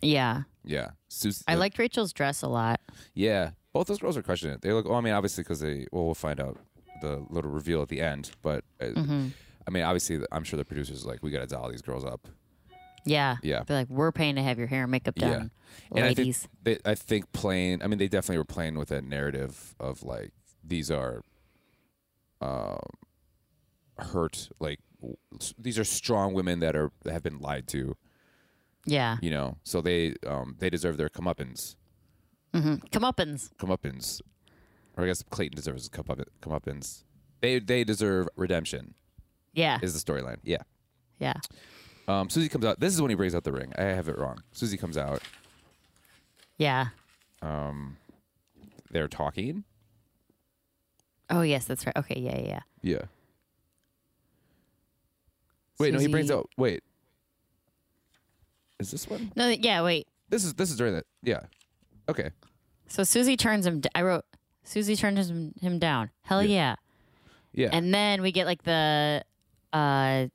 Yeah. 0.00 0.42
Yeah. 0.64 0.90
Sus- 1.08 1.44
I 1.46 1.54
liked 1.56 1.78
Rachel's 1.78 2.12
dress 2.12 2.42
a 2.42 2.48
lot. 2.48 2.80
Yeah, 3.14 3.50
both 3.72 3.86
those 3.88 3.98
girls 3.98 4.16
are 4.16 4.22
crushing 4.22 4.50
it. 4.50 4.62
They 4.62 4.72
look. 4.72 4.86
Well, 4.88 4.96
I 4.96 5.00
mean, 5.00 5.12
obviously, 5.12 5.42
because 5.44 5.60
they. 5.60 5.86
Well, 5.92 6.06
we'll 6.06 6.14
find 6.14 6.40
out 6.40 6.56
the 7.02 7.24
little 7.30 7.50
reveal 7.50 7.82
at 7.82 7.88
the 7.88 8.00
end. 8.00 8.30
But 8.42 8.64
uh, 8.80 8.84
Mm-hmm. 8.86 9.28
I 9.66 9.70
mean, 9.70 9.82
obviously, 9.82 10.20
I'm 10.32 10.44
sure 10.44 10.56
the 10.56 10.64
producers 10.64 11.04
are 11.04 11.08
like, 11.08 11.22
we 11.22 11.30
got 11.30 11.40
to 11.40 11.46
doll 11.46 11.70
these 11.70 11.82
girls 11.82 12.02
up. 12.04 12.26
Yeah. 13.08 13.36
Yeah. 13.42 13.62
Be 13.64 13.74
like, 13.74 13.88
we're 13.88 14.12
paying 14.12 14.36
to 14.36 14.42
have 14.42 14.58
your 14.58 14.66
hair 14.66 14.82
and 14.82 14.90
makeup 14.90 15.14
Yeah. 15.16 15.28
done. 15.30 15.50
And 15.94 16.04
I 16.04 16.08
think 16.08 16.18
Ladies. 16.18 16.48
they, 16.62 16.78
I 16.84 16.94
think 16.94 17.32
playing. 17.32 17.82
I 17.82 17.86
mean, 17.86 17.98
they 17.98 18.08
definitely 18.08 18.38
were 18.38 18.44
playing 18.44 18.76
with 18.78 18.88
that 18.88 19.04
narrative 19.04 19.74
of 19.80 20.02
like 20.02 20.32
these 20.64 20.90
are, 20.90 21.22
um, 22.40 22.78
hurt. 23.98 24.48
Like 24.58 24.80
these 25.58 25.78
are 25.78 25.84
strong 25.84 26.34
women 26.34 26.60
that 26.60 26.76
are 26.76 26.90
that 27.04 27.12
have 27.12 27.22
been 27.22 27.38
lied 27.38 27.66
to. 27.68 27.96
yeah. 28.86 29.16
You 29.20 29.30
know, 29.30 29.56
so 29.64 29.80
they 29.80 30.14
um 30.26 30.56
they 30.58 30.70
deserve 30.70 30.96
their 30.96 31.08
comeuppance. 31.08 31.76
hmm 32.54 32.74
Comeuppance. 32.92 33.50
Comeuppance, 33.56 34.20
or 34.96 35.04
I 35.04 35.06
guess 35.06 35.22
Clayton 35.30 35.56
deserves 35.56 35.88
comeupp- 35.88 36.24
comeuppance. 36.42 37.04
They 37.40 37.58
they 37.60 37.84
deserve 37.84 38.28
redemption. 38.36 38.94
Yeah. 39.52 39.78
Is 39.82 40.00
the 40.00 40.12
storyline? 40.12 40.38
Yeah. 40.42 40.62
Yeah. 41.18 41.34
Um, 42.08 42.30
Susie 42.30 42.48
comes 42.48 42.64
out. 42.64 42.80
This 42.80 42.94
is 42.94 43.00
when 43.02 43.10
he 43.10 43.14
brings 43.14 43.34
out 43.34 43.44
the 43.44 43.52
ring. 43.52 43.72
I 43.78 43.82
have 43.82 44.08
it 44.08 44.18
wrong. 44.18 44.42
Susie 44.52 44.76
comes 44.76 44.96
out. 44.96 45.22
Yeah. 46.56 46.86
Um, 47.42 47.98
they're 48.90 49.08
talking. 49.08 49.64
Oh, 51.30 51.42
yes, 51.42 51.66
that's 51.66 51.86
right. 51.86 51.96
Okay. 51.96 52.18
Yeah. 52.18 52.38
Yeah. 52.38 52.48
yeah. 52.48 52.60
Yeah. 52.82 53.02
Wait, 55.78 55.92
no, 55.92 56.00
he 56.00 56.08
brings 56.08 56.30
out. 56.30 56.50
Wait, 56.56 56.82
is 58.80 58.90
this 58.90 59.08
one? 59.08 59.32
No, 59.36 59.48
yeah, 59.48 59.82
wait. 59.82 60.08
This 60.28 60.44
is 60.44 60.54
this 60.54 60.70
is 60.70 60.76
during 60.76 60.94
that. 60.94 61.06
Yeah. 61.22 61.42
Okay. 62.08 62.30
So 62.88 63.04
Susie 63.04 63.36
turns 63.36 63.66
him. 63.66 63.80
D- 63.80 63.88
I 63.94 64.02
wrote 64.02 64.24
Susie 64.64 64.96
turns 64.96 65.30
him, 65.30 65.54
him 65.60 65.78
down. 65.78 66.10
Hell 66.22 66.42
yeah. 66.42 66.76
Yeah. 67.52 67.68
And 67.72 67.92
then 67.94 68.22
we 68.22 68.32
get 68.32 68.46
like 68.46 68.62
the 68.64 69.24
uh 69.72 70.26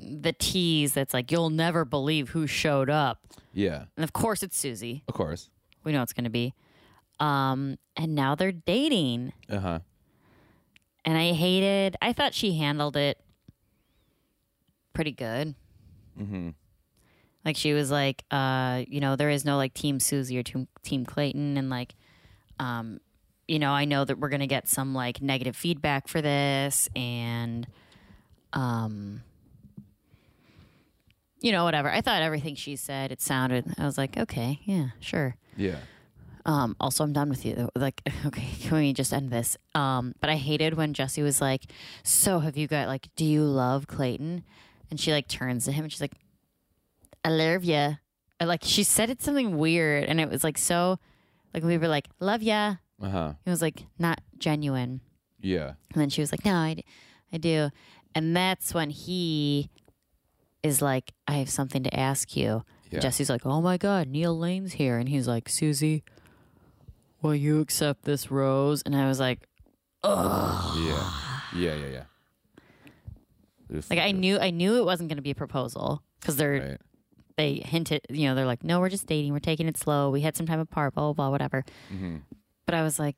the 0.00 0.32
tease 0.32 0.94
that's 0.94 1.12
like 1.14 1.30
you'll 1.30 1.50
never 1.50 1.84
believe 1.84 2.30
who 2.30 2.46
showed 2.46 2.88
up. 2.90 3.20
yeah. 3.52 3.84
And 3.96 4.04
of 4.04 4.12
course 4.12 4.42
it's 4.42 4.56
Susie. 4.56 5.02
Of 5.08 5.14
course. 5.14 5.50
We 5.84 5.92
know 5.92 6.02
it's 6.02 6.12
going 6.12 6.24
to 6.24 6.30
be. 6.30 6.54
Um 7.18 7.78
and 7.96 8.14
now 8.14 8.34
they're 8.34 8.52
dating. 8.52 9.32
Uh 9.48 9.58
huh. 9.58 9.78
And 11.04 11.16
I 11.18 11.32
hated 11.32 11.96
I 12.00 12.12
thought 12.12 12.34
she 12.34 12.54
handled 12.54 12.96
it 12.96 13.18
pretty 14.92 15.12
good. 15.12 15.54
Mm-hmm. 16.18 16.50
Like 17.44 17.56
she 17.56 17.72
was 17.72 17.90
like, 17.90 18.24
uh, 18.30 18.84
you 18.86 19.00
know, 19.00 19.16
there 19.16 19.30
is 19.30 19.44
no 19.46 19.56
like 19.56 19.72
team 19.72 19.98
Susie 19.98 20.38
or 20.38 20.42
team, 20.42 20.68
team 20.82 21.06
Clayton, 21.06 21.56
and 21.56 21.70
like, 21.70 21.94
um, 22.58 23.00
you 23.48 23.58
know, 23.58 23.70
I 23.72 23.86
know 23.86 24.04
that 24.04 24.18
we're 24.18 24.28
gonna 24.28 24.46
get 24.46 24.68
some 24.68 24.94
like 24.94 25.22
negative 25.22 25.56
feedback 25.56 26.06
for 26.06 26.20
this, 26.20 26.86
and, 26.94 27.66
um, 28.52 29.22
you 31.40 31.52
know, 31.52 31.64
whatever. 31.64 31.90
I 31.90 32.00
thought 32.00 32.22
everything 32.22 32.54
she 32.54 32.76
said, 32.76 33.12
it 33.12 33.20
sounded. 33.20 33.66
I 33.78 33.84
was 33.84 33.96
like, 33.98 34.16
okay, 34.16 34.60
yeah, 34.64 34.88
sure. 35.00 35.36
Yeah. 35.56 35.76
Um, 36.46 36.74
also, 36.80 37.04
I'm 37.04 37.12
done 37.12 37.28
with 37.28 37.44
you. 37.44 37.68
Like, 37.76 38.00
okay, 38.26 38.48
can 38.62 38.78
we 38.78 38.92
just 38.92 39.12
end 39.12 39.30
this? 39.30 39.56
Um, 39.74 40.14
but 40.20 40.30
I 40.30 40.36
hated 40.36 40.74
when 40.74 40.94
Jesse 40.94 41.22
was 41.22 41.40
like, 41.40 41.64
"So, 42.02 42.38
have 42.40 42.56
you 42.56 42.66
got 42.66 42.88
like, 42.88 43.08
do 43.14 43.24
you 43.26 43.42
love 43.44 43.86
Clayton?" 43.86 44.44
And 44.90 44.98
she 44.98 45.12
like 45.12 45.28
turns 45.28 45.66
to 45.66 45.72
him 45.72 45.84
and 45.84 45.92
she's 45.92 46.00
like, 46.00 46.14
"I 47.24 47.28
love 47.28 47.62
ya." 47.64 47.94
Or, 48.40 48.46
like 48.46 48.60
she 48.64 48.82
said 48.84 49.10
it 49.10 49.20
something 49.20 49.58
weird, 49.58 50.04
and 50.04 50.18
it 50.18 50.30
was 50.30 50.42
like 50.42 50.56
so, 50.56 50.98
like 51.52 51.62
we 51.62 51.76
were 51.76 51.88
like, 51.88 52.08
"Love 52.20 52.42
ya." 52.42 52.76
Uh 53.02 53.08
huh. 53.10 53.32
It 53.44 53.50
was 53.50 53.60
like 53.62 53.84
not 53.98 54.20
genuine. 54.38 55.02
Yeah. 55.42 55.74
And 55.92 56.00
then 56.02 56.08
she 56.08 56.22
was 56.22 56.32
like, 56.32 56.44
"No, 56.44 56.54
I, 56.54 56.74
d- 56.74 56.84
I 57.34 57.36
do," 57.36 57.70
and 58.14 58.34
that's 58.34 58.72
when 58.72 58.88
he 58.90 59.68
is 60.62 60.80
like, 60.82 61.12
"I 61.26 61.34
have 61.34 61.50
something 61.50 61.82
to 61.84 61.98
ask 61.98 62.36
you." 62.36 62.64
Yeah. 62.90 63.00
Jesse's 63.00 63.30
like, 63.30 63.46
"Oh 63.46 63.60
my 63.60 63.76
God, 63.78 64.08
Neil 64.08 64.36
Lane's 64.36 64.72
here," 64.74 64.98
and 64.98 65.08
he's 65.08 65.26
like, 65.28 65.48
"Susie, 65.48 66.02
will 67.22 67.34
you 67.34 67.60
accept 67.60 68.02
this 68.04 68.30
rose?" 68.30 68.82
And 68.84 68.94
I 68.96 69.06
was 69.08 69.20
like, 69.20 69.46
oh. 70.02 71.52
Yeah. 71.54 71.74
Yeah. 71.74 71.86
Yeah. 71.86 72.04
Yeah. 73.70 73.80
"Like 73.90 73.98
I 74.00 74.12
knew, 74.12 74.38
I 74.38 74.50
knew 74.50 74.76
it 74.78 74.84
wasn't 74.84 75.08
going 75.08 75.16
to 75.18 75.22
be 75.22 75.30
a 75.30 75.34
proposal 75.34 76.02
because 76.20 76.36
they're 76.36 76.60
Right. 76.70 76.80
they 77.36 77.54
hinted, 77.64 78.02
you 78.10 78.26
know, 78.28 78.34
they're 78.34 78.46
like, 78.46 78.64
no, 78.64 78.80
we're 78.80 78.88
just 78.90 79.06
dating, 79.06 79.32
we're 79.32 79.38
taking 79.38 79.68
it 79.68 79.76
slow, 79.76 80.10
we 80.10 80.20
had 80.22 80.36
some 80.36 80.46
time 80.46 80.60
apart, 80.60 80.94
blah 80.94 81.04
blah 81.04 81.12
blah, 81.12 81.30
whatever." 81.30 81.64
Mm-hmm. 81.92 82.16
But 82.66 82.74
I 82.74 82.82
was 82.82 82.98
like, 82.98 83.16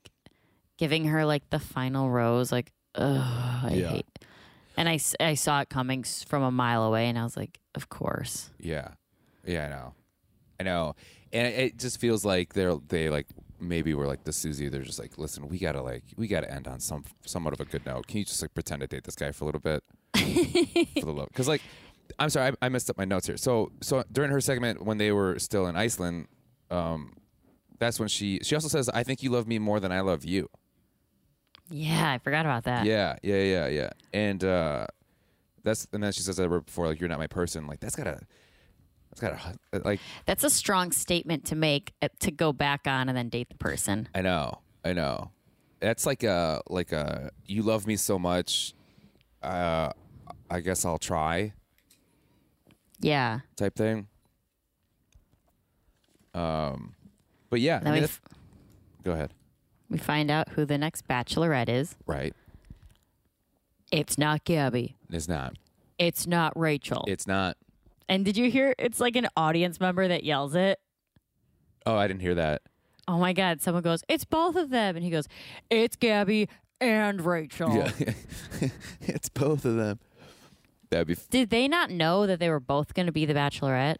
giving 0.79 1.05
her 1.07 1.25
like 1.25 1.49
the 1.51 1.59
final 1.59 2.11
rose, 2.11 2.51
like, 2.53 2.73
ugh, 2.95 3.65
I 3.65 3.75
Yeah. 3.75 3.89
hate. 3.91 4.07
And 4.77 4.89
I, 4.89 4.99
I 5.21 5.35
saw 5.35 5.61
it 5.61 5.69
coming 5.69 6.03
from 6.05 6.43
a 6.43 6.51
mile 6.51 6.85
away, 6.85 7.09
and 7.09 7.19
I 7.19 7.25
was 7.25 7.37
like, 7.37 7.61
of 7.75 7.89
course. 7.89 8.51
Yeah. 8.59 8.89
Yeah. 9.45 9.67
I 9.67 9.69
know. 9.69 9.95
I 10.61 10.63
know. 10.65 10.95
And 11.33 11.47
it, 11.47 11.59
it 11.59 11.79
just 11.79 11.99
feels 11.99 12.25
like 12.25 12.53
they're 12.55 12.77
they 12.89 13.09
like 13.09 13.27
maybe 13.59 13.95
we're 13.95 14.07
like 14.07 14.25
the 14.25 14.33
Susie. 14.33 14.69
They're 14.69 14.83
just 14.83 14.99
like, 14.99 15.19
listen, 15.19 15.49
we 15.49 15.59
gotta 15.59 15.83
like 15.83 16.05
we 16.17 16.27
gotta 16.27 16.53
end 16.53 16.69
on 16.69 16.81
some 16.81 17.05
somewhat 17.25 17.55
of 17.55 17.61
a 17.61 17.65
good 17.65 17.87
note. 17.87 18.07
Can 18.07 18.19
you 18.19 18.25
just 18.25 18.43
like 18.43 18.55
pretend 18.55 18.81
to 18.81 18.87
date 18.87 19.05
this 19.05 19.15
guy 19.15 19.33
for 19.33 19.45
a 19.45 19.47
little 19.47 19.61
bit? 19.61 19.83
for 21.01 21.07
the 21.07 21.13
love, 21.13 21.29
because 21.29 21.49
like. 21.49 21.63
I'm 22.19 22.29
sorry, 22.29 22.53
I, 22.61 22.67
I 22.67 22.69
messed 22.69 22.91
up 22.91 22.99
my 22.99 23.07
notes 23.07 23.27
here. 23.27 23.39
So, 23.39 23.73
so 23.81 24.05
during 24.13 24.31
her 24.33 24.41
segment 24.41 24.85
when 24.85 24.99
they 24.99 25.13
were 25.13 25.39
still 25.39 25.67
in 25.67 25.77
Iceland, 25.77 26.27
um, 26.71 27.15
that's 27.79 27.99
when 27.99 28.09
she 28.09 28.39
she 28.43 28.55
also 28.55 28.69
says, 28.69 28.91
"I 28.91 29.03
think 29.03 29.23
you 29.23 29.31
love 29.31 29.47
me 29.47 29.59
more 29.59 29.81
than 29.81 29.93
I 29.93 30.01
love 30.01 30.25
you." 30.25 30.51
Yeah, 31.73 32.11
I 32.13 32.19
forgot 32.19 32.45
about 32.47 32.65
that. 32.65 32.85
Yeah, 32.87 33.17
yeah, 33.23 33.43
yeah, 33.43 33.67
yeah. 33.69 33.91
And 34.13 34.45
uh, 34.45 34.87
that's 35.65 35.87
and 35.93 36.03
then 36.03 36.13
she 36.13 36.21
says 36.21 36.37
that 36.37 36.49
right 36.49 36.65
before, 36.65 36.87
like, 36.87 37.01
"You're 37.01 37.09
not 37.09 37.19
my 37.19 37.27
person." 37.27 37.67
Like 37.67 37.81
that's 37.81 37.97
gotta, 37.97 38.21
that's 39.11 39.21
gotta, 39.21 39.59
like, 39.85 40.01
That's 40.27 40.45
a 40.45 40.51
strong 40.51 40.93
statement 40.93 41.47
to 41.47 41.57
make 41.57 41.93
uh, 42.03 42.09
to 42.21 42.31
go 42.31 42.53
back 42.53 42.87
on 42.87 43.09
and 43.09 43.17
then 43.17 43.29
date 43.29 43.49
the 43.49 43.57
person. 43.57 44.09
I 44.15 44.21
know, 44.23 44.61
I 44.85 44.93
know. 44.93 45.31
That's 45.81 46.07
like 46.07 46.23
a 46.23 46.61
like 46.69 46.93
a 46.93 47.31
you 47.47 47.63
love 47.63 47.87
me 47.87 47.97
so 47.97 48.19
much. 48.19 48.75
Uh, 49.43 49.91
I 50.51 50.61
guess 50.61 50.85
I'll 50.85 50.99
try 50.99 51.55
Yeah. 53.01 53.41
type 53.57 53.75
thing. 53.75 54.07
Um, 56.35 56.95
but 57.51 57.61
yeah, 57.61 57.81
I 57.85 57.91
mean, 57.91 58.05
f- 58.05 58.21
go 59.03 59.13
ahead. 59.13 59.33
We 59.93 59.99
find 59.99 60.31
out 60.31 60.49
who 60.51 60.65
the 60.65 60.79
next 60.79 61.07
bachelorette 61.07 61.69
is. 61.69 61.95
Right? 62.07 62.35
It's 63.91 64.17
not 64.19 64.45
Gabby. 64.45 64.97
It's 65.11 65.29
not. 65.29 65.55
It's 65.99 66.27
not 66.27 66.59
Rachel. 66.59 67.05
It's 67.07 67.27
not. 67.27 67.57
and 68.09 68.25
did 68.25 68.37
you 68.37 68.51
hear? 68.51 68.75
It's 68.79 68.99
like 69.01 69.17
an 69.17 69.29
audience 69.37 69.79
member 69.79 70.09
that 70.09 70.25
yells 70.25 70.55
it. 70.55 70.81
Oh, 71.87 71.95
I 71.97 72.07
didn't 72.09 72.21
hear 72.23 72.35
that. 72.35 72.63
Oh 73.07 73.19
my 73.19 73.33
God. 73.33 73.61
Someone 73.61 73.83
goes, 73.83 74.03
It's 74.09 74.25
both 74.25 74.57
of 74.57 74.71
them. 74.71 74.97
And 74.97 75.05
he 75.05 75.11
goes, 75.11 75.29
It's 75.71 75.97
Gabby 75.97 76.49
and 76.81 77.21
Rachel. 77.25 77.75
Yeah, 77.75 77.91
it's 79.03 79.29
both 79.29 79.65
of 79.65 79.77
them. 79.77 80.01
That'd 80.91 81.09
be. 81.09 81.17
Did 81.31 81.51
they 81.51 81.69
not 81.69 81.91
know 81.91 82.27
that 82.27 82.39
they 82.39 82.49
were 82.49 82.61
both 82.61 82.95
going 82.95 83.07
to 83.07 83.13
be 83.13 83.25
the 83.27 83.35
bachelorette? 83.35 83.97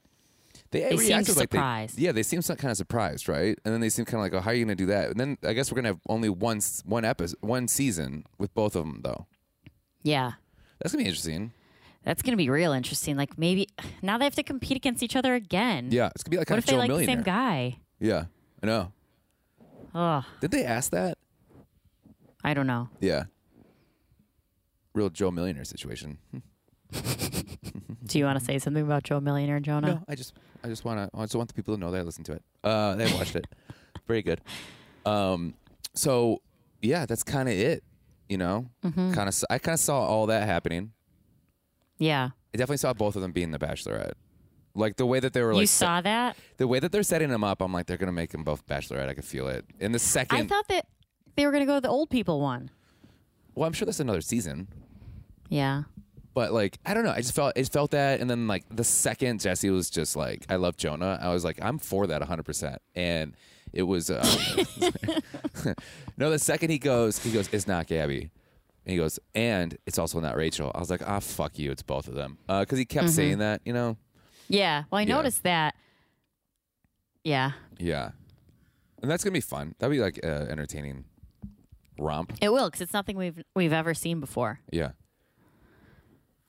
They, 0.73 0.81
They 0.81 0.89
seemed 0.97 1.01
reacted 1.01 1.37
like 1.37 1.51
they- 1.51 1.57
surprised. 1.59 1.99
yeah, 1.99 2.13
they 2.13 2.23
seem 2.23 2.43
kind 2.43 2.71
of 2.71 2.77
surprised, 2.77 3.29
right? 3.29 3.57
And 3.65 3.73
then 3.73 3.81
they 3.81 3.89
seem 3.91 4.05
kind 4.07 4.17
of 4.17 4.23
like, 4.23 4.33
"Oh, 4.33 4.43
how 4.43 4.51
are 4.51 4.55
you 4.55 4.65
going 4.65 4.77
to 4.77 4.83
do 4.83 4.87
that?" 4.87 5.11
And 5.11 5.21
then 5.21 5.37
I 5.45 5.53
guess 5.53 5.71
we're 5.71 5.77
going 5.77 5.85
to 5.85 5.91
have 5.91 6.01
only 6.09 6.29
one 6.31 6.61
one 6.85 7.05
episode, 7.05 7.37
one 7.43 7.69
season 7.69 8.25
with 8.39 8.53
both 8.55 8.75
of 8.75 8.85
them, 8.85 9.01
though. 9.05 9.27
Yeah. 10.03 10.33
That's 10.81 10.93
gonna 10.93 11.05
be 11.05 11.09
interesting. 11.09 11.53
That's 12.03 12.23
going 12.23 12.33
to 12.33 12.37
be 12.37 12.51
real 12.51 12.73
interesting. 12.73 13.17
Like 13.17 13.39
maybe 13.39 13.69
now 14.03 14.19
they 14.19 14.25
have 14.25 14.35
to 14.35 14.43
compete 14.43 14.77
against 14.77 15.03
each 15.03 15.15
other 15.15 15.35
again. 15.35 15.89
Yeah, 15.93 16.09
it's 16.15 16.25
gonna 16.25 16.31
be 16.33 16.37
like 16.39 16.49
What 16.51 16.55
kind 16.57 16.59
if 16.59 16.67
they 16.67 16.77
like 16.77 16.91
the 16.91 17.05
same 17.05 17.23
guy? 17.23 17.77
Yeah, 18.01 18.25
I 18.63 18.67
know. 18.67 18.93
Oh, 19.95 20.25
Did 20.41 20.51
they 20.53 20.65
ask 20.65 20.91
that? 20.91 21.19
I 22.43 22.55
don't 22.55 22.67
know. 22.67 22.89
Yeah. 22.99 23.25
Real 24.95 25.11
Joe 25.11 25.31
Millionaire 25.31 25.65
situation. 25.65 26.19
Do 28.05 28.19
you 28.19 28.25
want 28.25 28.39
to 28.39 28.45
say 28.45 28.59
something 28.59 28.83
about 28.83 29.03
Joe 29.05 29.21
Millionaire, 29.21 29.61
Jonah? 29.61 29.87
No, 29.95 30.03
I 30.09 30.15
just, 30.15 30.35
I 30.65 30.69
just 30.69 30.85
want 30.85 30.99
to, 31.13 31.19
I 31.19 31.23
just 31.23 31.35
want 31.35 31.49
the 31.49 31.55
people 31.55 31.75
to 31.75 31.81
know 31.81 31.91
that 31.91 31.99
I 31.99 32.03
listened 32.03 32.27
to 32.27 32.33
it. 32.33 32.43
Uh, 32.65 32.95
they 32.97 33.13
watched 33.15 33.37
it. 33.37 33.47
Very 34.07 34.23
good. 34.23 34.41
Um, 35.07 35.55
so 35.95 36.41
yeah, 36.81 37.07
that's 37.07 37.23
kind 37.23 37.49
of 37.49 37.55
it. 37.55 37.83
You 38.29 38.39
know, 38.39 38.67
Mm-hmm. 38.85 39.13
kind 39.13 39.29
of. 39.29 39.35
I 39.51 39.59
kind 39.59 39.75
of 39.75 39.81
saw 39.81 40.07
all 40.07 40.27
that 40.27 40.47
happening. 40.47 40.93
Yeah. 41.99 42.31
I 42.55 42.59
definitely 42.59 42.79
saw 42.79 42.93
both 42.93 43.17
of 43.17 43.23
them 43.23 43.33
being 43.33 43.51
the 43.51 43.59
Bachelorette. 43.59 44.13
Like 44.75 44.97
the 44.97 45.05
way 45.07 45.21
that 45.21 45.35
they 45.35 45.43
were 45.43 45.53
you 45.53 45.59
like 45.59 45.69
se- 45.69 45.85
saw 45.85 46.01
that? 46.01 46.37
the 46.57 46.67
way 46.67 46.79
that 46.81 46.93
they're 46.93 47.03
setting 47.03 47.29
them 47.29 47.45
up. 47.45 47.61
I'm 47.61 47.73
like 47.75 47.87
they're 47.87 47.99
gonna 47.99 48.11
make 48.13 48.31
them 48.31 48.43
both 48.43 48.67
bachelorette. 48.67 49.09
I 49.09 49.13
could 49.15 49.25
feel 49.27 49.47
it. 49.49 49.67
In 49.81 49.93
the 49.93 49.99
second, 49.99 50.39
I 50.39 50.47
thought 50.47 50.67
that 50.69 50.87
they 51.37 51.45
were 51.45 51.53
going 51.53 51.61
to 51.63 51.67
go 51.67 51.75
with 51.75 51.83
the 51.83 51.91
old 51.91 52.09
people 52.09 52.41
one. 52.41 52.71
well, 53.55 53.67
I'm 53.67 53.75
sure 53.75 53.85
that's 53.85 54.01
another 54.01 54.23
season. 54.23 54.69
Yeah. 55.51 55.83
But 56.35 56.53
like 56.53 56.79
I 56.87 56.95
don't 56.95 57.05
know, 57.05 57.11
I 57.11 57.19
just 57.19 57.35
felt 57.35 57.53
it 57.57 57.69
felt 57.69 57.91
that, 57.91 58.21
and 58.21 58.29
then 58.31 58.47
like 58.47 58.65
the 58.75 58.85
second 58.85 59.41
Jesse 59.41 59.69
was 59.71 59.91
just 59.91 60.17
like 60.17 60.47
I 60.49 60.57
love 60.57 60.77
Jonah, 60.77 61.19
I 61.21 61.29
was 61.33 61.45
like 61.45 61.59
I'm 61.63 61.79
for 61.79 62.07
that 62.07 62.21
100, 62.21 62.43
percent 62.45 62.81
and 62.95 63.35
it 63.73 63.83
was 63.83 64.11
uh, 64.11 64.23
no. 66.17 66.31
The 66.31 66.39
second 66.39 66.71
he 66.71 66.79
goes, 66.79 67.19
he 67.19 67.31
goes, 67.33 67.49
it's 67.53 67.67
not 67.67 67.87
Gabby, 67.87 68.31
and 68.85 68.91
he 68.93 68.97
goes, 68.97 69.19
and 69.35 69.77
it's 69.87 69.99
also 69.99 70.21
not 70.21 70.37
Rachel. 70.37 70.71
I 70.75 70.79
was 70.81 70.91
like, 70.91 71.03
ah, 71.07 71.21
fuck 71.21 71.59
you, 71.59 71.71
it's 71.71 71.83
both 71.83 72.09
of 72.09 72.15
them, 72.15 72.39
because 72.47 72.79
he 72.79 72.85
kept 72.85 73.11
saying 73.11 73.39
that, 73.39 73.61
you 73.65 73.73
know, 73.73 73.97
Yeah. 74.49 74.85
Well, 74.91 74.99
I 74.99 75.03
Yeah. 75.03 75.15
noticed 75.15 75.43
that. 75.45 75.75
Yeah. 77.25 77.53
yeah, 77.79 78.11
and 79.01 79.11
that's 79.11 79.23
gonna 79.25 79.33
be 79.35 79.41
fun. 79.41 79.75
That'd 79.79 79.95
be 79.97 80.01
like 80.03 80.21
uh, 80.25 80.27
entertaining 80.51 81.05
romp, 81.99 82.33
It 82.41 82.53
will, 82.53 82.67
because 82.69 82.81
it's 82.81 82.93
nothing 82.93 83.17
we've 83.17 83.43
we've 83.55 83.73
ever 83.73 83.95
seen 83.95 84.19
before. 84.21 84.61
yeah, 84.71 84.91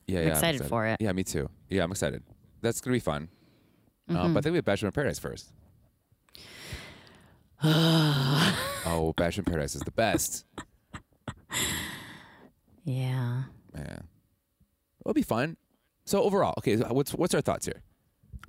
yeah, 0.08 0.20
I'm 0.20 0.26
yeah. 0.28 0.32
excited 0.34 0.66
for 0.66 0.86
it. 0.88 0.98
Yeah, 1.00 1.12
me 1.14 1.24
too. 1.24 1.50
Yeah, 1.70 1.84
I'm 1.84 1.92
excited. 1.92 2.24
That's 2.62 2.82
gonna 2.82 2.96
be 2.96 3.00
fun. 3.00 3.30
Um, 4.10 4.16
Mm-hmm. 4.18 4.34
but 4.34 4.40
I 4.40 4.42
think 4.44 4.52
we 4.54 4.58
have 4.58 4.66
Bachelor 4.66 4.88
in 4.90 4.92
Paradise 4.94 5.20
first. 5.20 5.52
oh, 7.64 9.14
Bachelor 9.16 9.42
in 9.42 9.46
Paradise 9.46 9.76
is 9.76 9.82
the 9.82 9.92
best. 9.92 10.46
Yeah. 12.84 13.44
Yeah, 13.76 14.00
it'll 15.02 15.14
be 15.14 15.22
fun. 15.22 15.58
So 16.06 16.22
overall, 16.22 16.54
okay, 16.58 16.76
what's 16.76 17.14
what's 17.14 17.34
our 17.34 17.42
thoughts 17.42 17.66
here? 17.66 17.82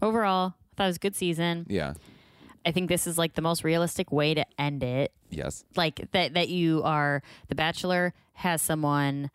Overall, 0.02 0.54
I 0.72 0.76
thought 0.76 0.84
it 0.84 0.88
was 0.88 0.96
a 0.96 1.00
good 1.00 1.14
season. 1.16 1.66
Yeah. 1.68 1.94
I 2.66 2.72
think 2.72 2.88
this 2.88 3.06
is 3.06 3.16
like 3.16 3.34
the 3.34 3.42
most 3.42 3.62
realistic 3.62 4.10
way 4.10 4.34
to 4.34 4.44
end 4.58 4.82
it. 4.82 5.12
Yes. 5.30 5.64
Like 5.76 6.10
that 6.12 6.34
that 6.34 6.48
you 6.48 6.82
are 6.82 7.22
the 7.48 7.54
bachelor 7.54 8.12
has 8.34 8.60
someone 8.60 9.30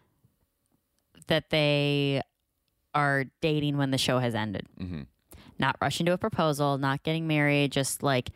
that 1.30 1.50
they 1.50 2.22
are 2.94 3.26
dating 3.42 3.78
when 3.78 3.90
the 3.92 3.98
show 3.98 4.20
has 4.20 4.36
ended. 4.36 4.68
Mm-hmm. 4.80 5.02
Not 5.58 5.76
rushing 5.82 6.06
to 6.06 6.14
a 6.14 6.18
proposal, 6.18 6.78
not 6.78 7.02
getting 7.04 7.28
married, 7.28 7.72
just 7.72 8.04
like 8.04 8.30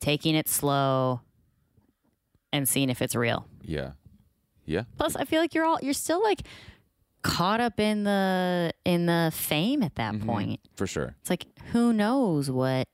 taking 0.00 0.34
it 0.34 0.48
slow 0.48 1.20
and 2.52 2.68
seeing 2.68 2.90
if 2.90 3.00
it's 3.02 3.14
real. 3.14 3.46
Yeah. 3.62 3.92
Yeah. 4.64 4.82
Plus, 4.98 5.14
I 5.16 5.24
feel 5.24 5.40
like 5.40 5.54
you're 5.54 5.64
all 5.64 5.78
you're 5.80 5.94
still 5.94 6.22
like 6.22 6.42
caught 7.22 7.60
up 7.60 7.80
in 7.80 8.04
the 8.04 8.72
in 8.84 9.06
the 9.06 9.30
fame 9.34 9.82
at 9.82 9.94
that 9.96 10.14
Mm-hmm. 10.14 10.26
point. 10.28 10.60
For 10.74 10.86
sure. 10.86 11.14
It's 11.20 11.30
like 11.30 11.46
who 11.72 11.92
knows 11.92 12.50
what 12.50 12.88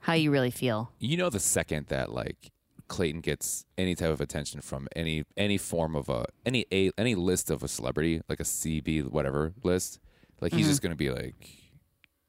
how 0.00 0.12
you 0.14 0.30
really 0.30 0.50
feel. 0.50 0.90
You 0.98 1.16
know, 1.16 1.30
the 1.30 1.40
second 1.40 1.86
that 1.88 2.12
like 2.12 2.50
Clayton 2.88 3.20
gets 3.20 3.64
any 3.76 3.94
type 3.94 4.10
of 4.10 4.20
attention 4.20 4.60
from 4.60 4.88
any 4.96 5.24
any 5.36 5.58
form 5.58 5.94
of 5.94 6.08
a 6.08 6.26
any 6.44 6.66
a 6.72 6.90
any 6.98 7.14
list 7.14 7.50
of 7.50 7.62
a 7.62 7.68
celebrity, 7.68 8.22
like 8.28 8.40
a 8.40 8.44
CB 8.44 9.10
whatever 9.10 9.52
list, 9.62 10.00
like 10.40 10.52
he's 10.52 10.62
mm-hmm. 10.62 10.70
just 10.70 10.82
gonna 10.82 10.96
be 10.96 11.10
like 11.10 11.48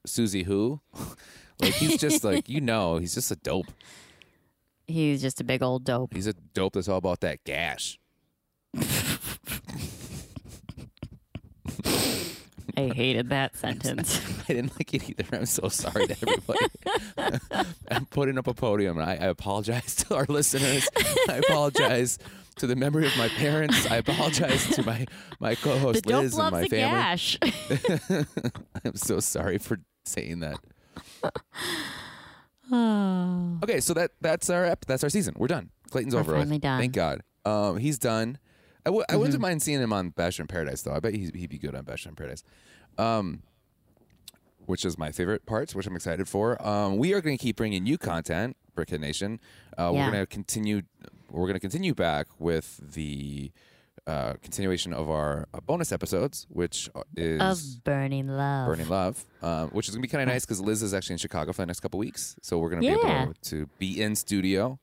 Susie 0.06 0.44
who, 0.44 0.80
like 1.60 1.74
he's 1.74 1.98
just 1.98 2.24
like 2.30 2.48
you 2.48 2.60
know 2.60 2.98
he's 2.98 3.14
just 3.14 3.30
a 3.30 3.36
dope. 3.36 3.72
He's 4.86 5.22
just 5.22 5.40
a 5.40 5.44
big 5.44 5.62
old 5.62 5.84
dope. 5.84 6.14
He's 6.14 6.26
a 6.26 6.32
dope 6.32 6.74
that's 6.74 6.88
all 6.88 6.98
about 6.98 7.20
that 7.20 7.44
gash. 7.44 7.98
I 12.76 12.92
hated 12.94 13.28
that 13.30 13.56
sentence. 13.64 14.20
I 14.48 14.52
didn't 14.54 14.72
like 14.78 14.92
it 14.94 15.08
either. 15.10 15.24
I'm 15.36 15.46
so 15.46 15.68
sorry 15.68 16.06
to 16.06 16.16
everybody. 16.22 17.66
I'm 17.90 18.06
putting 18.06 18.38
up 18.38 18.46
a 18.46 18.54
podium, 18.54 18.98
and 18.98 19.08
I, 19.08 19.12
I 19.14 19.26
apologize 19.28 19.96
to 19.96 20.14
our 20.16 20.26
listeners. 20.28 20.88
I 21.28 21.36
apologize 21.46 22.18
to 22.56 22.66
the 22.66 22.76
memory 22.76 23.06
of 23.06 23.16
my 23.16 23.28
parents. 23.28 23.86
I 23.90 23.96
apologize 23.96 24.68
to 24.74 24.82
my 24.82 25.06
my 25.38 25.54
co-host 25.54 26.06
Liz 26.06 26.36
and 26.38 26.50
my 26.52 26.66
family. 26.68 27.38
I'm 28.84 28.96
so 28.96 29.20
sorry 29.20 29.58
for 29.58 29.78
saying 30.04 30.40
that. 30.40 30.58
Oh. 32.72 33.58
Okay, 33.64 33.80
so 33.80 33.94
that 33.94 34.12
that's 34.20 34.48
our 34.48 34.64
ep- 34.64 34.84
that's 34.84 35.02
our 35.02 35.10
season. 35.10 35.34
We're 35.36 35.48
done. 35.48 35.70
Clayton's 35.90 36.14
We're 36.14 36.20
over 36.20 36.32
with. 36.34 36.42
finally 36.42 36.58
done. 36.60 36.74
Mm-hmm. 36.74 36.80
Thank 36.80 36.92
God. 36.92 37.22
Um, 37.44 37.78
he's 37.78 37.98
done. 37.98 38.38
I 38.86 38.88
w- 38.90 39.04
I 39.08 39.16
wouldn't 39.16 39.40
mind 39.40 39.62
seeing 39.62 39.80
him 39.80 39.92
on 39.92 40.10
Bachelor 40.10 40.44
in 40.44 40.46
Paradise 40.48 40.82
though. 40.82 40.92
I 40.94 41.00
bet 41.00 41.14
he's, 41.14 41.30
he'd 41.34 41.50
be 41.50 41.58
good 41.58 41.74
on 41.74 41.84
Bachelor 41.84 42.10
in 42.10 42.16
Paradise. 42.16 42.42
Um, 42.98 43.42
which 44.66 44.84
is 44.84 44.96
my 44.96 45.10
favorite 45.10 45.46
parts, 45.46 45.74
which 45.74 45.86
I'm 45.86 45.96
excited 45.96 46.28
for. 46.28 46.64
Um, 46.66 46.96
we 46.96 47.12
are 47.12 47.20
going 47.20 47.36
to 47.36 47.42
keep 47.42 47.56
bringing 47.56 47.86
you 47.86 47.98
content, 47.98 48.56
Brickhead 48.76 49.00
Nation. 49.00 49.40
Uh, 49.76 49.90
Yeah. 49.94 50.06
We're 50.06 50.12
going 50.12 50.22
to 50.22 50.26
continue. 50.26 50.82
We're 51.30 51.46
going 51.46 51.54
to 51.54 51.60
continue 51.60 51.94
back 51.94 52.26
with 52.38 52.80
the 52.94 53.50
uh, 54.06 54.34
continuation 54.42 54.92
of 54.92 55.10
our 55.10 55.46
uh, 55.52 55.60
bonus 55.60 55.90
episodes, 55.92 56.46
which 56.50 56.88
is 57.16 57.40
of 57.40 57.84
burning 57.84 58.28
love. 58.28 58.66
Burning 58.68 58.88
Love, 58.88 59.24
um, 59.42 59.70
which 59.70 59.88
is 59.88 59.94
going 59.94 60.02
to 60.02 60.06
be 60.08 60.10
kind 60.10 60.22
of 60.22 60.32
nice 60.32 60.44
because 60.44 60.60
Liz 60.60 60.82
is 60.82 60.94
actually 60.94 61.14
in 61.14 61.18
Chicago 61.18 61.52
for 61.52 61.62
the 61.62 61.66
next 61.66 61.80
couple 61.80 61.98
weeks. 61.98 62.36
So 62.42 62.58
we're 62.58 62.70
going 62.70 62.82
to 62.82 62.88
be 62.88 62.94
able 63.22 63.34
to 63.42 63.68
be 63.78 64.00
in 64.00 64.14
studio. 64.16 64.78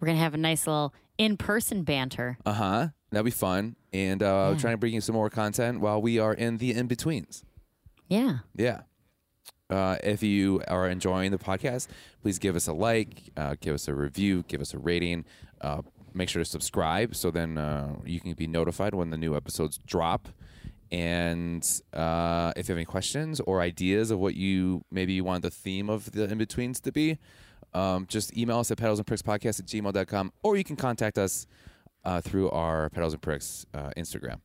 We're 0.00 0.06
gonna 0.06 0.18
have 0.18 0.34
a 0.34 0.38
nice 0.38 0.66
little 0.66 0.92
in-person 1.18 1.82
banter. 1.84 2.38
Uh 2.44 2.52
huh. 2.52 2.88
That'll 3.10 3.24
be 3.24 3.30
fun. 3.30 3.76
And 3.92 4.22
uh, 4.22 4.54
trying 4.58 4.74
to 4.74 4.78
bring 4.78 4.94
you 4.94 5.00
some 5.00 5.14
more 5.14 5.30
content 5.30 5.80
while 5.80 6.02
we 6.02 6.18
are 6.18 6.34
in 6.34 6.58
the 6.58 6.72
in 6.72 6.86
betweens. 6.86 7.44
Yeah. 8.08 8.38
Yeah. 8.56 8.82
Uh, 9.70 9.96
if 10.02 10.22
you 10.22 10.62
are 10.68 10.88
enjoying 10.88 11.30
the 11.30 11.38
podcast, 11.38 11.88
please 12.22 12.38
give 12.38 12.54
us 12.56 12.66
a 12.66 12.72
like, 12.72 13.30
uh, 13.36 13.54
give 13.60 13.74
us 13.74 13.88
a 13.88 13.94
review, 13.94 14.44
give 14.48 14.60
us 14.60 14.74
a 14.74 14.78
rating. 14.78 15.24
Uh, 15.60 15.82
make 16.12 16.28
sure 16.28 16.42
to 16.42 16.48
subscribe 16.48 17.14
so 17.14 17.30
then 17.30 17.58
uh, 17.58 17.94
you 18.04 18.20
can 18.20 18.32
be 18.34 18.46
notified 18.46 18.94
when 18.94 19.10
the 19.10 19.16
new 19.16 19.34
episodes 19.36 19.78
drop. 19.78 20.28
And 20.92 21.68
uh, 21.92 22.52
if 22.56 22.68
you 22.68 22.72
have 22.72 22.78
any 22.78 22.84
questions 22.84 23.40
or 23.40 23.60
ideas 23.60 24.10
of 24.10 24.20
what 24.20 24.34
you 24.34 24.84
maybe 24.92 25.12
you 25.14 25.24
want 25.24 25.42
the 25.42 25.50
theme 25.50 25.90
of 25.90 26.12
the 26.12 26.24
in 26.24 26.38
betweens 26.38 26.78
to 26.80 26.92
be, 26.92 27.18
um, 27.74 28.06
just 28.08 28.36
email 28.36 28.58
us 28.58 28.70
at 28.70 28.78
petals 28.78 28.98
and 28.98 29.06
pricks 29.06 29.22
podcast 29.22 29.60
at 29.60 29.66
gmail.com 29.66 30.32
or 30.42 30.56
you 30.56 30.64
can 30.64 30.76
contact 30.76 31.18
us 31.18 31.46
uh, 32.04 32.20
through 32.20 32.50
our 32.50 32.90
Petals 32.90 33.14
and 33.14 33.22
Pricks 33.22 33.66
uh, 33.74 33.90
Instagram. 33.96 34.40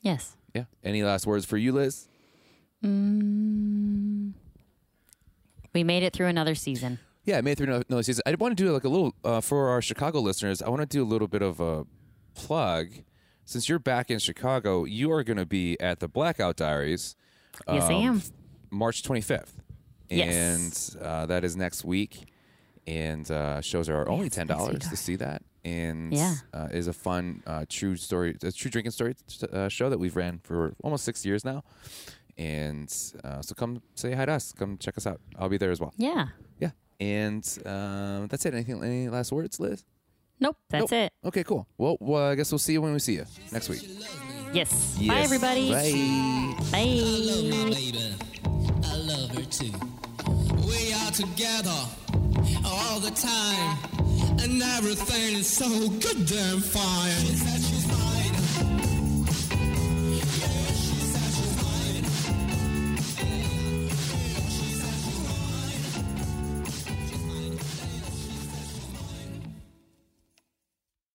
Yes. 0.00 0.36
Yeah. 0.54 0.64
Any 0.84 1.02
last 1.02 1.26
words 1.26 1.44
for 1.44 1.56
you, 1.56 1.72
Liz? 1.72 2.08
We 2.82 2.88
made 5.84 6.02
it 6.02 6.12
through 6.12 6.26
another 6.26 6.54
season. 6.54 6.98
Yeah, 7.24 7.38
I 7.38 7.40
made 7.40 7.52
it 7.52 7.58
through 7.58 7.82
another- 7.88 8.02
season. 8.02 8.22
I 8.26 8.34
want 8.34 8.56
to 8.56 8.64
do 8.64 8.72
like 8.72 8.84
a 8.84 8.88
little 8.88 9.14
uh, 9.24 9.40
for 9.40 9.68
our 9.68 9.82
Chicago 9.82 10.20
listeners. 10.20 10.62
I 10.62 10.68
want 10.68 10.82
to 10.82 10.86
do 10.86 11.02
a 11.02 11.08
little 11.08 11.28
bit 11.28 11.42
of 11.42 11.60
a 11.60 11.86
plug. 12.34 12.88
Since 13.44 13.68
you're 13.68 13.78
back 13.78 14.10
in 14.10 14.18
Chicago, 14.18 14.84
you 14.84 15.12
are 15.12 15.22
going 15.22 15.36
to 15.36 15.46
be 15.46 15.80
at 15.80 16.00
the 16.00 16.08
Blackout 16.08 16.56
Diaries. 16.56 17.14
Yes, 17.68 17.84
I 17.84 17.94
um, 17.94 18.02
am. 18.02 18.22
March 18.70 19.02
25th, 19.02 19.52
Yes. 20.10 20.94
and 20.94 21.02
uh, 21.04 21.26
that 21.26 21.44
is 21.44 21.56
next 21.56 21.84
week. 21.84 22.26
And 22.86 23.28
uh, 23.30 23.60
shows 23.60 23.88
are 23.88 24.08
only 24.08 24.30
ten 24.30 24.46
dollars 24.46 24.88
to 24.88 24.96
see 24.96 25.16
that, 25.16 25.42
and 25.64 26.12
Yeah. 26.14 26.34
uh, 26.54 26.68
is 26.70 26.86
a 26.86 26.92
fun 26.92 27.42
uh, 27.44 27.64
true 27.68 27.96
story, 27.96 28.36
a 28.44 28.52
true 28.52 28.70
drinking 28.70 28.92
story 28.92 29.16
uh, 29.52 29.68
show 29.68 29.90
that 29.90 29.98
we've 29.98 30.14
ran 30.14 30.38
for 30.44 30.74
almost 30.84 31.04
six 31.04 31.26
years 31.26 31.44
now. 31.44 31.64
And 32.38 32.88
uh, 33.24 33.42
so 33.42 33.54
come 33.56 33.82
say 33.96 34.12
hi 34.12 34.24
to 34.26 34.32
us. 34.32 34.52
Come 34.52 34.78
check 34.78 34.96
us 34.96 35.04
out. 35.06 35.20
I'll 35.36 35.48
be 35.48 35.56
there 35.58 35.72
as 35.72 35.80
well. 35.80 35.92
Yeah. 35.96 36.28
Yeah. 36.60 36.70
And 37.00 37.42
um, 37.66 38.28
that's 38.28 38.46
it. 38.46 38.54
Anything? 38.54 38.84
Any 38.84 39.08
last 39.08 39.32
words, 39.32 39.58
Liz? 39.58 39.84
Nope. 40.38 40.56
That's 40.70 40.82
Nope. 40.82 40.92
it. 40.92 41.12
Okay, 41.24 41.42
cool. 41.42 41.66
Well, 41.78 41.96
well, 41.98 42.30
I 42.30 42.34
guess 42.36 42.52
we'll 42.52 42.58
see 42.60 42.74
you 42.74 42.82
when 42.82 42.92
we 42.92 42.98
see 43.00 43.14
you 43.14 43.24
next 43.50 43.68
week. 43.68 43.82
Yes. 44.52 44.96
yes. 45.00 45.08
Bye, 45.08 45.20
everybody. 45.22 45.70
Bye. 45.72 45.92
Bye. 46.70 47.72
baby. 47.74 48.14
I 48.84 48.96
love 48.96 49.30
her 49.34 49.44
too. 49.44 49.72
Together 51.16 51.70
all 52.66 53.00
the 53.00 53.10
time, 53.10 53.78
and 54.42 54.62
everything 54.62 55.36
is 55.36 55.46
so 55.46 55.88
goddamn 55.88 56.60
fine. 56.60 57.65